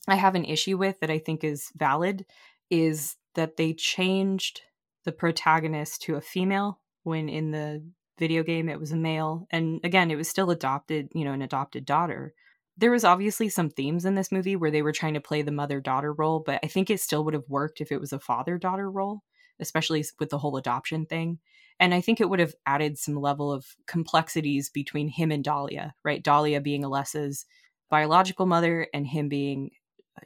I 0.08 0.16
have 0.16 0.34
an 0.34 0.44
issue 0.44 0.76
with 0.76 1.00
that 1.00 1.10
I 1.10 1.18
think 1.18 1.44
is 1.44 1.70
valid 1.76 2.24
is 2.70 3.16
that 3.34 3.56
they 3.56 3.72
changed 3.72 4.62
the 5.04 5.12
protagonist 5.12 6.02
to 6.02 6.16
a 6.16 6.20
female 6.20 6.80
when 7.02 7.28
in 7.28 7.50
the 7.50 7.82
video 8.18 8.42
game 8.42 8.68
it 8.68 8.78
was 8.78 8.92
a 8.92 8.96
male 8.96 9.46
and 9.50 9.80
again 9.82 10.10
it 10.10 10.16
was 10.16 10.28
still 10.28 10.50
adopted 10.50 11.08
you 11.14 11.24
know 11.24 11.32
an 11.32 11.42
adopted 11.42 11.84
daughter. 11.84 12.34
There 12.76 12.90
was 12.90 13.04
obviously 13.04 13.48
some 13.48 13.70
themes 13.70 14.04
in 14.04 14.14
this 14.14 14.32
movie 14.32 14.56
where 14.56 14.70
they 14.70 14.82
were 14.82 14.92
trying 14.92 15.14
to 15.14 15.20
play 15.20 15.42
the 15.42 15.52
mother 15.52 15.80
daughter 15.80 16.12
role 16.12 16.42
but 16.44 16.60
i 16.62 16.66
think 16.66 16.90
it 16.90 17.00
still 17.00 17.24
would 17.24 17.34
have 17.34 17.48
worked 17.48 17.80
if 17.80 17.90
it 17.92 18.00
was 18.00 18.12
a 18.12 18.20
father 18.20 18.58
daughter 18.58 18.90
role 18.90 19.22
especially 19.58 20.04
with 20.18 20.30
the 20.30 20.38
whole 20.38 20.56
adoption 20.56 21.06
thing. 21.06 21.38
And 21.78 21.94
i 21.94 22.00
think 22.00 22.20
it 22.20 22.28
would 22.28 22.40
have 22.40 22.54
added 22.66 22.98
some 22.98 23.16
level 23.16 23.52
of 23.52 23.64
complexities 23.86 24.68
between 24.68 25.08
him 25.08 25.30
and 25.30 25.42
dahlia 25.44 25.94
right? 26.04 26.22
Dahlia 26.22 26.60
being 26.60 26.84
alessa's 26.84 27.46
biological 27.90 28.46
mother 28.46 28.86
and 28.94 29.06
him 29.06 29.28
being 29.28 29.70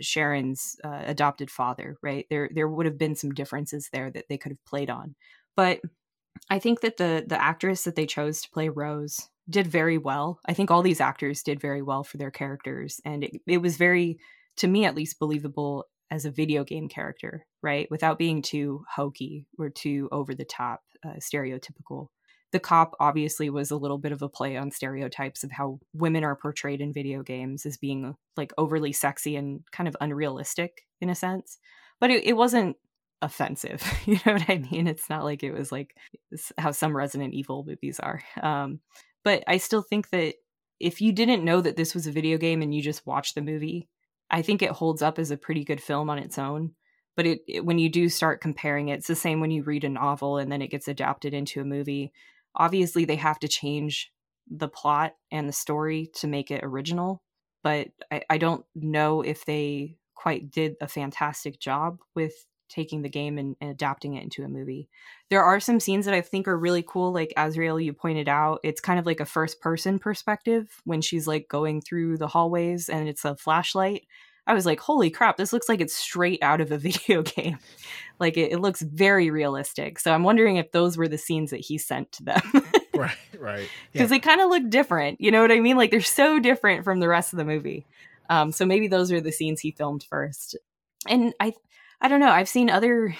Sharon's 0.01 0.77
uh, 0.85 1.03
adopted 1.05 1.51
father, 1.51 1.97
right? 2.03 2.27
There 2.31 2.51
there 2.53 2.69
would 2.69 2.87
have 2.87 2.99
been 2.99 3.15
some 3.17 3.33
differences 3.33 3.89
there 3.93 4.11
that 4.11 4.27
they 4.29 4.39
could 4.39 4.53
have 4.53 4.65
played 4.65 4.91
on. 4.91 5.15
But 5.57 5.81
I 6.51 6.59
think 6.59 6.81
that 6.81 6.97
the 6.97 7.25
the 7.27 7.41
actress 7.41 7.85
that 7.85 7.97
they 7.97 8.07
chose 8.07 8.43
to 8.43 8.51
play 8.51 8.69
Rose 8.69 9.29
did 9.49 9.67
very 9.67 9.99
well. 9.99 10.41
I 10.47 10.55
think 10.55 10.71
all 10.71 10.83
these 10.83 11.01
actors 11.01 11.43
did 11.43 11.61
very 11.61 11.83
well 11.83 12.03
for 12.05 12.17
their 12.17 12.31
characters 12.31 13.01
and 13.05 13.25
it, 13.25 13.41
it 13.47 13.59
was 13.59 13.77
very 13.77 14.19
to 14.57 14.69
me 14.69 14.85
at 14.85 14.95
least 14.95 15.19
believable 15.19 15.87
as 16.11 16.25
a 16.25 16.31
video 16.31 16.65
game 16.65 16.89
character, 16.89 17.47
right? 17.63 17.89
Without 17.91 18.19
being 18.19 18.41
too 18.43 18.85
hokey 18.95 19.47
or 19.59 19.69
too 19.69 20.09
over 20.13 20.35
the 20.35 20.45
top, 20.45 20.83
uh, 21.05 21.15
stereotypical 21.19 22.09
the 22.55 22.61
cop 22.61 22.95
obviously 23.01 23.51
was 23.51 23.73
a 23.73 23.77
little 23.77 23.99
bit 23.99 24.13
of 24.13 24.23
a 24.23 24.29
play 24.29 24.57
on 24.57 24.71
stereotypes 24.71 25.43
of 25.43 25.51
how 25.51 25.81
women 25.93 26.23
are 26.23 26.37
portrayed 26.37 26.81
in 26.81 26.93
video 26.93 27.21
games 27.21 27.67
as 27.67 27.77
being 27.77 28.15
like 28.37 28.53
overly 28.57 28.93
sexy 28.93 29.35
and 29.35 29.63
kind 29.73 29.89
of 29.89 29.97
unrealistic 30.01 30.87
in 31.01 31.11
a 31.11 31.17
sense. 31.17 31.59
But 31.99 32.13
it, 32.13 32.25
it 32.25 32.35
wasn't 32.35 32.77
offensive 33.21 33.83
you 34.07 34.21
know 34.25 34.35
what 34.35 34.49
i 34.49 34.59
mean? 34.71 34.87
It's 34.87 35.11
not 35.11 35.25
like 35.25 35.43
it 35.43 35.51
was 35.51 35.73
like 35.73 35.97
how 36.57 36.71
some 36.71 36.97
resident 36.97 37.35
evil 37.35 37.65
movies 37.67 37.99
are. 37.99 38.23
Um, 38.41 38.79
but 39.25 39.43
i 39.49 39.57
still 39.57 39.83
think 39.83 40.11
that 40.11 40.35
if 40.79 41.01
you 41.01 41.11
didn't 41.11 41.45
know 41.45 41.61
that 41.61 41.75
this 41.77 41.93
was 41.93 42.07
a 42.07 42.13
video 42.13 42.39
game 42.39 42.63
and 42.63 42.73
you 42.73 42.83
just 42.83 43.05
watched 43.05 43.35
the 43.35 43.43
movie 43.43 43.89
i 44.31 44.43
think 44.43 44.63
it 44.63 44.71
holds 44.71 45.03
up 45.03 45.19
as 45.19 45.33
a 45.33 45.37
pretty 45.37 45.65
good 45.65 45.83
film 45.83 46.09
on 46.09 46.19
its 46.19 46.39
own. 46.39 46.71
But 47.17 47.27
it, 47.27 47.41
it 47.49 47.65
when 47.65 47.81
you 47.81 47.89
do 47.89 48.09
start 48.09 48.41
comparing 48.41 48.91
it 48.91 48.99
it's 48.99 49.09
the 49.09 49.17
same 49.17 49.41
when 49.41 49.51
you 49.51 49.65
read 49.65 49.83
a 49.83 49.89
novel 49.89 50.39
and 50.39 50.53
then 50.53 50.63
it 50.63 50.71
gets 50.71 50.87
adapted 50.87 51.35
into 51.35 51.61
a 51.61 51.65
movie 51.65 52.13
obviously 52.57 53.05
they 53.05 53.17
have 53.17 53.39
to 53.39 53.49
change 53.49 54.13
the 54.51 54.69
plot 54.69 55.15
and 55.31 55.49
the 55.49 55.53
story 55.53 56.11
to 56.15 56.27
make 56.27 56.51
it 56.51 56.63
original 56.63 57.23
but 57.63 57.89
I, 58.13 58.23
I 58.31 58.39
don't 58.39 58.65
know 58.75 59.23
if 59.23 59.47
they 59.47 59.97
quite 60.15 60.51
did 60.51 60.77
a 60.81 60.87
fantastic 60.87 61.59
job 61.59 61.99
with 62.15 62.47
taking 62.69 63.03
the 63.03 63.09
game 63.09 63.39
and, 63.39 63.57
and 63.61 63.71
adapting 63.71 64.15
it 64.15 64.23
into 64.23 64.43
a 64.43 64.49
movie. 64.49 64.89
There 65.31 65.43
are 65.43 65.61
some 65.61 65.81
scenes 65.81 66.05
that 66.05 66.15
i 66.15 66.21
think 66.21 66.47
are 66.47 66.59
really 66.59 66.85
cool 66.87 67.13
like 67.13 67.33
azrael 67.37 67.81
you 67.81 67.93
pointed 67.93 68.29
out 68.29 68.61
it's 68.63 68.81
kind 68.81 68.99
of 68.99 69.07
like 69.07 69.21
a 69.21 69.27
first 69.27 69.61
person 69.61 69.99
perspective 69.99 70.81
when 70.85 71.01
she's 71.01 71.27
like 71.27 71.49
going 71.49 71.81
through 71.81 72.19
the 72.19 72.29
hallways 72.29 72.89
and 72.89 73.09
it's 73.09 73.25
a 73.25 73.37
flashlight 73.37 74.07
i 74.47 74.55
was 74.55 74.67
like 74.67 74.81
holy 74.81 75.11
crap 75.11 75.37
this 75.37 75.53
looks 75.53 75.69
like 75.69 75.81
it's 75.81 75.95
straight 75.95 76.43
out 76.43 76.61
of 76.61 76.71
a 76.73 76.79
video 76.89 77.23
game. 77.23 77.59
Like 78.21 78.37
it, 78.37 78.53
it 78.53 78.59
looks 78.61 78.81
very 78.81 79.31
realistic. 79.31 79.99
So 79.99 80.13
i'm 80.13 80.23
wondering 80.23 80.57
if 80.57 80.73
those 80.73 80.97
were 80.97 81.09
the 81.09 81.19
scenes 81.19 81.51
that 81.51 81.61
he 81.61 81.79
sent 81.79 82.13
to 82.13 82.25
them. 82.25 82.43
Right, 82.95 83.17
right. 83.41 83.69
because 83.93 84.09
they 84.09 84.21
kind 84.21 84.41
of 84.41 84.51
look 84.51 84.71
different 84.71 85.21
you 85.21 85.33
know 85.33 85.43
what 85.43 85.51
i 85.51 85.59
mean? 85.59 85.77
Like 85.77 85.91
they're 85.91 86.01
so 86.01 86.39
different 86.39 86.85
from 86.85 87.01
the 87.01 87.09
rest 87.09 87.33
of 87.33 87.39
the 87.39 87.45
movie. 87.45 87.87
Um, 88.31 88.53
so 88.53 88.65
maybe 88.65 88.87
those 88.87 89.11
are 89.11 89.21
the 89.21 89.33
scenes 89.33 89.61
he 89.61 89.73
filmed 89.73 90.05
first. 90.05 90.57
And 91.09 91.35
i 91.41 91.53
i 92.01 92.09
don't 92.09 92.21
know 92.21 92.31
i've 92.31 92.49
seen 92.49 92.71
other 92.71 93.17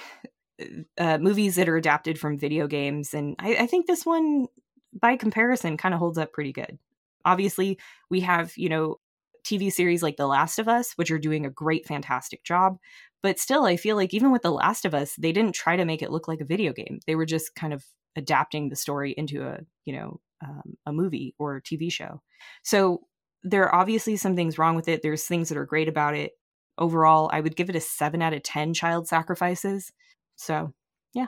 uh, 0.97 1.17
movies 1.17 1.55
that 1.55 1.67
are 1.67 1.75
adapted 1.75 2.17
from 2.17 2.37
video 2.37 2.67
games 2.67 3.13
and 3.13 3.35
I, 3.39 3.55
I 3.61 3.67
think 3.67 3.87
this 3.87 4.05
one 4.05 4.47
by 4.93 5.17
comparison 5.17 5.77
kind 5.77 5.93
of 5.93 5.99
holds 5.99 6.17
up 6.17 6.31
pretty 6.31 6.53
good. 6.53 6.79
Obviously 7.25 7.77
we 8.09 8.21
have 8.21 8.57
you 8.57 8.69
know 8.69 8.99
tv 9.45 9.71
series 9.71 10.03
like 10.03 10.17
the 10.17 10.27
last 10.27 10.59
of 10.59 10.67
us 10.67 10.93
which 10.95 11.11
are 11.11 11.19
doing 11.19 11.45
a 11.45 11.49
great 11.49 11.85
fantastic 11.85 12.43
job 12.43 12.77
but 13.21 13.39
still 13.39 13.65
i 13.65 13.77
feel 13.77 13.95
like 13.95 14.13
even 14.13 14.31
with 14.31 14.41
the 14.41 14.51
last 14.51 14.85
of 14.85 14.93
us 14.93 15.15
they 15.17 15.31
didn't 15.31 15.55
try 15.55 15.75
to 15.75 15.85
make 15.85 16.01
it 16.01 16.11
look 16.11 16.27
like 16.27 16.41
a 16.41 16.45
video 16.45 16.73
game 16.73 16.99
they 17.07 17.15
were 17.15 17.25
just 17.25 17.55
kind 17.55 17.73
of 17.73 17.85
adapting 18.15 18.69
the 18.69 18.75
story 18.75 19.13
into 19.17 19.45
a 19.45 19.59
you 19.85 19.93
know 19.93 20.19
um, 20.43 20.75
a 20.85 20.93
movie 20.93 21.33
or 21.37 21.57
a 21.57 21.61
tv 21.61 21.91
show 21.91 22.21
so 22.63 23.01
there 23.43 23.63
are 23.63 23.75
obviously 23.75 24.17
some 24.17 24.35
things 24.35 24.57
wrong 24.57 24.75
with 24.75 24.87
it 24.87 25.01
there's 25.01 25.23
things 25.23 25.49
that 25.49 25.57
are 25.57 25.65
great 25.65 25.87
about 25.87 26.15
it 26.15 26.31
overall 26.77 27.29
i 27.31 27.39
would 27.39 27.55
give 27.55 27.69
it 27.69 27.75
a 27.75 27.81
7 27.81 28.21
out 28.21 28.33
of 28.33 28.43
10 28.43 28.73
child 28.73 29.07
sacrifices 29.07 29.91
so 30.35 30.73
yeah. 31.13 31.27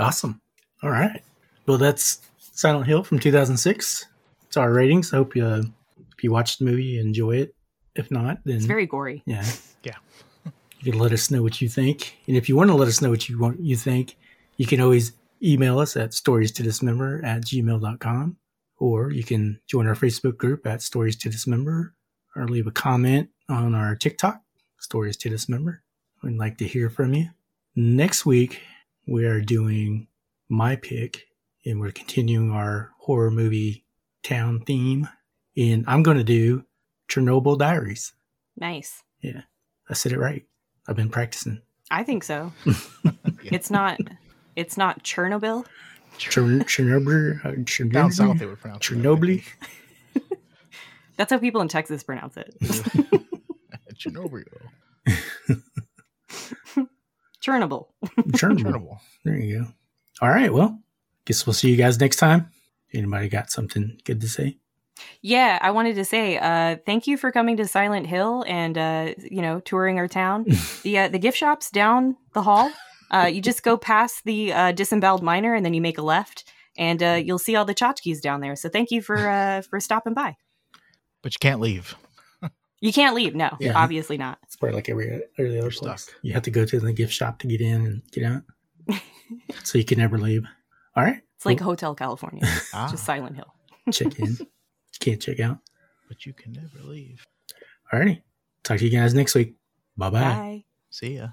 Awesome. 0.00 0.40
All 0.82 0.90
right. 0.90 1.22
Well, 1.66 1.78
that's 1.78 2.22
Silent 2.38 2.86
Hill 2.86 3.04
from 3.04 3.18
2006. 3.18 4.06
It's 4.46 4.56
our 4.56 4.72
ratings. 4.72 5.12
I 5.12 5.18
hope 5.18 5.36
you, 5.36 5.44
uh, 5.44 5.62
if 6.16 6.24
you 6.24 6.32
watched 6.32 6.58
the 6.58 6.64
movie, 6.64 6.84
you 6.84 7.00
enjoy 7.00 7.36
it. 7.36 7.54
If 7.96 8.10
not, 8.10 8.38
then 8.44 8.56
it's 8.56 8.66
very 8.66 8.86
gory 8.86 9.22
yeah, 9.26 9.44
Yeah. 9.82 9.96
you 10.80 10.92
can 10.92 11.00
let 11.00 11.12
us 11.12 11.30
know 11.30 11.42
what 11.42 11.60
you 11.60 11.68
think. 11.68 12.16
And 12.28 12.36
if 12.36 12.48
you 12.48 12.56
want 12.56 12.70
to 12.70 12.74
let 12.74 12.88
us 12.88 13.00
know 13.00 13.10
what 13.10 13.28
you 13.28 13.38
want, 13.38 13.60
you 13.60 13.76
think, 13.76 14.16
you 14.56 14.66
can 14.66 14.80
always 14.80 15.12
email 15.42 15.78
us 15.78 15.96
at 15.96 16.14
stories 16.14 16.52
to 16.52 16.62
dismember 16.62 17.24
at 17.24 17.42
gmail.com 17.42 18.36
or 18.78 19.10
you 19.10 19.24
can 19.24 19.58
join 19.66 19.86
our 19.86 19.94
Facebook 19.94 20.36
group 20.36 20.66
at 20.66 20.82
stories 20.82 21.16
to 21.16 21.28
dismember 21.30 21.94
or 22.34 22.46
leave 22.48 22.66
a 22.66 22.70
comment 22.70 23.30
on 23.48 23.74
our 23.74 23.94
TikTok, 23.96 24.40
stories 24.78 25.16
to 25.18 25.30
dismember. 25.30 25.82
We'd 26.22 26.36
like 26.38 26.58
to 26.58 26.66
hear 26.66 26.90
from 26.90 27.14
you. 27.14 27.30
Next 27.74 28.26
week, 28.26 28.60
we 29.06 29.24
are 29.24 29.40
doing 29.40 30.08
my 30.48 30.76
pick 30.76 31.26
and 31.64 31.80
we're 31.80 31.92
continuing 31.92 32.50
our 32.50 32.90
horror 32.98 33.30
movie 33.30 33.84
town 34.22 34.60
theme. 34.60 35.08
And 35.56 35.84
I'm 35.86 36.02
going 36.02 36.18
to 36.18 36.24
do 36.24 36.64
Chernobyl 37.08 37.58
Diaries. 37.58 38.12
nice 38.56 39.02
Yeah. 39.20 39.42
I 39.88 39.94
said 39.94 40.12
it 40.12 40.18
right. 40.18 40.44
I've 40.88 40.96
been 40.96 41.10
practicing. 41.10 41.60
i 41.90 42.02
think 42.02 42.24
so 42.24 42.52
it's 43.44 43.70
not 43.70 43.98
it's 44.56 44.76
not 44.76 45.02
chernobyl 45.04 45.64
Chern- 46.18 46.62
Chernobyl, 46.64 47.44
uh, 47.44 47.90
Down 47.92 48.10
south, 48.10 48.36
Chernobyl, 48.36 48.38
they 48.38 48.46
were 48.46 48.56
pronounced 48.56 48.90
it, 48.90 48.94
I 48.96 49.44
that's 51.16 51.30
how 51.32 51.38
people 51.38 51.60
in 51.60 51.68
texas 51.68 52.02
pronounce 52.02 52.36
it 52.36 52.54
think. 52.62 52.82
Chernobyl. 53.94 54.44
chernobyl 57.42 57.86
Chernobyl. 58.32 58.62
Chernobyl. 58.62 58.98
There 59.24 59.36
you 59.38 59.58
go. 59.60 59.66
All 60.20 60.28
right. 60.30 60.52
Well, 60.52 60.80
guess 61.24 61.46
we'll 61.46 61.54
see 61.54 61.70
you 61.70 61.76
guys 61.76 61.98
next 62.00 62.16
time. 62.16 62.50
Anybody 62.92 63.28
got 63.28 63.50
something 63.50 63.98
good 64.04 64.20
to 64.20 64.28
say? 64.28 64.58
Yeah, 65.22 65.58
I 65.60 65.70
wanted 65.72 65.96
to 65.96 66.04
say 66.04 66.38
uh, 66.38 66.76
thank 66.86 67.06
you 67.06 67.16
for 67.16 67.30
coming 67.32 67.56
to 67.58 67.66
Silent 67.66 68.06
Hill 68.06 68.44
and 68.46 68.76
uh, 68.78 69.14
you 69.18 69.42
know 69.42 69.60
touring 69.60 69.98
our 69.98 70.08
town. 70.08 70.44
the 70.82 70.98
uh, 70.98 71.08
the 71.08 71.18
gift 71.18 71.36
shop's 71.38 71.70
down 71.70 72.16
the 72.34 72.42
hall. 72.42 72.70
Uh, 73.10 73.30
you 73.32 73.40
just 73.40 73.62
go 73.62 73.76
past 73.76 74.24
the 74.24 74.52
uh, 74.52 74.72
disemboweled 74.72 75.22
miner 75.22 75.54
and 75.54 75.64
then 75.64 75.74
you 75.74 75.80
make 75.80 75.98
a 75.98 76.02
left, 76.02 76.44
and 76.76 77.02
uh, 77.02 77.20
you'll 77.24 77.38
see 77.38 77.54
all 77.56 77.64
the 77.64 77.74
tchotchkes 77.74 78.20
down 78.20 78.40
there. 78.40 78.56
So 78.56 78.68
thank 78.68 78.90
you 78.90 79.00
for 79.02 79.28
uh, 79.28 79.62
for 79.62 79.78
stopping 79.80 80.14
by. 80.14 80.36
But 81.22 81.32
you 81.34 81.38
can't 81.40 81.60
leave. 81.60 81.94
You 82.80 82.92
can't 82.92 83.14
leave. 83.16 83.34
No, 83.34 83.56
Yeah. 83.58 83.72
obviously 83.74 84.18
not. 84.18 84.38
It's 84.42 84.54
probably 84.54 84.76
like 84.76 84.88
every 84.90 85.22
every 85.38 85.58
other 85.58 85.70
Stuck. 85.70 85.86
place. 85.88 86.10
You 86.22 86.34
have 86.34 86.42
to 86.42 86.50
go 86.50 86.66
to 86.66 86.78
the 86.78 86.92
gift 86.92 87.12
shop 87.14 87.38
to 87.38 87.46
get 87.46 87.62
in 87.62 87.86
and 87.86 88.02
get 88.12 88.22
out, 88.24 88.42
so 89.64 89.78
you 89.78 89.84
can 89.84 89.98
never 89.98 90.18
leave. 90.18 90.44
All 90.94 91.02
right, 91.02 91.22
It's 91.36 91.46
like 91.46 91.58
Hotel 91.58 91.94
California, 91.94 92.44
Ah, 92.74 92.88
just 92.90 93.04
Silent 93.06 93.34
Hill. 93.36 93.52
check 93.92 94.18
in. 94.20 94.36
Can't 95.00 95.20
check 95.20 95.40
out. 95.40 95.58
but 96.08 96.24
you 96.24 96.32
can 96.32 96.52
never 96.52 96.78
leave. 96.88 97.24
All 97.92 97.98
righty. 97.98 98.22
Talk 98.62 98.78
to 98.78 98.84
you 98.86 98.96
guys 98.96 99.12
next 99.14 99.34
week. 99.34 99.54
Bye-bye. 99.96 100.20
Bye. 100.20 100.64
See 100.90 101.16
ya. 101.16 101.28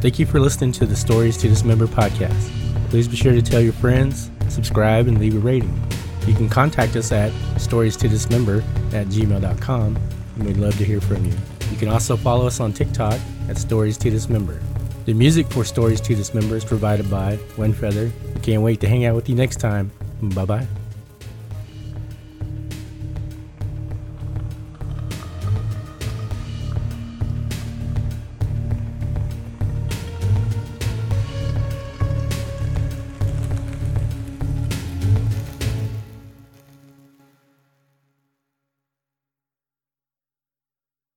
Thank 0.00 0.18
you 0.18 0.26
for 0.26 0.38
listening 0.40 0.72
to 0.72 0.86
the 0.86 0.94
Stories 0.96 1.36
to 1.38 1.48
Dismember 1.48 1.86
podcast. 1.86 2.50
Please 2.90 3.08
be 3.08 3.16
sure 3.16 3.32
to 3.32 3.42
tell 3.42 3.60
your 3.60 3.72
friends, 3.72 4.30
subscribe, 4.48 5.08
and 5.08 5.18
leave 5.18 5.34
a 5.34 5.38
rating. 5.38 5.74
You 6.26 6.34
can 6.34 6.48
contact 6.48 6.96
us 6.96 7.12
at 7.12 7.32
stories 7.58 7.96
to 7.98 8.08
dismember 8.08 8.62
at 8.92 9.06
gmail.com, 9.08 9.96
and 10.36 10.44
we'd 10.44 10.56
love 10.58 10.76
to 10.78 10.84
hear 10.84 11.00
from 11.00 11.24
you. 11.24 11.32
You 11.70 11.76
can 11.76 11.88
also 11.88 12.16
follow 12.16 12.46
us 12.46 12.60
on 12.60 12.72
TikTok 12.72 13.18
at 13.48 13.56
Stories 13.58 13.96
to 13.98 14.10
Dismember. 14.10 14.60
The 15.06 15.14
music 15.14 15.46
for 15.46 15.64
Stories 15.64 16.00
to 16.00 16.16
Dismember 16.16 16.56
is 16.56 16.64
provided 16.64 17.08
by 17.08 17.36
Windfeather. 17.56 18.10
We 18.34 18.40
can't 18.40 18.62
wait 18.62 18.80
to 18.80 18.88
hang 18.88 19.04
out 19.04 19.14
with 19.14 19.28
you 19.28 19.36
next 19.36 19.60
time. 19.60 19.92
Bye 20.20 20.44
bye. 20.44 20.66